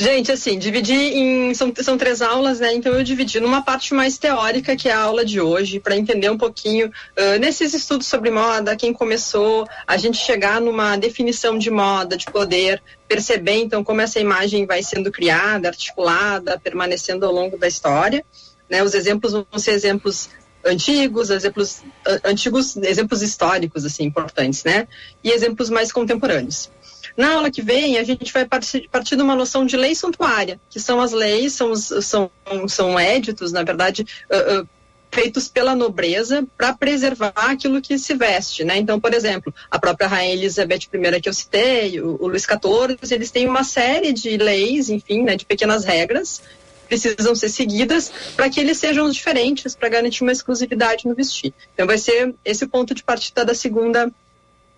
Gente, 0.00 0.30
assim, 0.30 0.56
dividi 0.56 0.94
em. 0.94 1.52
São, 1.54 1.72
são 1.82 1.98
três 1.98 2.22
aulas, 2.22 2.60
né? 2.60 2.72
Então 2.72 2.94
eu 2.94 3.02
dividi 3.02 3.40
numa 3.40 3.62
parte 3.62 3.92
mais 3.92 4.16
teórica, 4.16 4.76
que 4.76 4.88
é 4.88 4.92
a 4.92 5.00
aula 5.00 5.24
de 5.24 5.40
hoje, 5.40 5.80
para 5.80 5.96
entender 5.96 6.30
um 6.30 6.38
pouquinho 6.38 6.86
uh, 6.86 7.38
nesses 7.40 7.74
estudos 7.74 8.06
sobre 8.06 8.30
moda, 8.30 8.76
quem 8.76 8.92
começou, 8.92 9.66
a 9.84 9.96
gente 9.96 10.16
chegar 10.16 10.60
numa 10.60 10.96
definição 10.96 11.58
de 11.58 11.68
moda, 11.68 12.16
de 12.16 12.26
poder, 12.26 12.80
perceber 13.08 13.56
então 13.56 13.82
como 13.82 14.00
essa 14.00 14.20
imagem 14.20 14.66
vai 14.66 14.84
sendo 14.84 15.10
criada, 15.10 15.66
articulada, 15.66 16.60
permanecendo 16.60 17.26
ao 17.26 17.32
longo 17.32 17.58
da 17.58 17.66
história. 17.66 18.24
Né? 18.70 18.84
Os 18.84 18.94
exemplos 18.94 19.32
vão 19.32 19.46
ser 19.56 19.72
exemplos 19.72 20.30
antigos, 20.64 21.28
exemplos 21.28 21.82
antigos, 22.24 22.76
exemplos 22.76 23.20
históricos 23.20 23.84
assim 23.84 24.04
importantes, 24.04 24.62
né? 24.62 24.86
E 25.24 25.30
exemplos 25.32 25.68
mais 25.70 25.90
contemporâneos. 25.90 26.70
Na 27.18 27.34
aula 27.34 27.50
que 27.50 27.60
vem, 27.60 27.98
a 27.98 28.04
gente 28.04 28.32
vai 28.32 28.44
partir, 28.44 28.88
partir 28.88 29.16
de 29.16 29.22
uma 29.22 29.34
noção 29.34 29.66
de 29.66 29.76
lei 29.76 29.92
santuária, 29.92 30.60
que 30.70 30.78
são 30.78 31.00
as 31.00 31.10
leis, 31.10 31.52
são, 31.52 31.74
são, 31.74 32.30
são 32.68 32.96
éditos, 32.96 33.50
na 33.50 33.64
verdade, 33.64 34.06
uh, 34.30 34.60
uh, 34.60 34.68
feitos 35.10 35.48
pela 35.48 35.74
nobreza 35.74 36.46
para 36.56 36.72
preservar 36.72 37.32
aquilo 37.34 37.82
que 37.82 37.98
se 37.98 38.14
veste, 38.14 38.62
né? 38.62 38.78
Então, 38.78 39.00
por 39.00 39.12
exemplo, 39.12 39.52
a 39.68 39.80
própria 39.80 40.06
Rainha 40.06 40.34
Elizabeth 40.34 40.86
I 40.94 41.20
que 41.20 41.28
eu 41.28 41.34
citei, 41.34 42.00
o, 42.00 42.22
o 42.22 42.28
Luís 42.28 42.44
XIV, 42.44 43.12
eles 43.12 43.32
têm 43.32 43.48
uma 43.48 43.64
série 43.64 44.12
de 44.12 44.36
leis, 44.36 44.88
enfim, 44.88 45.24
né, 45.24 45.34
de 45.34 45.44
pequenas 45.44 45.84
regras 45.84 46.40
precisam 46.86 47.34
ser 47.34 47.50
seguidas 47.50 48.10
para 48.34 48.48
que 48.48 48.58
eles 48.58 48.78
sejam 48.78 49.10
diferentes, 49.10 49.74
para 49.74 49.90
garantir 49.90 50.22
uma 50.22 50.32
exclusividade 50.32 51.06
no 51.06 51.14
vestir. 51.14 51.52
Então, 51.74 51.86
vai 51.86 51.98
ser 51.98 52.34
esse 52.44 52.66
ponto 52.66 52.94
de 52.94 53.02
partida 53.02 53.44
da 53.44 53.54
segunda 53.54 54.10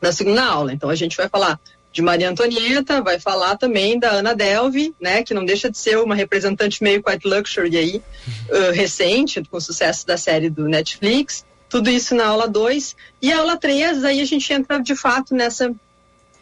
da 0.01 0.11
segunda 0.11 0.43
aula. 0.43 0.72
Então, 0.72 0.88
a 0.88 0.95
gente 0.95 1.16
vai 1.16 1.28
falar 1.28 1.61
de 1.93 2.03
Maria 2.03 2.30
Antonieta, 2.30 3.03
vai 3.03 3.18
falar 3.18 3.57
também 3.57 3.99
da 3.99 4.11
Ana 4.11 4.34
Delve, 4.34 4.95
né, 5.01 5.22
que 5.22 5.34
não 5.34 5.45
deixa 5.45 5.70
de 5.70 5.76
ser 5.76 5.99
uma 5.99 6.14
representante 6.14 6.82
meio 6.82 7.03
quite 7.03 7.26
luxury 7.26 7.76
aí, 7.76 8.03
uh, 8.49 8.72
recente, 8.72 9.43
com 9.51 9.57
o 9.57 9.61
sucesso 9.61 10.07
da 10.07 10.16
série 10.16 10.49
do 10.49 10.68
Netflix. 10.68 11.45
Tudo 11.68 11.91
isso 11.91 12.14
na 12.14 12.26
aula 12.26 12.49
2. 12.49 12.97
E 13.20 13.32
a 13.32 13.38
aula 13.38 13.57
3, 13.57 14.05
aí 14.05 14.20
a 14.20 14.24
gente 14.24 14.53
entra 14.53 14.78
de 14.80 14.95
fato 14.95 15.34
nessa, 15.34 15.72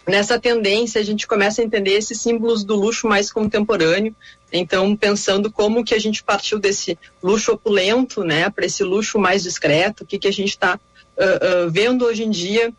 nessa 0.06 0.38
tendência, 0.38 1.00
a 1.00 1.04
gente 1.04 1.26
começa 1.26 1.62
a 1.62 1.64
entender 1.64 1.92
esses 1.92 2.20
símbolos 2.20 2.62
do 2.62 2.74
luxo 2.74 3.06
mais 3.06 3.32
contemporâneo. 3.32 4.14
Então, 4.52 4.94
pensando 4.96 5.50
como 5.50 5.84
que 5.84 5.94
a 5.94 5.98
gente 5.98 6.22
partiu 6.22 6.58
desse 6.58 6.98
luxo 7.22 7.52
opulento, 7.52 8.22
né, 8.22 8.50
para 8.50 8.66
esse 8.66 8.82
luxo 8.82 9.18
mais 9.18 9.42
discreto, 9.42 10.04
o 10.04 10.06
que, 10.06 10.18
que 10.18 10.28
a 10.28 10.32
gente 10.32 10.50
está 10.50 10.76
uh, 10.76 11.66
uh, 11.66 11.70
vendo 11.70 12.04
hoje 12.04 12.24
em 12.24 12.30
dia 12.30 12.72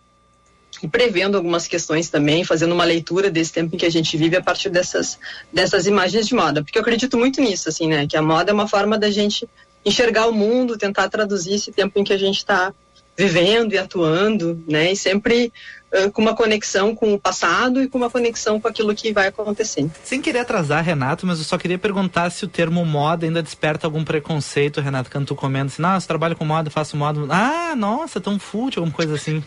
e 0.81 0.87
prevendo 0.87 1.35
algumas 1.35 1.67
questões 1.67 2.09
também, 2.09 2.43
fazendo 2.43 2.73
uma 2.73 2.83
leitura 2.83 3.29
desse 3.29 3.51
tempo 3.51 3.75
em 3.75 3.77
que 3.77 3.85
a 3.85 3.91
gente 3.91 4.15
vive 4.17 4.35
a 4.35 4.41
partir 4.41 4.69
dessas, 4.69 5.19
dessas 5.51 5.85
imagens 5.85 6.27
de 6.27 6.35
moda. 6.35 6.63
Porque 6.63 6.77
eu 6.77 6.81
acredito 6.81 7.17
muito 7.17 7.41
nisso, 7.41 7.69
assim, 7.69 7.87
né? 7.87 8.07
Que 8.07 8.17
a 8.17 8.21
moda 8.21 8.51
é 8.51 8.53
uma 8.53 8.67
forma 8.67 8.97
da 8.97 9.09
gente 9.09 9.47
enxergar 9.85 10.27
o 10.27 10.33
mundo, 10.33 10.77
tentar 10.77 11.09
traduzir 11.09 11.53
esse 11.55 11.71
tempo 11.71 11.99
em 11.99 12.03
que 12.03 12.13
a 12.13 12.17
gente 12.17 12.37
está 12.37 12.73
vivendo 13.17 13.73
e 13.73 13.77
atuando, 13.77 14.63
né? 14.65 14.93
E 14.93 14.95
sempre 14.95 15.51
uh, 15.93 16.09
com 16.11 16.21
uma 16.21 16.33
conexão 16.33 16.95
com 16.95 17.13
o 17.13 17.19
passado 17.19 17.81
e 17.81 17.89
com 17.89 17.97
uma 17.97 18.09
conexão 18.09 18.61
com 18.61 18.67
aquilo 18.69 18.95
que 18.95 19.11
vai 19.11 19.27
acontecendo. 19.27 19.91
Sem 20.03 20.21
querer 20.21 20.39
atrasar, 20.39 20.81
Renato, 20.83 21.27
mas 21.27 21.37
eu 21.37 21.43
só 21.43 21.57
queria 21.57 21.77
perguntar 21.77 22.29
se 22.29 22.45
o 22.45 22.47
termo 22.47 22.85
moda 22.85 23.25
ainda 23.25 23.43
desperta 23.43 23.85
algum 23.85 24.05
preconceito, 24.05 24.79
Renato, 24.79 25.11
quando 25.11 25.27
tu 25.27 25.35
comenta 25.35 25.65
assim, 25.65 25.81
nossa, 25.81 26.07
trabalho 26.07 26.35
com 26.35 26.45
moda, 26.45 26.69
faço 26.69 26.95
moda. 26.95 27.19
Ah, 27.29 27.75
nossa, 27.75 28.21
tão 28.21 28.39
fútil, 28.39 28.81
alguma 28.81 28.95
coisa 28.95 29.15
assim. 29.15 29.43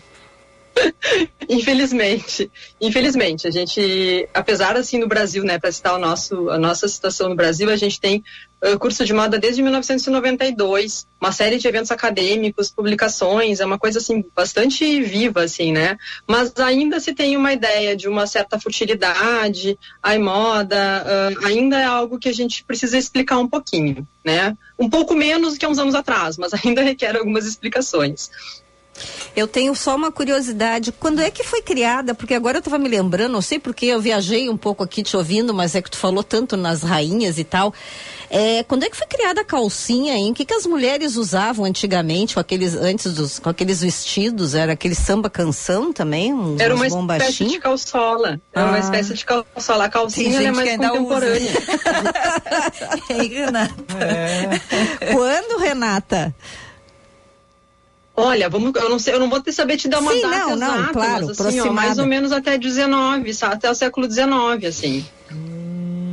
Infelizmente, 1.48 2.50
infelizmente, 2.80 3.46
a 3.46 3.50
gente, 3.50 4.28
apesar 4.32 4.76
assim 4.76 4.98
no 4.98 5.06
Brasil, 5.06 5.44
né, 5.44 5.58
para 5.58 5.72
citar 5.72 5.94
o 5.94 5.98
nosso, 5.98 6.48
a 6.50 6.58
nossa 6.58 6.88
situação 6.88 7.28
no 7.28 7.34
Brasil, 7.34 7.68
a 7.68 7.76
gente 7.76 8.00
tem 8.00 8.22
uh, 8.64 8.78
curso 8.78 9.04
de 9.04 9.12
moda 9.12 9.38
desde 9.38 9.62
1992, 9.62 11.06
uma 11.20 11.32
série 11.32 11.58
de 11.58 11.68
eventos 11.68 11.90
acadêmicos, 11.90 12.70
publicações, 12.70 13.60
é 13.60 13.66
uma 13.66 13.78
coisa 13.78 13.98
assim 13.98 14.24
bastante 14.34 15.02
viva, 15.02 15.42
assim, 15.42 15.72
né? 15.72 15.98
Mas 16.26 16.52
ainda 16.56 17.00
se 17.00 17.12
tem 17.12 17.36
uma 17.36 17.52
ideia 17.52 17.96
de 17.96 18.08
uma 18.08 18.26
certa 18.26 18.58
futilidade, 18.58 19.78
a 20.02 20.18
moda, 20.18 21.04
uh, 21.04 21.46
ainda 21.46 21.78
é 21.78 21.84
algo 21.84 22.18
que 22.18 22.28
a 22.28 22.34
gente 22.34 22.64
precisa 22.64 22.96
explicar 22.96 23.38
um 23.38 23.48
pouquinho, 23.48 24.06
né? 24.24 24.56
Um 24.78 24.88
pouco 24.88 25.14
menos 25.14 25.58
que 25.58 25.64
há 25.64 25.68
uns 25.68 25.78
anos 25.78 25.94
atrás, 25.94 26.38
mas 26.38 26.52
ainda 26.54 26.82
requer 26.82 27.16
algumas 27.16 27.46
explicações. 27.46 28.30
Eu 29.34 29.46
tenho 29.48 29.74
só 29.74 29.94
uma 29.96 30.10
curiosidade. 30.12 30.92
Quando 30.92 31.20
é 31.20 31.30
que 31.30 31.42
foi 31.44 31.62
criada? 31.62 32.14
Porque 32.14 32.34
agora 32.34 32.56
eu 32.56 32.60
estava 32.60 32.78
me 32.78 32.88
lembrando, 32.88 33.32
não 33.32 33.42
sei 33.42 33.58
porque 33.58 33.86
eu 33.86 34.00
viajei 34.00 34.48
um 34.48 34.56
pouco 34.56 34.82
aqui 34.82 35.02
te 35.02 35.16
ouvindo, 35.16 35.52
mas 35.54 35.74
é 35.74 35.82
que 35.82 35.90
tu 35.90 35.96
falou 35.96 36.22
tanto 36.22 36.56
nas 36.56 36.82
rainhas 36.82 37.38
e 37.38 37.44
tal. 37.44 37.72
É, 38.34 38.62
quando 38.64 38.84
é 38.84 38.88
que 38.88 38.96
foi 38.96 39.06
criada 39.06 39.42
a 39.42 39.44
calcinha, 39.44 40.14
hein? 40.14 40.30
O 40.30 40.34
que, 40.34 40.44
que 40.46 40.54
as 40.54 40.64
mulheres 40.64 41.16
usavam 41.16 41.66
antigamente 41.66 42.32
com 42.34 42.40
aqueles 42.40 42.74
antes 42.74 43.12
dos 43.12 43.38
com 43.38 43.50
aqueles 43.50 43.82
vestidos? 43.82 44.54
Era 44.54 44.72
aquele 44.72 44.94
samba 44.94 45.28
canção 45.28 45.92
também? 45.92 46.32
Uns, 46.32 46.58
Era 46.58 46.74
uma 46.74 46.86
espécie 46.86 47.44
de 47.44 47.58
calçola. 47.58 48.40
Era 48.54 48.66
uma 48.66 48.76
Ah. 48.76 48.80
espécie 48.80 49.12
de 49.14 49.24
calçola. 49.24 49.84
A 49.84 49.88
calcinha 49.90 50.40
é 50.42 50.50
mais 50.50 50.76
contemporânea. 50.78 51.52
Ei, 53.10 53.28
Renata. 53.32 53.74
Quando, 55.12 55.58
Renata? 55.60 56.34
Olha, 58.14 58.48
vamos, 58.48 58.74
eu 58.74 58.90
não 58.90 58.98
sei, 58.98 59.14
eu 59.14 59.20
não 59.20 59.30
vou 59.30 59.40
ter 59.40 59.52
saber 59.52 59.76
te 59.78 59.88
dar 59.88 60.00
uma 60.00 60.12
Sim, 60.12 60.20
data 60.20 60.38
não, 60.38 60.56
não, 60.56 60.74
exata, 60.74 60.92
claro, 60.92 61.26
mas 61.28 61.40
assim, 61.40 61.60
ó, 61.60 61.72
mais 61.72 61.98
ou 61.98 62.06
menos 62.06 62.30
até 62.30 62.58
19, 62.58 63.32
sa- 63.32 63.48
até 63.48 63.70
o 63.70 63.74
século 63.74 64.06
19, 64.06 64.66
assim. 64.66 65.04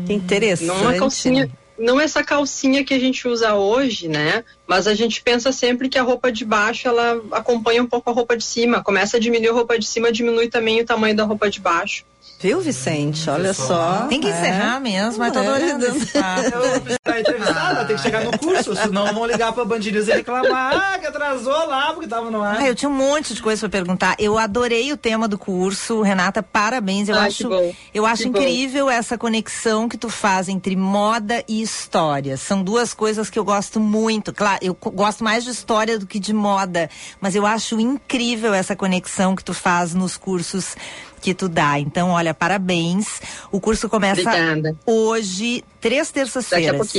Que 0.05 0.13
interessante. 0.13 0.67
Não 0.67 0.81
uma 0.81 0.93
calcinha, 0.95 1.49
não 1.77 1.99
essa 1.99 2.23
calcinha 2.23 2.85
que 2.85 2.93
a 2.93 2.99
gente 2.99 3.27
usa 3.27 3.53
hoje, 3.55 4.07
né? 4.07 4.43
Mas 4.67 4.87
a 4.87 4.93
gente 4.93 5.21
pensa 5.21 5.51
sempre 5.51 5.89
que 5.89 5.97
a 5.97 6.03
roupa 6.03 6.31
de 6.31 6.45
baixo 6.45 6.87
ela 6.87 7.21
acompanha 7.31 7.83
um 7.83 7.87
pouco 7.87 8.09
a 8.09 8.13
roupa 8.13 8.37
de 8.37 8.43
cima. 8.45 8.81
Começa 8.83 9.17
a 9.17 9.19
diminuir 9.19 9.49
a 9.49 9.53
roupa 9.53 9.77
de 9.77 9.85
cima, 9.85 10.11
diminui 10.11 10.47
também 10.47 10.81
o 10.81 10.85
tamanho 10.85 11.15
da 11.15 11.25
roupa 11.25 11.49
de 11.49 11.59
baixo. 11.59 12.05
Viu, 12.41 12.61
Vicente? 12.61 13.29
Olha 13.29 13.53
só. 13.53 14.05
Tem 14.07 14.21
que 14.21 14.29
encerrar 14.29 14.79
mesmo, 14.79 15.19
mas 15.19 15.33
tô 15.33 15.39
É. 15.39 15.47
adorando 15.47 15.85
esse 15.87 16.05
papo. 16.17 16.97
Tá 17.03 17.19
entrevistada, 17.19 17.83
tem 17.85 17.95
que 17.97 18.01
chegar 18.01 18.23
no 18.23 18.37
curso, 18.39 18.73
senão 18.77 19.13
vão 19.13 19.25
ligar 19.25 19.51
pra 19.51 19.65
Band 19.65 19.79
News 19.79 20.07
e 20.07 20.11
reclamar, 20.13 20.73
ah, 20.93 20.99
que 20.99 21.05
atrasou 21.05 21.67
lá 21.67 21.91
porque 21.91 22.07
tava 22.07 22.31
no 22.31 22.41
ar. 22.41 22.57
Ah, 22.61 22.65
eu 22.67 22.73
tinha 22.73 22.87
um 22.87 22.93
monte 22.93 23.33
de 23.33 23.41
coisa 23.41 23.59
para 23.67 23.69
perguntar. 23.77 24.15
Eu 24.17 24.37
adorei 24.37 24.89
o 24.93 24.95
tema 24.95 25.27
do 25.27 25.37
curso, 25.37 26.01
Renata. 26.01 26.41
Parabéns. 26.41 27.09
Eu 27.09 27.15
Ai, 27.17 27.27
acho, 27.27 27.49
eu 27.93 28.05
acho 28.05 28.23
Que 28.23 28.29
bom. 28.29 28.39
incrível 28.39 28.89
essa 28.89 29.17
conexão 29.17 29.89
que 29.89 29.97
tu 29.97 30.07
faz 30.09 30.47
entre 30.47 30.77
moda 30.77 31.43
e 31.45 31.61
história. 31.61 32.37
São 32.37 32.63
duas 32.63 32.93
coisas 32.93 33.29
que 33.29 33.37
eu 33.37 33.43
gosto 33.43 33.81
muito. 33.81 34.31
Claro, 34.31 34.59
eu 34.61 34.73
gosto 34.93 35.25
mais 35.25 35.43
de 35.43 35.49
história 35.49 35.99
do 35.99 36.07
que 36.07 36.17
de 36.19 36.31
moda, 36.33 36.89
mas 37.19 37.35
eu 37.35 37.45
acho 37.45 37.77
incrível 37.81 38.53
essa 38.53 38.77
conexão 38.77 39.35
que 39.35 39.43
tu 39.43 39.53
faz 39.53 39.93
nos 39.93 40.15
cursos 40.15 40.75
que 41.19 41.33
tu 41.33 41.49
dá. 41.49 41.79
Então, 41.79 42.09
olha, 42.09 42.33
parabéns. 42.33 43.21
O 43.51 43.59
curso 43.59 43.89
começa 43.89 44.21
Obrigada. 44.21 44.75
hoje, 44.85 45.63
três 45.79 46.11
terças-feiras. 46.11 46.91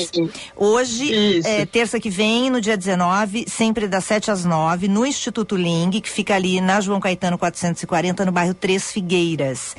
Hoje, 0.57 1.41
é, 1.45 1.67
terça 1.67 2.01
que 2.01 2.09
vem, 2.11 2.51
no 2.51 2.61
dia 2.61 2.77
19, 2.77 3.47
sempre 3.49 3.87
das 3.89 4.05
7 4.05 4.31
às 4.31 4.45
9, 4.45 4.87
no 4.89 5.07
Instituto 5.07 5.57
Ling, 5.57 6.01
que 6.01 6.11
fica 6.11 6.35
ali 6.35 6.61
na 6.61 6.81
João 6.81 7.01
Caetano 7.01 7.39
440, 7.39 8.25
no 8.25 8.33
bairro 8.33 8.55
Três 8.55 8.91
Figueiras. 8.93 9.77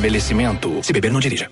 Se 0.83 0.91
beber, 0.91 1.11
não 1.11 1.19
dirija. 1.19 1.49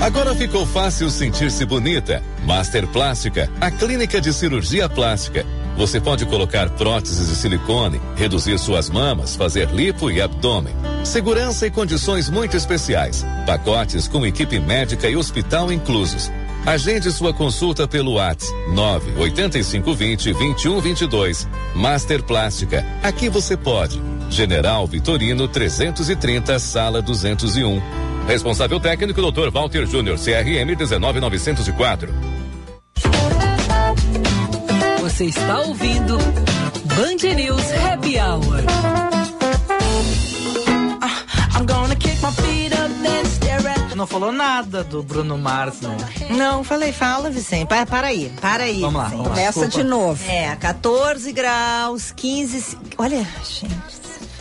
Agora 0.00 0.34
ficou 0.34 0.64
fácil 0.64 1.10
sentir-se 1.10 1.64
bonita. 1.64 2.22
Master 2.44 2.86
Plástica, 2.86 3.50
a 3.60 3.70
clínica 3.70 4.20
de 4.20 4.32
cirurgia 4.32 4.88
plástica. 4.88 5.44
Você 5.76 6.00
pode 6.00 6.24
colocar 6.24 6.70
próteses 6.70 7.28
de 7.28 7.36
silicone, 7.36 8.00
reduzir 8.16 8.58
suas 8.58 8.88
mamas, 8.88 9.36
fazer 9.36 9.68
lipo 9.70 10.10
e 10.10 10.22
abdômen. 10.22 10.74
Segurança 11.04 11.66
e 11.66 11.70
condições 11.70 12.30
muito 12.30 12.56
especiais. 12.56 13.24
Pacotes 13.44 14.08
com 14.08 14.24
equipe 14.24 14.58
médica 14.58 15.08
e 15.08 15.16
hospital 15.16 15.72
inclusos. 15.72 16.30
Agende 16.66 17.10
sua 17.10 17.32
consulta 17.32 17.88
pelo 17.88 18.14
WhatsApp 18.14 18.54
98520 18.72 20.32
2122. 20.32 21.48
Master 21.74 22.22
Plástica. 22.22 22.84
Aqui 23.02 23.28
você 23.28 23.56
pode. 23.56 24.00
General 24.30 24.86
Vitorino 24.86 25.48
330, 25.48 26.58
sala 26.58 27.00
201. 27.00 27.80
Responsável 28.26 28.78
técnico 28.78 29.22
Dr. 29.22 29.50
Walter 29.50 29.86
Júnior, 29.86 30.18
CRM 30.18 30.76
19904. 30.76 32.12
Você 35.00 35.24
está 35.24 35.60
ouvindo 35.62 36.18
Band 36.84 37.34
News 37.34 37.72
Happy 37.72 38.18
Hour. 38.18 38.62
Tu 42.28 42.77
não 43.98 44.06
falou 44.06 44.32
nada 44.32 44.82
do 44.84 45.02
Bruno 45.02 45.36
Mars, 45.36 45.80
né? 45.82 45.96
Não, 46.30 46.62
falei, 46.64 46.92
fala, 46.92 47.28
Vicente. 47.30 47.66
Para, 47.68 47.84
para 47.84 48.06
aí, 48.06 48.32
para 48.40 48.64
aí. 48.64 48.80
Vamos 48.80 48.94
lá, 48.96 49.04
Vicente. 49.04 49.16
vamos 49.18 49.28
lá. 49.28 49.34
Começa 49.34 49.60
Desculpa. 49.66 49.82
de 49.82 49.84
novo. 49.84 50.24
É, 50.30 50.56
14 50.56 51.32
graus, 51.32 52.12
15. 52.12 52.60
ci- 52.62 52.78
Olha, 52.96 53.26
gente. 53.44 53.97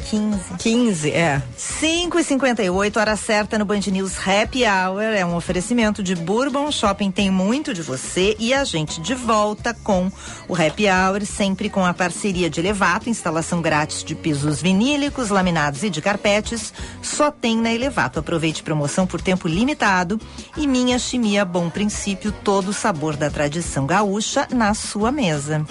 15. 0.09 0.39
15, 0.57 1.11
é. 1.11 1.41
5 1.57 2.17
e 2.17 2.23
58 2.23 2.97
hora 2.97 3.15
certa 3.17 3.57
no 3.57 3.65
Band 3.65 3.81
News 3.91 4.15
Happy 4.17 4.63
Hour. 4.63 5.01
É 5.01 5.25
um 5.25 5.35
oferecimento 5.35 6.01
de 6.01 6.15
Bourbon 6.15 6.71
Shopping 6.71 7.11
Tem 7.11 7.29
Muito 7.29 7.73
de 7.73 7.81
Você 7.81 8.35
e 8.39 8.53
a 8.53 8.63
gente 8.63 9.01
de 9.01 9.13
volta 9.13 9.73
com 9.73 10.09
o 10.47 10.55
Happy 10.55 10.85
Hour, 10.87 11.25
sempre 11.25 11.69
com 11.69 11.85
a 11.85 11.93
parceria 11.93 12.49
de 12.49 12.61
Elevato, 12.61 13.09
instalação 13.09 13.61
grátis 13.61 14.01
de 14.01 14.15
pisos 14.15 14.61
vinílicos, 14.61 15.29
laminados 15.29 15.83
e 15.83 15.89
de 15.89 16.01
carpetes. 16.01 16.73
Só 17.01 17.29
tem 17.29 17.57
na 17.57 17.73
Elevato. 17.73 18.19
Aproveite 18.19 18.63
promoção 18.63 19.05
por 19.05 19.19
tempo 19.19 19.47
limitado 19.47 20.19
e 20.55 20.65
Minha 20.65 20.97
Chimia 20.97 21.43
Bom 21.43 21.69
Princípio, 21.69 22.31
todo 22.31 22.69
o 22.69 22.73
sabor 22.73 23.17
da 23.17 23.29
tradição 23.29 23.85
gaúcha 23.85 24.47
na 24.53 24.73
sua 24.73 25.11
mesa. 25.11 25.65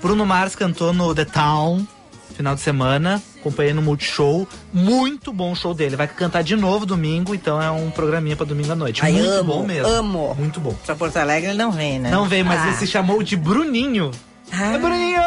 Bruno 0.00 0.24
Mars 0.24 0.56
cantou 0.56 0.94
no 0.94 1.14
The 1.14 1.26
Town, 1.26 1.86
final 2.34 2.54
de 2.54 2.60
semana, 2.62 3.22
Acompanhei 3.46 3.72
no 3.72 3.80
Multishow. 3.80 4.46
Muito 4.72 5.32
bom 5.32 5.52
o 5.52 5.54
show 5.54 5.72
dele. 5.72 5.94
Vai 5.94 6.08
cantar 6.08 6.42
de 6.42 6.56
novo 6.56 6.84
domingo, 6.84 7.32
então 7.32 7.62
é 7.62 7.70
um 7.70 7.90
programinha 7.90 8.34
pra 8.34 8.44
domingo 8.44 8.72
à 8.72 8.74
noite. 8.74 9.00
Ai, 9.04 9.12
muito 9.12 9.28
amo, 9.30 9.44
bom 9.54 9.62
mesmo. 9.64 9.86
amo. 9.88 10.34
Muito 10.36 10.58
bom. 10.58 10.74
Pra 10.84 10.96
Porto 10.96 11.16
Alegre 11.18 11.50
ele 11.50 11.58
não 11.58 11.70
vem, 11.70 12.00
né? 12.00 12.10
Não 12.10 12.24
vem, 12.26 12.42
mas 12.42 12.60
Ah. 12.60 12.66
ele 12.68 12.76
se 12.76 12.86
chamou 12.88 13.22
de 13.22 13.36
Bruninho. 13.36 14.10
É 14.52 14.78
Bruninho! 14.78 15.20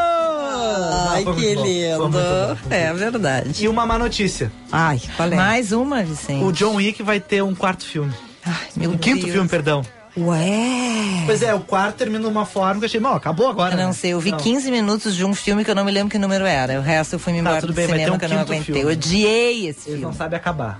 Ai, 1.11 1.23
que 1.23 1.55
lindo. 1.55 2.17
É 2.69 2.93
verdade. 2.93 3.63
E 3.63 3.67
uma 3.69 3.85
má 3.85 3.97
notícia. 3.97 4.51
Ai, 4.71 4.99
qual 5.15 5.31
é? 5.31 5.35
Mais 5.35 5.71
uma, 5.71 6.03
Vicente. 6.03 6.43
O 6.43 6.51
John 6.51 6.75
Wick 6.75 7.01
vai 7.01 7.19
ter 7.21 7.41
um 7.41 7.55
quarto 7.55 7.85
filme. 7.85 8.13
meu 8.75 8.91
um 8.91 8.97
quinto 8.97 9.21
Deus. 9.21 9.31
filme, 9.31 9.47
perdão. 9.49 9.81
Ué. 10.19 11.23
Pois 11.25 11.41
é, 11.41 11.53
o 11.53 11.59
quarto 11.59 11.95
termina 11.97 12.19
de 12.19 12.25
uma 12.27 12.45
forma 12.45 12.75
que 12.79 12.85
eu 12.85 12.87
achei, 12.87 12.99
não, 12.99 13.13
acabou 13.13 13.47
agora. 13.47 13.73
Eu 13.73 13.77
não 13.77 13.87
né? 13.87 13.93
sei, 13.93 14.13
eu 14.13 14.19
vi 14.19 14.31
Não. 14.31 14.37
15 14.37 14.71
minutos 14.71 15.15
de 15.15 15.23
um 15.25 15.33
filme 15.33 15.63
que 15.63 15.71
eu 15.71 15.75
não 15.75 15.85
me 15.85 15.91
lembro 15.91 16.09
que 16.09 16.17
número 16.17 16.45
era. 16.45 16.79
O 16.79 16.81
resto 16.81 17.13
eu 17.15 17.19
fui 17.19 17.31
me 17.33 17.39
Tá, 17.39 17.41
embora 17.49 17.61
tudo 17.61 17.73
do 17.73 17.75
bem, 17.75 17.87
cinema 17.87 18.15
um 18.15 18.19
que 18.19 18.25
eu 18.25 18.29
não 18.29 18.39
aguentei. 18.39 18.63
filme. 18.65 18.81
Eu 18.81 18.89
odiei 18.89 19.53
esse 19.59 19.65
Eles 19.67 19.83
filme. 19.85 20.01
não 20.01 20.13
sabem 20.13 20.37
acabar. 20.37 20.77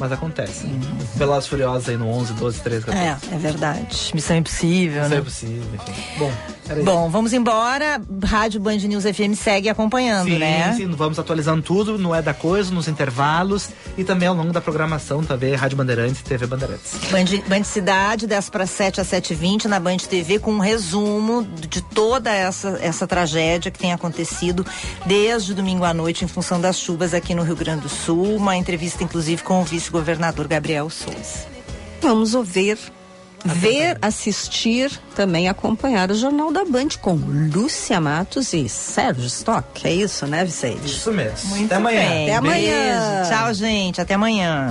Mas 0.00 0.10
acontece. 0.12 0.66
Velozes 1.14 1.46
e 1.46 1.50
Furiosos 1.50 1.88
aí 1.90 1.96
no 1.96 2.08
11, 2.08 2.32
12, 2.32 2.60
13, 2.60 2.86
14. 2.86 3.06
É, 3.30 3.34
é 3.34 3.38
verdade. 3.38 4.10
Missão 4.14 4.36
Impossível, 4.36 5.02
Isso 5.02 5.10
né? 5.10 5.16
é 5.18 5.20
possível, 5.20 5.64
enfim. 5.74 5.92
Bom, 6.18 6.32
era 6.68 6.80
isso. 6.80 6.84
Bom, 6.90 7.10
vamos 7.10 7.32
embora. 7.32 8.00
Rádio 8.24 8.60
Band 8.60 8.78
News 8.78 9.04
FM 9.04 9.34
segue 9.36 9.68
acompanhando, 9.68 10.28
Sim, 10.28 10.38
né? 10.38 10.72
sim, 10.74 10.86
vamos 10.92 11.18
atualizando 11.18 11.62
tudo, 11.62 11.98
no 11.98 12.14
É 12.14 12.22
da 12.22 12.32
Coisa, 12.32 12.72
nos 12.72 12.88
intervalos 12.88 13.68
e 13.98 14.04
também 14.04 14.26
ao 14.28 14.34
longo 14.34 14.52
da 14.52 14.60
programação, 14.60 15.22
também 15.22 15.54
Rádio 15.54 15.76
Bandeirantes 15.76 16.20
e 16.20 16.24
TV 16.24 16.46
Bandeirantes. 16.46 16.92
Band, 17.10 17.42
Band 17.46 17.64
Cidade, 17.64 18.26
10 18.26 18.48
para 18.50 18.66
7 18.66 19.00
às 19.00 19.08
7h20 19.08 19.66
na 19.66 19.78
Band 19.78 19.98
TV, 19.98 20.38
com 20.38 20.52
um 20.52 20.60
resumo 20.60 21.42
de 21.68 21.82
toda 21.82 22.30
essa, 22.30 22.78
essa 22.80 23.06
tragédia 23.06 23.70
que 23.70 23.78
tem 23.78 23.92
acontecido 23.92 24.64
desde 25.04 25.52
domingo 25.52 25.84
à 25.84 25.92
noite 25.92 26.24
em 26.24 26.28
função 26.28 26.60
das 26.60 26.78
chuvas 26.78 27.12
aqui 27.12 27.34
no 27.34 27.42
Rio 27.42 27.56
Grande 27.56 27.82
do 27.82 27.88
Sul. 27.88 28.36
Uma 28.36 28.56
entrevista, 28.56 29.04
inclusive, 29.04 29.42
com 29.42 29.60
o 29.60 29.64
vice-governador 29.90 30.46
Gabriel 30.46 30.88
Souza. 30.88 31.50
Vamos 32.00 32.34
ouvir, 32.34 32.78
ver, 33.44 33.98
assistir, 34.00 34.90
também 35.14 35.48
acompanhar 35.48 36.10
o 36.10 36.14
Jornal 36.14 36.50
da 36.52 36.64
Band 36.64 36.88
com 37.00 37.14
Lúcia 37.14 38.00
Matos 38.00 38.52
e 38.52 38.68
Sérgio 38.68 39.26
Stock. 39.26 39.86
É 39.86 39.92
isso, 39.92 40.26
né, 40.26 40.44
Vicente? 40.44 40.86
Isso 40.86 41.12
mesmo. 41.12 41.50
Muito 41.50 41.66
Até 41.66 41.76
amanhã. 41.76 42.08
bem. 42.08 42.24
Até 42.24 42.36
amanhã. 42.36 43.16
Beijo. 43.18 43.30
Tchau, 43.30 43.54
gente. 43.54 44.00
Até 44.00 44.14
amanhã. 44.14 44.70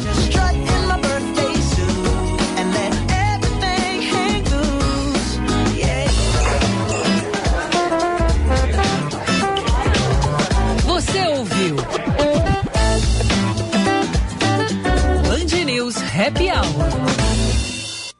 Happy 16.29 16.47
Hour. 16.51 17.18